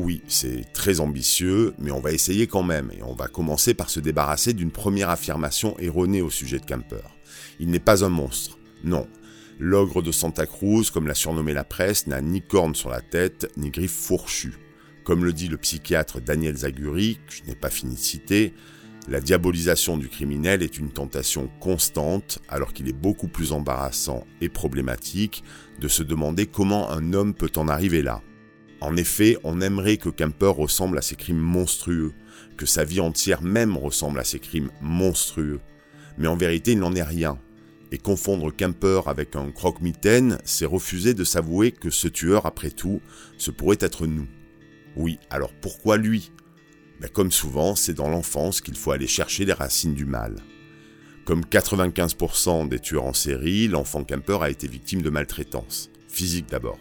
Oui, 0.00 0.22
c'est 0.28 0.72
très 0.72 1.00
ambitieux, 1.00 1.74
mais 1.80 1.90
on 1.90 1.98
va 1.98 2.12
essayer 2.12 2.46
quand 2.46 2.62
même, 2.62 2.92
et 2.96 3.02
on 3.02 3.14
va 3.14 3.26
commencer 3.26 3.74
par 3.74 3.90
se 3.90 3.98
débarrasser 3.98 4.52
d'une 4.52 4.70
première 4.70 5.10
affirmation 5.10 5.76
erronée 5.80 6.22
au 6.22 6.30
sujet 6.30 6.60
de 6.60 6.64
Kemper. 6.64 7.02
Il 7.58 7.70
n'est 7.70 7.80
pas 7.80 8.04
un 8.04 8.08
monstre. 8.08 8.58
Non. 8.84 9.08
L'ogre 9.58 10.00
de 10.00 10.12
Santa 10.12 10.46
Cruz, 10.46 10.92
comme 10.92 11.08
l'a 11.08 11.16
surnommé 11.16 11.52
la 11.52 11.64
presse, 11.64 12.06
n'a 12.06 12.20
ni 12.20 12.40
cornes 12.40 12.76
sur 12.76 12.90
la 12.90 13.00
tête, 13.00 13.50
ni 13.56 13.70
griffes 13.70 13.90
fourchues. 13.90 14.58
Comme 15.02 15.24
le 15.24 15.32
dit 15.32 15.48
le 15.48 15.56
psychiatre 15.56 16.20
Daniel 16.20 16.58
Zaguri, 16.58 17.18
que 17.26 17.34
je 17.34 17.42
n'ai 17.50 17.56
pas 17.56 17.68
fini 17.68 17.96
de 17.96 18.00
citer, 18.00 18.54
la 19.08 19.20
diabolisation 19.20 19.98
du 19.98 20.08
criminel 20.08 20.62
est 20.62 20.78
une 20.78 20.92
tentation 20.92 21.50
constante, 21.58 22.38
alors 22.48 22.72
qu'il 22.72 22.88
est 22.88 22.92
beaucoup 22.92 23.26
plus 23.26 23.50
embarrassant 23.50 24.24
et 24.40 24.48
problématique 24.48 25.42
de 25.80 25.88
se 25.88 26.04
demander 26.04 26.46
comment 26.46 26.88
un 26.88 27.12
homme 27.14 27.34
peut 27.34 27.50
en 27.56 27.66
arriver 27.66 28.02
là. 28.02 28.22
En 28.80 28.96
effet, 28.96 29.36
on 29.42 29.60
aimerait 29.60 29.96
que 29.96 30.08
Kemper 30.08 30.52
ressemble 30.56 30.98
à 30.98 31.02
ses 31.02 31.16
crimes 31.16 31.38
monstrueux, 31.38 32.12
que 32.56 32.66
sa 32.66 32.84
vie 32.84 33.00
entière 33.00 33.42
même 33.42 33.76
ressemble 33.76 34.20
à 34.20 34.24
ses 34.24 34.38
crimes 34.38 34.70
monstrueux. 34.80 35.60
Mais 36.16 36.28
en 36.28 36.36
vérité, 36.36 36.72
il 36.72 36.78
n'en 36.78 36.94
est 36.94 37.02
rien. 37.02 37.38
Et 37.90 37.98
confondre 37.98 38.54
Kemper 38.54 39.02
avec 39.06 39.34
un 39.34 39.50
croque-mitaine, 39.50 40.38
c'est 40.44 40.66
refuser 40.66 41.14
de 41.14 41.24
s'avouer 41.24 41.72
que 41.72 41.90
ce 41.90 42.06
tueur, 42.06 42.46
après 42.46 42.70
tout, 42.70 43.00
ce 43.36 43.50
pourrait 43.50 43.78
être 43.80 44.06
nous. 44.06 44.28
Oui, 44.94 45.18
alors 45.30 45.52
pourquoi 45.54 45.96
lui? 45.96 46.30
Ben, 47.00 47.08
Comme 47.08 47.32
souvent, 47.32 47.74
c'est 47.74 47.94
dans 47.94 48.10
l'enfance 48.10 48.60
qu'il 48.60 48.76
faut 48.76 48.92
aller 48.92 49.06
chercher 49.06 49.44
les 49.44 49.52
racines 49.52 49.94
du 49.94 50.04
mal. 50.04 50.36
Comme 51.24 51.42
95% 51.42 52.68
des 52.68 52.78
tueurs 52.78 53.04
en 53.04 53.12
série, 53.12 53.68
l'enfant 53.68 54.04
Kemper 54.04 54.42
a 54.42 54.50
été 54.50 54.66
victime 54.66 55.02
de 55.02 55.10
maltraitance, 55.10 55.90
physique 56.08 56.48
d'abord. 56.48 56.78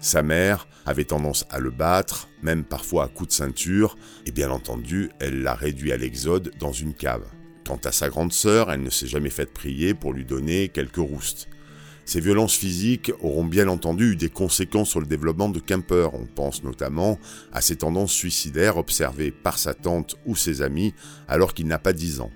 Sa 0.00 0.22
mère 0.22 0.66
avait 0.86 1.04
tendance 1.04 1.44
à 1.50 1.58
le 1.58 1.70
battre, 1.70 2.28
même 2.42 2.64
parfois 2.64 3.04
à 3.04 3.08
coups 3.08 3.28
de 3.28 3.34
ceinture, 3.34 3.98
et 4.24 4.32
bien 4.32 4.50
entendu, 4.50 5.10
elle 5.20 5.42
l'a 5.42 5.54
réduit 5.54 5.92
à 5.92 5.98
l'exode 5.98 6.52
dans 6.58 6.72
une 6.72 6.94
cave. 6.94 7.26
Quant 7.66 7.78
à 7.84 7.92
sa 7.92 8.08
grande 8.08 8.32
sœur, 8.32 8.72
elle 8.72 8.82
ne 8.82 8.88
s'est 8.88 9.06
jamais 9.06 9.28
faite 9.28 9.52
prier 9.52 9.92
pour 9.92 10.14
lui 10.14 10.24
donner 10.24 10.68
quelques 10.68 10.96
roustes. 10.96 11.48
Ces 12.06 12.20
violences 12.20 12.56
physiques 12.56 13.12
auront 13.20 13.44
bien 13.44 13.68
entendu 13.68 14.12
eu 14.12 14.16
des 14.16 14.30
conséquences 14.30 14.88
sur 14.88 15.00
le 15.00 15.06
développement 15.06 15.50
de 15.50 15.60
Kemper. 15.60 16.08
On 16.14 16.24
pense 16.24 16.64
notamment 16.64 17.18
à 17.52 17.60
ses 17.60 17.76
tendances 17.76 18.12
suicidaires 18.12 18.78
observées 18.78 19.30
par 19.30 19.58
sa 19.58 19.74
tante 19.74 20.16
ou 20.24 20.34
ses 20.34 20.62
amis 20.62 20.94
alors 21.28 21.52
qu'il 21.52 21.66
n'a 21.66 21.78
pas 21.78 21.92
10 21.92 22.20
ans. 22.20 22.32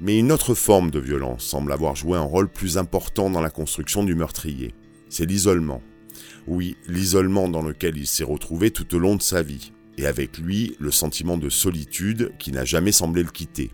Mais 0.00 0.18
une 0.18 0.32
autre 0.32 0.54
forme 0.54 0.90
de 0.90 0.98
violence 0.98 1.44
semble 1.44 1.70
avoir 1.70 1.94
joué 1.94 2.18
un 2.18 2.22
rôle 2.22 2.48
plus 2.48 2.78
important 2.78 3.30
dans 3.30 3.42
la 3.42 3.50
construction 3.50 4.02
du 4.02 4.14
meurtrier. 4.14 4.74
C'est 5.10 5.26
l'isolement. 5.26 5.80
Oui, 6.46 6.76
l'isolement 6.86 7.48
dans 7.48 7.62
lequel 7.62 7.96
il 7.96 8.06
s'est 8.06 8.24
retrouvé 8.24 8.70
tout 8.70 8.94
au 8.94 8.98
long 8.98 9.16
de 9.16 9.22
sa 9.22 9.42
vie, 9.42 9.72
et 9.96 10.06
avec 10.06 10.38
lui 10.38 10.76
le 10.78 10.90
sentiment 10.90 11.38
de 11.38 11.48
solitude 11.48 12.32
qui 12.38 12.52
n'a 12.52 12.64
jamais 12.64 12.92
semblé 12.92 13.22
le 13.22 13.30
quitter. 13.30 13.70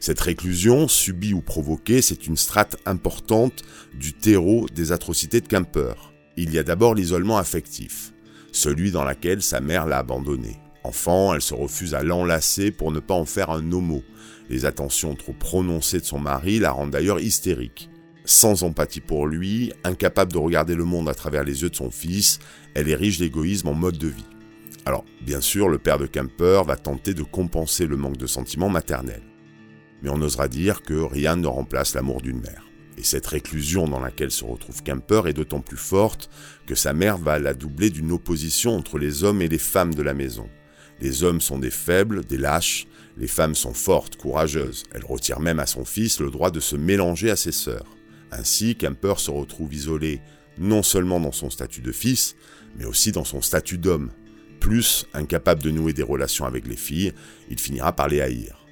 Cette 0.00 0.20
réclusion, 0.20 0.88
subie 0.88 1.34
ou 1.34 1.42
provoquée, 1.42 2.00
c'est 2.00 2.26
une 2.26 2.36
strate 2.36 2.76
importante 2.86 3.62
du 3.94 4.12
terreau 4.12 4.66
des 4.74 4.92
atrocités 4.92 5.40
de 5.40 5.48
Kemper. 5.48 6.12
Il 6.36 6.54
y 6.54 6.58
a 6.58 6.62
d'abord 6.62 6.94
l'isolement 6.94 7.36
affectif, 7.36 8.12
celui 8.52 8.90
dans 8.90 9.04
lequel 9.04 9.42
sa 9.42 9.60
mère 9.60 9.86
l'a 9.86 9.98
abandonné. 9.98 10.56
Enfant, 10.84 11.34
elle 11.34 11.42
se 11.42 11.52
refuse 11.52 11.94
à 11.94 12.02
l'enlacer 12.02 12.70
pour 12.70 12.92
ne 12.92 13.00
pas 13.00 13.14
en 13.14 13.26
faire 13.26 13.50
un 13.50 13.72
homo. 13.72 14.02
Les 14.48 14.64
attentions 14.64 15.14
trop 15.16 15.34
prononcées 15.34 16.00
de 16.00 16.04
son 16.06 16.20
mari 16.20 16.58
la 16.58 16.70
rendent 16.70 16.92
d'ailleurs 16.92 17.20
hystérique 17.20 17.90
sans 18.28 18.62
empathie 18.62 19.00
pour 19.00 19.26
lui, 19.26 19.72
incapable 19.84 20.32
de 20.32 20.38
regarder 20.38 20.74
le 20.74 20.84
monde 20.84 21.08
à 21.08 21.14
travers 21.14 21.44
les 21.44 21.62
yeux 21.62 21.70
de 21.70 21.76
son 21.76 21.90
fils, 21.90 22.40
elle 22.74 22.88
érige 22.88 23.18
l'égoïsme 23.18 23.68
en 23.68 23.74
mode 23.74 23.96
de 23.96 24.08
vie. 24.08 24.26
Alors, 24.84 25.06
bien 25.22 25.40
sûr, 25.40 25.70
le 25.70 25.78
père 25.78 25.98
de 25.98 26.06
Kemper 26.06 26.62
va 26.66 26.76
tenter 26.76 27.14
de 27.14 27.22
compenser 27.22 27.86
le 27.86 27.96
manque 27.96 28.18
de 28.18 28.26
sentiments 28.26 28.68
maternels. 28.68 29.22
Mais 30.02 30.10
on 30.10 30.20
osera 30.20 30.46
dire 30.46 30.82
que 30.82 30.92
rien 30.92 31.36
ne 31.36 31.46
remplace 31.46 31.94
l'amour 31.94 32.20
d'une 32.20 32.40
mère. 32.40 32.64
Et 32.98 33.02
cette 33.02 33.26
réclusion 33.26 33.88
dans 33.88 34.00
laquelle 34.00 34.30
se 34.30 34.44
retrouve 34.44 34.82
Kemper 34.82 35.22
est 35.26 35.32
d'autant 35.32 35.62
plus 35.62 35.78
forte 35.78 36.28
que 36.66 36.74
sa 36.74 36.92
mère 36.92 37.16
va 37.16 37.38
la 37.38 37.54
doubler 37.54 37.88
d'une 37.88 38.12
opposition 38.12 38.76
entre 38.76 38.98
les 38.98 39.24
hommes 39.24 39.40
et 39.40 39.48
les 39.48 39.56
femmes 39.56 39.94
de 39.94 40.02
la 40.02 40.12
maison. 40.12 40.50
Les 41.00 41.22
hommes 41.22 41.40
sont 41.40 41.58
des 41.58 41.70
faibles, 41.70 42.26
des 42.26 42.38
lâches, 42.38 42.88
les 43.16 43.26
femmes 43.26 43.54
sont 43.54 43.74
fortes, 43.74 44.16
courageuses. 44.16 44.82
Elle 44.92 45.04
retire 45.04 45.40
même 45.40 45.60
à 45.60 45.66
son 45.66 45.86
fils 45.86 46.20
le 46.20 46.30
droit 46.30 46.50
de 46.50 46.60
se 46.60 46.76
mélanger 46.76 47.30
à 47.30 47.36
ses 47.36 47.52
sœurs. 47.52 47.97
Ainsi, 48.30 48.76
Kemper 48.76 49.18
se 49.18 49.30
retrouve 49.30 49.74
isolé 49.74 50.20
non 50.58 50.82
seulement 50.82 51.20
dans 51.20 51.32
son 51.32 51.50
statut 51.50 51.80
de 51.80 51.92
fils, 51.92 52.36
mais 52.76 52.84
aussi 52.84 53.12
dans 53.12 53.24
son 53.24 53.40
statut 53.40 53.78
d'homme. 53.78 54.10
Plus 54.60 55.06
incapable 55.14 55.62
de 55.62 55.70
nouer 55.70 55.92
des 55.92 56.02
relations 56.02 56.44
avec 56.44 56.66
les 56.66 56.76
filles, 56.76 57.12
il 57.48 57.58
finira 57.58 57.92
par 57.92 58.08
les 58.08 58.20
haïr. 58.20 58.66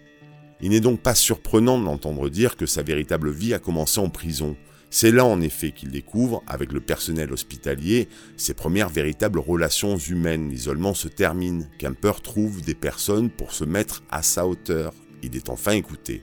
Il 0.61 0.71
n'est 0.71 0.81
donc 0.81 1.01
pas 1.01 1.15
surprenant 1.15 1.79
de 1.79 1.85
l'entendre 1.85 2.29
dire 2.29 2.57
que 2.57 2.67
sa 2.67 2.83
véritable 2.83 3.31
vie 3.31 3.55
a 3.55 3.59
commencé 3.59 4.01
en 4.01 4.09
prison. 4.09 4.57
C'est 4.91 5.11
là 5.11 5.25
en 5.25 5.41
effet 5.41 5.73
qu'il 5.73 5.91
découvre, 5.91 6.43
avec 6.47 6.73
le 6.73 6.81
personnel 6.81 7.33
hospitalier, 7.33 8.09
ses 8.37 8.55
premières 8.55 8.89
véritables 8.89 9.39
relations 9.39 9.97
humaines. 9.97 10.49
L'isolement 10.49 10.95
se 10.95 11.09
termine. 11.09 11.69
Kemper 11.79 12.23
trouve 12.23 12.63
des 12.63 12.75
personnes 12.75 13.31
pour 13.31 13.53
se 13.53 13.65
mettre 13.65 14.03
à 14.11 14.23
sa 14.23 14.47
hauteur. 14.47 14.95
Il 15.23 15.37
est 15.37 15.51
enfin 15.51 15.73
écouté. 15.73 16.23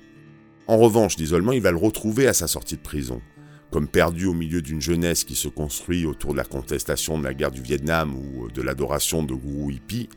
En 0.68 0.78
revanche, 0.78 1.18
l'isolement, 1.18 1.52
il 1.52 1.62
va 1.62 1.72
le 1.72 1.78
retrouver 1.78 2.28
à 2.28 2.34
sa 2.34 2.48
sortie 2.48 2.76
de 2.76 2.82
prison. 2.82 3.22
Comme 3.72 3.88
perdu 3.88 4.28
au 4.28 4.34
milieu 4.34 4.62
d'une 4.62 4.82
jeunesse 4.82 5.24
qui 5.24 5.36
se 5.36 5.48
construit 5.48 6.06
autour 6.06 6.32
de 6.32 6.38
la 6.38 6.46
contestation 6.46 7.18
de 7.18 7.24
la 7.24 7.34
guerre 7.34 7.52
du 7.52 7.62
Vietnam 7.62 8.16
ou 8.16 8.50
de 8.50 8.62
l'adoration 8.62 9.24
de 9.24 9.34
gourou 9.34 9.72
hippie, 9.72 10.10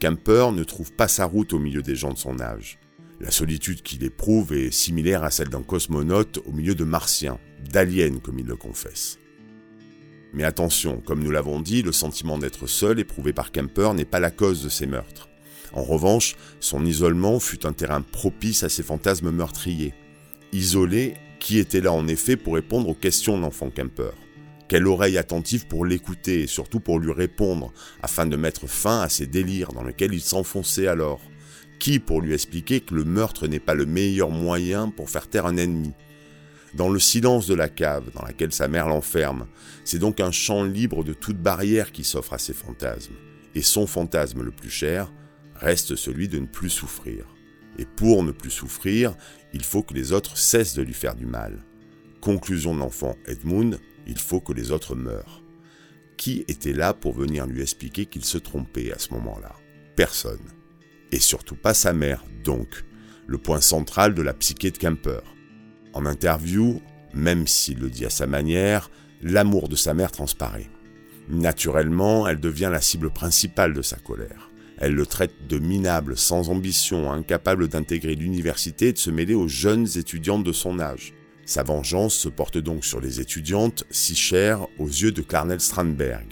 Kemper 0.00 0.52
ne 0.52 0.64
trouve 0.64 0.92
pas 0.92 1.08
sa 1.08 1.24
route 1.24 1.52
au 1.52 1.58
milieu 1.58 1.80
des 1.80 1.94
gens 1.94 2.12
de 2.12 2.18
son 2.18 2.40
âge. 2.40 2.78
La 3.20 3.30
solitude 3.30 3.82
qu'il 3.82 4.04
éprouve 4.04 4.52
est 4.52 4.72
similaire 4.72 5.22
à 5.22 5.30
celle 5.30 5.48
d'un 5.48 5.62
cosmonaute 5.62 6.40
au 6.44 6.52
milieu 6.52 6.74
de 6.74 6.84
martiens, 6.84 7.38
d'aliens 7.72 8.18
comme 8.18 8.40
il 8.40 8.46
le 8.46 8.56
confesse. 8.56 9.18
Mais 10.34 10.44
attention, 10.44 11.00
comme 11.00 11.22
nous 11.22 11.30
l'avons 11.30 11.60
dit, 11.60 11.82
le 11.82 11.92
sentiment 11.92 12.38
d'être 12.38 12.66
seul 12.66 12.98
éprouvé 12.98 13.32
par 13.32 13.52
Kemper 13.52 13.94
n'est 13.94 14.04
pas 14.04 14.18
la 14.18 14.32
cause 14.32 14.64
de 14.64 14.68
ses 14.68 14.86
meurtres. 14.86 15.28
En 15.74 15.82
revanche, 15.82 16.36
son 16.60 16.86
isolement 16.86 17.40
fut 17.40 17.66
un 17.66 17.72
terrain 17.72 18.00
propice 18.00 18.62
à 18.62 18.68
ses 18.68 18.84
fantasmes 18.84 19.32
meurtriers. 19.32 19.92
Isolé, 20.52 21.14
qui 21.40 21.58
était 21.58 21.80
là 21.80 21.92
en 21.92 22.06
effet 22.06 22.36
pour 22.36 22.54
répondre 22.54 22.88
aux 22.88 22.94
questions 22.94 23.36
de 23.36 23.42
l'enfant 23.42 23.70
Kemper? 23.70 24.12
Quelle 24.68 24.86
oreille 24.86 25.18
attentive 25.18 25.66
pour 25.66 25.84
l'écouter 25.84 26.42
et 26.42 26.46
surtout 26.46 26.80
pour 26.80 27.00
lui 27.00 27.12
répondre, 27.12 27.72
afin 28.02 28.24
de 28.24 28.36
mettre 28.36 28.68
fin 28.68 29.00
à 29.00 29.08
ses 29.08 29.26
délires 29.26 29.72
dans 29.72 29.82
lesquels 29.82 30.14
il 30.14 30.20
s'enfonçait 30.20 30.86
alors? 30.86 31.20
Qui 31.80 31.98
pour 31.98 32.22
lui 32.22 32.32
expliquer 32.32 32.80
que 32.80 32.94
le 32.94 33.04
meurtre 33.04 33.48
n'est 33.48 33.58
pas 33.58 33.74
le 33.74 33.84
meilleur 33.84 34.30
moyen 34.30 34.90
pour 34.90 35.10
faire 35.10 35.28
taire 35.28 35.46
un 35.46 35.56
ennemi? 35.56 35.92
Dans 36.74 36.88
le 36.88 37.00
silence 37.00 37.46
de 37.46 37.54
la 37.54 37.68
cave 37.68 38.10
dans 38.14 38.24
laquelle 38.24 38.52
sa 38.52 38.68
mère 38.68 38.88
l'enferme, 38.88 39.46
c'est 39.84 39.98
donc 39.98 40.20
un 40.20 40.30
champ 40.30 40.62
libre 40.62 41.02
de 41.02 41.12
toute 41.12 41.36
barrière 41.36 41.90
qui 41.92 42.04
s'offre 42.04 42.32
à 42.32 42.38
ses 42.38 42.54
fantasmes. 42.54 43.14
Et 43.56 43.62
son 43.62 43.86
fantasme 43.86 44.42
le 44.42 44.50
plus 44.50 44.70
cher, 44.70 45.12
reste 45.64 45.96
celui 45.96 46.28
de 46.28 46.38
ne 46.38 46.46
plus 46.46 46.70
souffrir. 46.70 47.26
Et 47.78 47.86
pour 47.86 48.22
ne 48.22 48.30
plus 48.30 48.50
souffrir, 48.50 49.16
il 49.52 49.64
faut 49.64 49.82
que 49.82 49.94
les 49.94 50.12
autres 50.12 50.36
cessent 50.36 50.74
de 50.74 50.82
lui 50.82 50.94
faire 50.94 51.16
du 51.16 51.26
mal. 51.26 51.64
Conclusion 52.20 52.74
de 52.74 53.30
Edmund, 53.30 53.78
il 54.06 54.18
faut 54.18 54.40
que 54.40 54.52
les 54.52 54.70
autres 54.70 54.94
meurent. 54.94 55.42
Qui 56.16 56.44
était 56.46 56.72
là 56.72 56.94
pour 56.94 57.12
venir 57.12 57.46
lui 57.46 57.62
expliquer 57.62 58.06
qu'il 58.06 58.24
se 58.24 58.38
trompait 58.38 58.92
à 58.92 58.98
ce 58.98 59.12
moment-là? 59.14 59.56
Personne. 59.96 60.46
Et 61.10 61.18
surtout 61.18 61.56
pas 61.56 61.74
sa 61.74 61.92
mère, 61.92 62.24
donc, 62.44 62.84
le 63.26 63.38
point 63.38 63.60
central 63.60 64.14
de 64.14 64.22
la 64.22 64.34
psyché 64.34 64.70
de 64.70 64.78
Kemper. 64.78 65.22
En 65.92 66.06
interview, 66.06 66.80
même 67.12 67.46
s'il 67.46 67.78
le 67.78 67.90
dit 67.90 68.04
à 68.04 68.10
sa 68.10 68.26
manière, 68.26 68.90
l'amour 69.22 69.68
de 69.68 69.76
sa 69.76 69.94
mère 69.94 70.12
transparaît. 70.12 70.70
Naturellement, 71.28 72.28
elle 72.28 72.40
devient 72.40 72.68
la 72.70 72.80
cible 72.80 73.10
principale 73.10 73.72
de 73.72 73.82
sa 73.82 73.96
colère. 73.96 74.50
Elle 74.78 74.94
le 74.94 75.06
traite 75.06 75.46
de 75.48 75.58
minable, 75.58 76.16
sans 76.16 76.50
ambition, 76.50 77.12
incapable 77.12 77.68
d'intégrer 77.68 78.14
l'université 78.14 78.88
et 78.88 78.92
de 78.92 78.98
se 78.98 79.10
mêler 79.10 79.34
aux 79.34 79.48
jeunes 79.48 79.86
étudiantes 79.96 80.44
de 80.44 80.52
son 80.52 80.80
âge. 80.80 81.14
Sa 81.46 81.62
vengeance 81.62 82.14
se 82.14 82.28
porte 82.28 82.58
donc 82.58 82.84
sur 82.84 83.00
les 83.00 83.20
étudiantes, 83.20 83.84
si 83.90 84.14
chères 84.14 84.66
aux 84.78 84.88
yeux 84.88 85.12
de 85.12 85.22
Carnel 85.22 85.60
Strandberg. 85.60 86.26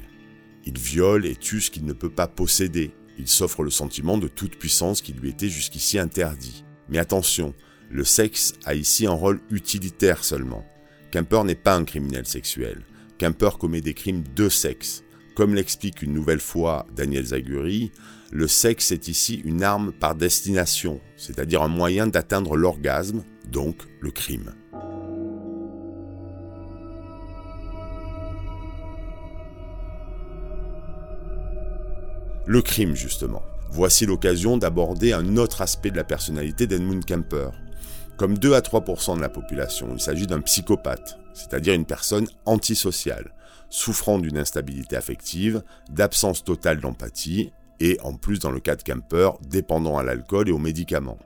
Il 0.64 0.78
viole 0.78 1.26
et 1.26 1.36
tue 1.36 1.60
ce 1.60 1.70
qu'il 1.70 1.84
ne 1.84 1.92
peut 1.92 2.10
pas 2.10 2.28
posséder. 2.28 2.92
Il 3.18 3.28
s'offre 3.28 3.62
le 3.62 3.70
sentiment 3.70 4.16
de 4.16 4.28
toute 4.28 4.56
puissance 4.56 5.02
qui 5.02 5.12
lui 5.12 5.28
était 5.28 5.48
jusqu'ici 5.48 5.98
interdit. 5.98 6.64
Mais 6.88 6.98
attention, 6.98 7.54
le 7.90 8.04
sexe 8.04 8.54
a 8.64 8.74
ici 8.74 9.06
un 9.06 9.12
rôle 9.12 9.40
utilitaire 9.50 10.24
seulement. 10.24 10.64
Kemper 11.10 11.44
n'est 11.44 11.54
pas 11.54 11.76
un 11.76 11.84
criminel 11.84 12.26
sexuel. 12.26 12.82
Kemper 13.18 13.58
commet 13.58 13.82
des 13.82 13.94
crimes 13.94 14.24
de 14.34 14.48
sexe. 14.48 15.04
Comme 15.34 15.54
l'explique 15.54 16.02
une 16.02 16.14
nouvelle 16.14 16.40
fois 16.40 16.86
Daniel 16.96 17.26
Zaguri, 17.26 17.92
le 18.34 18.48
sexe 18.48 18.92
est 18.92 19.08
ici 19.08 19.42
une 19.44 19.62
arme 19.62 19.92
par 19.92 20.14
destination, 20.14 21.00
c'est-à-dire 21.18 21.60
un 21.60 21.68
moyen 21.68 22.06
d'atteindre 22.06 22.56
l'orgasme, 22.56 23.24
donc 23.50 23.76
le 24.00 24.10
crime. 24.10 24.54
Le 32.46 32.62
crime, 32.62 32.96
justement. 32.96 33.42
Voici 33.70 34.06
l'occasion 34.06 34.56
d'aborder 34.56 35.12
un 35.12 35.36
autre 35.36 35.60
aspect 35.60 35.90
de 35.90 35.96
la 35.96 36.04
personnalité 36.04 36.66
d'Edmund 36.66 37.04
Kemper. 37.04 37.50
Comme 38.16 38.38
2 38.38 38.54
à 38.54 38.60
3% 38.60 39.16
de 39.16 39.20
la 39.20 39.28
population, 39.28 39.88
il 39.92 40.00
s'agit 40.00 40.26
d'un 40.26 40.40
psychopathe, 40.40 41.18
c'est-à-dire 41.34 41.74
une 41.74 41.84
personne 41.84 42.26
antisociale, 42.46 43.34
souffrant 43.68 44.18
d'une 44.18 44.38
instabilité 44.38 44.96
affective, 44.96 45.62
d'absence 45.90 46.44
totale 46.44 46.80
d'empathie 46.80 47.52
et, 47.82 47.98
en 48.02 48.14
plus 48.14 48.38
dans 48.38 48.52
le 48.52 48.60
cas 48.60 48.76
de 48.76 48.82
Kemper, 48.82 49.30
dépendant 49.42 49.98
à 49.98 50.04
l'alcool 50.04 50.48
et 50.48 50.52
aux 50.52 50.58
médicaments. 50.58 51.18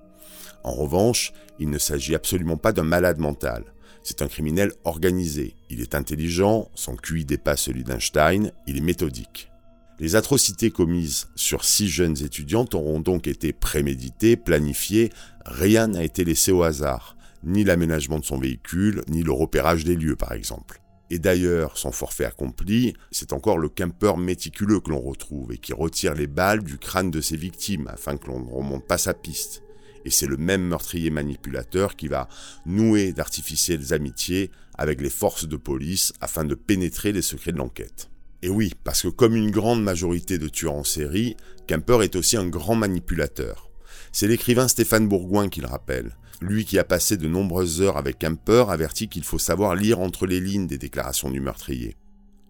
En 0.65 0.73
revanche, 0.73 1.33
il 1.59 1.69
ne 1.69 1.79
s'agit 1.79 2.15
absolument 2.15 2.57
pas 2.57 2.73
d'un 2.73 2.83
malade 2.83 3.19
mental. 3.19 3.65
C'est 4.03 4.23
un 4.23 4.27
criminel 4.27 4.73
organisé. 4.85 5.55
Il 5.69 5.83
est 5.83 5.95
intelligent, 5.95 6.71
son 6.75 6.97
QI 6.97 7.27
dépasse 7.27 7.63
celui 7.63 7.85
d'Einstein, 7.85 8.53
il 8.67 8.79
est 8.79 8.81
méthodique. 8.81 9.51
Les 9.99 10.17
atrocités 10.17 10.71
commises 10.71 11.29
sur 11.37 11.63
six 11.63 11.89
jeunes 11.89 12.23
étudiantes 12.23 12.75
auront 12.75 13.01
donc 13.01 13.27
été 13.27 13.53
préméditées, 13.53 14.37
planifiées, 14.37 15.11
rien 15.45 15.89
n'a 15.89 16.05
été 16.05 16.25
laissé 16.25 16.53
au 16.53 16.63
hasard, 16.63 17.17
ni 17.45 17.65
l'aménagement 17.65 18.19
de 18.19 18.25
son 18.25 18.39
véhicule, 18.39 19.03
ni 19.09 19.23
le 19.23 19.33
repérage 19.33 19.85
des 19.85 19.97
lieux 19.97 20.17
par 20.17 20.33
exemple. 20.33 20.81
Et 21.11 21.19
d'ailleurs, 21.19 21.79
son 21.79 21.93
forfait 21.93 22.25
accompli, 22.25 22.95
c'est 23.13 23.33
encore 23.33 23.59
le 23.59 23.69
camper 23.69 24.17
méticuleux 24.17 24.81
que 24.81 24.91
l'on 24.91 25.01
retrouve 25.01 25.53
et 25.53 25.59
qui 25.59 25.73
retire 25.73 26.15
les 26.15 26.27
balles 26.27 26.65
du 26.65 26.79
crâne 26.79 27.11
de 27.11 27.21
ses 27.21 27.37
victimes 27.37 27.89
afin 27.89 28.17
que 28.17 28.27
l'on 28.27 28.41
ne 28.41 28.51
remonte 28.51 28.87
pas 28.87 28.99
sa 28.99 29.15
piste. 29.15 29.63
Et 30.05 30.11
c'est 30.11 30.27
le 30.27 30.37
même 30.37 30.63
meurtrier 30.63 31.11
manipulateur 31.11 31.97
qui 31.97 32.09
va 32.09 32.29
nouer 32.65 33.13
d'artificielles 33.13 33.93
amitiés 33.93 34.51
avec 34.79 35.01
les 35.01 35.11
forces 35.11 35.49
de 35.49 35.57
police 35.57 36.13
afin 36.21 36.45
de 36.45 36.55
pénétrer 36.55 37.13
les 37.13 37.23
secrets 37.23 37.53
de 37.53 37.59
l'enquête. 37.59 38.11
Et 38.43 38.49
oui, 38.49 38.73
parce 38.85 39.03
que 39.03 39.09
comme 39.09 39.35
une 39.35 39.51
grande 39.51 39.83
majorité 39.83 40.39
de 40.39 40.49
tueurs 40.49 40.75
en 40.75 40.85
série, 40.85 41.37
Kemper 41.67 42.03
est 42.03 42.17
aussi 42.17 42.37
un 42.37 42.47
grand 42.47 42.77
manipulateur. 42.77 43.71
C'est 44.13 44.29
l'écrivain 44.29 44.69
Stéphane 44.69 45.09
Bourgoin 45.09 45.49
qui 45.49 45.61
le 45.61 45.67
rappelle. 45.67 46.17
Lui 46.41 46.64
qui 46.64 46.78
a 46.78 46.84
passé 46.84 47.16
de 47.16 47.28
nombreuses 47.28 47.80
heures 47.80 47.97
avec 47.97 48.18
Kemper 48.18 48.66
avertit 48.68 49.09
qu'il 49.09 49.24
faut 49.24 49.39
savoir 49.39 49.74
lire 49.74 50.01
entre 50.01 50.26
les 50.26 50.41
lignes 50.41 50.66
des 50.66 50.78
déclarations 50.78 51.30
du 51.30 51.41
meurtrier. 51.41 51.97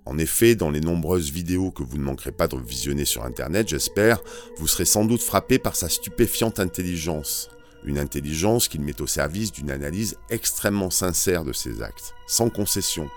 En 0.04 0.18
effet, 0.18 0.54
dans 0.54 0.70
les 0.70 0.80
nombreuses 0.80 1.30
vidéos 1.30 1.70
que 1.70 1.82
vous 1.82 1.98
ne 1.98 2.02
manquerez 2.02 2.32
pas 2.32 2.48
de 2.48 2.56
visionner 2.56 3.04
sur 3.04 3.24
Internet, 3.24 3.68
j'espère, 3.68 4.20
vous 4.58 4.68
serez 4.68 4.84
sans 4.84 5.04
doute 5.04 5.22
frappé 5.22 5.58
par 5.58 5.76
sa 5.76 5.88
stupéfiante 5.88 6.60
intelligence. 6.60 7.48
Une 7.84 7.98
intelligence 7.98 8.68
qu'il 8.68 8.82
met 8.82 9.00
au 9.00 9.06
service 9.06 9.52
d'une 9.52 9.70
analyse 9.70 10.16
extrêmement 10.30 10.90
sincère 10.90 11.44
de 11.44 11.52
ses 11.52 11.82
actes, 11.82 12.14
sans 12.26 12.50
concession, 12.50 13.08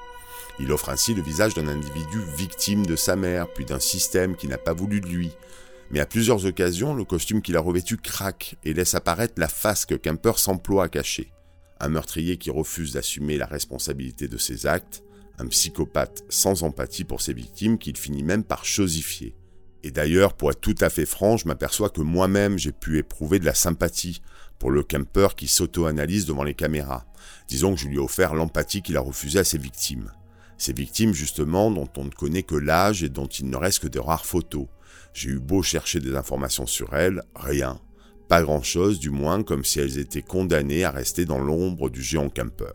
il 0.60 0.74
offre 0.74 0.90
ainsi 0.90 1.14
le 1.14 1.22
visage 1.22 1.54
d'un 1.54 1.70
individu 1.70 2.20
victime 2.36 2.86
de 2.86 2.98
sa 2.98 3.16
mère, 3.16 3.48
puis 3.48 3.64
d'un 3.64 3.80
système 3.80 4.36
qui 4.36 4.48
n'a 4.48 4.58
pas 4.58 4.74
voulu 4.74 5.00
de 5.00 5.08
lui. 5.08 5.32
Mais 5.92 6.00
à 6.00 6.06
plusieurs 6.06 6.46
occasions, 6.46 6.94
le 6.94 7.04
costume 7.04 7.42
qu'il 7.42 7.58
a 7.58 7.62
revêtu 7.62 7.98
craque 7.98 8.56
et 8.64 8.74
laisse 8.74 8.94
apparaître 8.94 9.36
la 9.38 9.48
face 9.48 9.86
que 9.86 9.96
Kemper 9.96 10.38
s'emploie 10.38 10.86
à 10.86 10.90
cacher. 10.90 11.32
Un 11.80 11.90
meurtrier 11.90 12.38
qui 12.38 12.52
refuse 12.52 12.94
d'assumer 12.94 13.38
la 13.38 13.46
responsabilité 13.46 14.28
de 14.28 14.38
ses 14.38 14.68
actes, 14.68 15.04
un 15.40 15.48
psychopathe 15.48 16.24
sans 16.30 16.64
empathie 16.64 17.06
pour 17.06 17.22
ses 17.22 17.34
victimes 17.34 17.78
qu'il 17.78 17.98
finit 17.98 18.24
même 18.24 18.44
par 18.44 18.66
chosifier. 18.66 19.36
Et 19.84 19.92
d'ailleurs, 19.92 20.34
pour 20.34 20.52
être 20.52 20.60
tout 20.60 20.76
à 20.82 20.90
fait 20.90 21.06
franc, 21.06 21.38
je 21.38 21.48
m'aperçois 21.48 21.90
que 21.90 22.02
moi-même 22.02 22.58
j'ai 22.58 22.74
pu 22.74 22.98
éprouver 22.98 23.40
de 23.40 23.46
la 23.46 23.54
sympathie 23.54 24.22
pour 24.60 24.72
le 24.72 24.84
Kemper 24.84 25.30
qui 25.38 25.48
s'auto-analyse 25.48 26.26
devant 26.26 26.44
les 26.44 26.54
caméras. 26.54 27.06
Disons 27.48 27.74
que 27.74 27.80
je 27.80 27.88
lui 27.88 27.96
ai 27.96 28.00
offert 28.00 28.36
l'empathie 28.36 28.82
qu'il 28.82 28.98
a 28.98 29.02
refusée 29.02 29.40
à 29.40 29.44
ses 29.46 29.58
victimes. 29.58 30.12
Ces 30.58 30.74
victimes, 30.74 31.14
justement, 31.14 31.72
dont 31.72 31.88
on 31.96 32.04
ne 32.04 32.10
connaît 32.10 32.44
que 32.44 32.56
l'âge 32.56 33.02
et 33.02 33.10
dont 33.10 33.28
il 33.28 33.50
ne 33.50 33.56
reste 33.56 33.80
que 33.80 33.88
de 33.88 34.00
rares 34.00 34.26
photos. 34.26 34.68
J'ai 35.22 35.32
eu 35.32 35.40
beau 35.40 35.62
chercher 35.62 36.00
des 36.00 36.16
informations 36.16 36.66
sur 36.66 36.96
elles, 36.96 37.22
rien. 37.36 37.82
Pas 38.30 38.42
grand-chose, 38.42 39.00
du 39.00 39.10
moins 39.10 39.44
comme 39.44 39.66
si 39.66 39.82
elles 39.82 39.98
étaient 39.98 40.22
condamnées 40.22 40.86
à 40.86 40.92
rester 40.92 41.26
dans 41.26 41.40
l'ombre 41.40 41.90
du 41.90 42.02
géant 42.02 42.30
camper. 42.30 42.72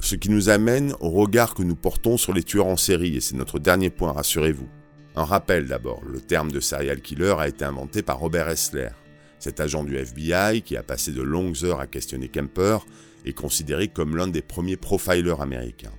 Ce 0.00 0.16
qui 0.16 0.28
nous 0.28 0.48
amène 0.48 0.92
au 0.98 1.10
regard 1.10 1.54
que 1.54 1.62
nous 1.62 1.76
portons 1.76 2.16
sur 2.16 2.32
les 2.32 2.42
tueurs 2.42 2.66
en 2.66 2.76
série, 2.76 3.14
et 3.14 3.20
c'est 3.20 3.36
notre 3.36 3.60
dernier 3.60 3.90
point, 3.90 4.10
rassurez-vous. 4.10 4.66
Un 5.14 5.24
rappel 5.24 5.68
d'abord, 5.68 6.02
le 6.04 6.20
terme 6.20 6.50
de 6.50 6.58
serial 6.58 7.00
killer 7.00 7.36
a 7.38 7.46
été 7.46 7.64
inventé 7.64 8.02
par 8.02 8.18
Robert 8.18 8.48
Hessler. 8.48 8.90
Cet 9.38 9.60
agent 9.60 9.84
du 9.84 9.96
FBI, 9.96 10.62
qui 10.62 10.76
a 10.76 10.82
passé 10.82 11.12
de 11.12 11.22
longues 11.22 11.62
heures 11.62 11.78
à 11.78 11.86
questionner 11.86 12.26
Kemper, 12.26 12.78
est 13.24 13.34
considéré 13.34 13.86
comme 13.86 14.16
l'un 14.16 14.26
des 14.26 14.42
premiers 14.42 14.76
profilers 14.76 15.40
américains. 15.40 15.92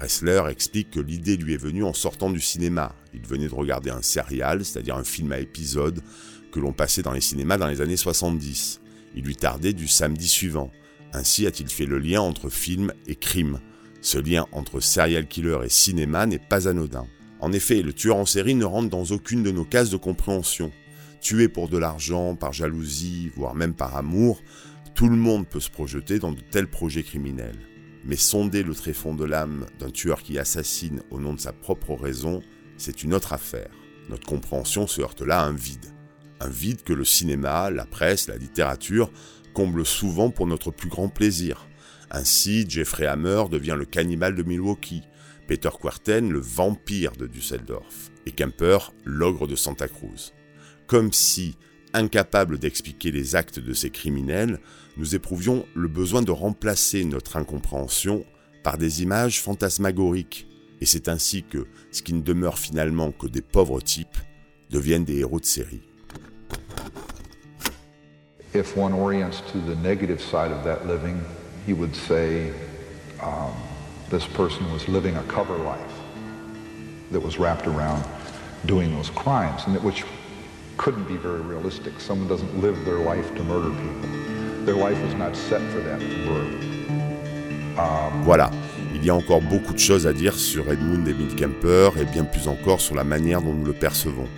Ressler 0.00 0.42
explique 0.48 0.90
que 0.90 1.00
l'idée 1.00 1.36
lui 1.36 1.52
est 1.52 1.62
venue 1.62 1.84
en 1.84 1.92
sortant 1.92 2.30
du 2.30 2.40
cinéma. 2.40 2.94
Il 3.12 3.26
venait 3.26 3.48
de 3.48 3.54
regarder 3.54 3.90
un 3.90 4.00
serial, 4.00 4.64
c'est-à-dire 4.64 4.96
un 4.96 5.04
film 5.04 5.30
à 5.32 5.38
épisodes, 5.38 6.00
que 6.52 6.58
l'on 6.58 6.72
passait 6.72 7.02
dans 7.02 7.12
les 7.12 7.20
cinémas 7.20 7.58
dans 7.58 7.66
les 7.66 7.82
années 7.82 7.98
70. 7.98 8.80
Il 9.14 9.24
lui 9.24 9.36
tardait 9.36 9.74
du 9.74 9.88
samedi 9.88 10.26
suivant. 10.26 10.70
Ainsi 11.12 11.46
a-t-il 11.46 11.68
fait 11.68 11.84
le 11.84 11.98
lien 11.98 12.22
entre 12.22 12.48
film 12.48 12.94
et 13.06 13.14
crime. 13.14 13.60
Ce 14.00 14.16
lien 14.16 14.46
entre 14.52 14.80
serial 14.80 15.26
killer 15.26 15.58
et 15.64 15.68
cinéma 15.68 16.24
n'est 16.24 16.38
pas 16.38 16.66
anodin. 16.66 17.06
En 17.40 17.52
effet, 17.52 17.82
le 17.82 17.92
tueur 17.92 18.16
en 18.16 18.26
série 18.26 18.54
ne 18.54 18.64
rentre 18.64 18.88
dans 18.88 19.04
aucune 19.04 19.42
de 19.42 19.50
nos 19.50 19.64
cases 19.64 19.90
de 19.90 19.96
compréhension. 19.98 20.72
Tuer 21.20 21.48
pour 21.48 21.68
de 21.68 21.76
l'argent, 21.76 22.36
par 22.36 22.54
jalousie, 22.54 23.30
voire 23.36 23.54
même 23.54 23.74
par 23.74 23.96
amour, 23.96 24.42
tout 24.94 25.10
le 25.10 25.16
monde 25.16 25.46
peut 25.46 25.60
se 25.60 25.70
projeter 25.70 26.18
dans 26.18 26.32
de 26.32 26.40
tels 26.40 26.68
projets 26.68 27.02
criminels. 27.02 27.58
Mais 28.04 28.16
sonder 28.16 28.62
le 28.62 28.74
tréfonds 28.74 29.14
de 29.14 29.24
l'âme 29.24 29.66
d'un 29.78 29.90
tueur 29.90 30.22
qui 30.22 30.38
assassine 30.38 31.02
au 31.10 31.20
nom 31.20 31.34
de 31.34 31.40
sa 31.40 31.52
propre 31.52 31.94
raison, 31.94 32.42
c'est 32.76 33.02
une 33.02 33.14
autre 33.14 33.32
affaire. 33.32 33.70
Notre 34.08 34.26
compréhension 34.26 34.86
se 34.86 35.02
heurte 35.02 35.22
là 35.22 35.40
à 35.40 35.46
un 35.46 35.52
vide. 35.52 35.92
Un 36.40 36.48
vide 36.48 36.82
que 36.82 36.94
le 36.94 37.04
cinéma, 37.04 37.70
la 37.70 37.84
presse, 37.84 38.26
la 38.28 38.36
littérature 38.36 39.10
comblent 39.52 39.86
souvent 39.86 40.30
pour 40.30 40.46
notre 40.46 40.70
plus 40.70 40.88
grand 40.88 41.08
plaisir. 41.08 41.66
Ainsi, 42.10 42.64
Jeffrey 42.68 43.06
Hammer 43.06 43.44
devient 43.50 43.76
le 43.78 43.84
cannibale 43.84 44.34
de 44.34 44.42
Milwaukee, 44.42 45.02
Peter 45.46 45.70
Quarten 45.80 46.30
le 46.30 46.40
vampire 46.40 47.12
de 47.12 47.26
Düsseldorf, 47.26 48.10
et 48.26 48.32
Kemper 48.32 48.78
l'ogre 49.04 49.46
de 49.46 49.56
Santa 49.56 49.88
Cruz. 49.88 50.32
Comme 50.86 51.12
si 51.12 51.56
incapables 51.92 52.58
d'expliquer 52.58 53.10
les 53.10 53.36
actes 53.36 53.58
de 53.58 53.72
ces 53.72 53.90
criminels, 53.90 54.58
nous 54.96 55.14
éprouvions 55.14 55.66
le 55.74 55.88
besoin 55.88 56.22
de 56.22 56.30
remplacer 56.30 57.04
notre 57.04 57.36
incompréhension 57.36 58.24
par 58.62 58.78
des 58.78 59.02
images 59.02 59.40
fantasmagoriques. 59.40 60.46
Et 60.80 60.86
c'est 60.86 61.08
ainsi 61.08 61.42
que 61.42 61.66
ce 61.90 62.02
qui 62.02 62.14
ne 62.14 62.22
demeure 62.22 62.58
finalement 62.58 63.12
que 63.12 63.26
des 63.26 63.42
pauvres 63.42 63.80
types 63.80 64.18
deviennent 64.70 65.04
des 65.04 65.18
héros 65.18 65.40
de 65.40 65.44
série. 65.44 65.82
If 68.52 68.76
one 68.76 68.92
orients 68.92 69.42
to 69.52 69.60
the 69.60 69.76
negative 69.76 70.20
side 70.20 70.50
of 70.50 70.64
that 70.64 70.86
living, 70.86 71.20
he 71.66 71.72
would 71.72 71.94
say 71.94 72.50
um, 73.22 73.52
this 74.10 74.26
person 74.26 74.64
was 74.72 74.88
living 74.88 75.16
a 75.16 75.22
cover 75.24 75.56
life 75.58 75.78
that 77.12 77.20
was 77.20 77.38
wrapped 77.38 77.68
around 77.68 78.04
doing 78.66 78.90
those 78.90 79.10
crimes, 79.10 79.62
and 79.66 79.76
which 79.84 80.04
couldn't 80.80 81.06
be 81.06 81.18
very 81.18 81.42
realistic. 81.42 82.00
Someone 82.00 82.26
doesn't 82.26 82.58
live 82.62 82.74
their 82.86 83.00
life 83.00 83.34
to 83.34 83.44
murder 83.44 83.68
people. 83.68 84.08
Their 84.64 84.76
life 84.76 84.98
was 85.02 85.14
not 85.14 85.36
set 85.36 85.60
for 85.72 85.80
that 85.80 86.00
um, 87.78 88.22
voilà. 88.24 88.50
Il 88.94 89.04
y 89.04 89.10
a 89.10 89.14
encore 89.14 89.42
beaucoup 89.42 89.74
de 89.74 89.78
choses 89.78 90.06
à 90.06 90.12
dire 90.14 90.34
sur 90.34 90.70
Edmund 90.72 91.06
Emile 91.06 91.34
Kemper 91.36 91.90
et 92.00 92.04
bien 92.06 92.24
plus 92.24 92.48
encore 92.48 92.80
sur 92.80 92.94
la 92.94 93.04
manière 93.04 93.42
dont 93.42 93.52
nous 93.52 93.64
le 93.64 93.74
percevons. 93.74 94.28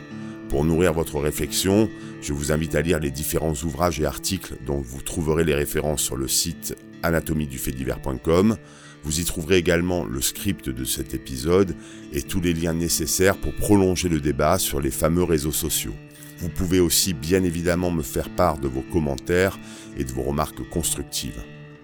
Pour 0.48 0.64
nourrir 0.64 0.92
votre 0.92 1.20
réflexion, 1.20 1.88
je 2.20 2.32
vous 2.32 2.50
invite 2.50 2.74
à 2.74 2.82
lire 2.82 2.98
les 2.98 3.10
différents 3.10 3.54
ouvrages 3.64 4.00
et 4.00 4.04
articles 4.04 4.54
dont 4.66 4.80
vous 4.80 5.00
trouverez 5.00 5.44
les 5.44 5.54
références 5.54 6.02
sur 6.02 6.16
le 6.16 6.28
site 6.28 6.76
anatomiedufaitdivers.com. 7.04 8.56
Vous 9.04 9.20
y 9.20 9.24
trouverez 9.24 9.56
également 9.58 10.04
le 10.04 10.20
script 10.20 10.68
de 10.68 10.84
cet 10.84 11.14
épisode 11.14 11.74
et 12.12 12.22
tous 12.22 12.40
les 12.40 12.52
liens 12.52 12.74
nécessaires 12.74 13.36
pour 13.36 13.54
prolonger 13.54 14.08
le 14.08 14.20
débat 14.20 14.58
sur 14.58 14.80
les 14.80 14.90
fameux 14.90 15.24
réseaux 15.24 15.52
sociaux. 15.52 15.94
Vous 16.38 16.48
pouvez 16.48 16.80
aussi 16.80 17.14
bien 17.14 17.44
évidemment 17.44 17.90
me 17.90 18.02
faire 18.02 18.30
part 18.30 18.58
de 18.58 18.68
vos 18.68 18.82
commentaires 18.82 19.58
et 19.96 20.04
de 20.04 20.12
vos 20.12 20.22
remarques 20.22 20.68
constructives. 20.70 21.42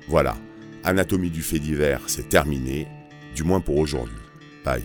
Voilà, 0.08 0.36
Anatomie 0.84 1.30
du 1.30 1.42
fait 1.42 1.58
divers, 1.58 2.02
c'est 2.06 2.28
terminé, 2.28 2.86
du 3.34 3.44
moins 3.44 3.60
pour 3.60 3.78
aujourd'hui. 3.78 4.16
Bye. 4.64 4.82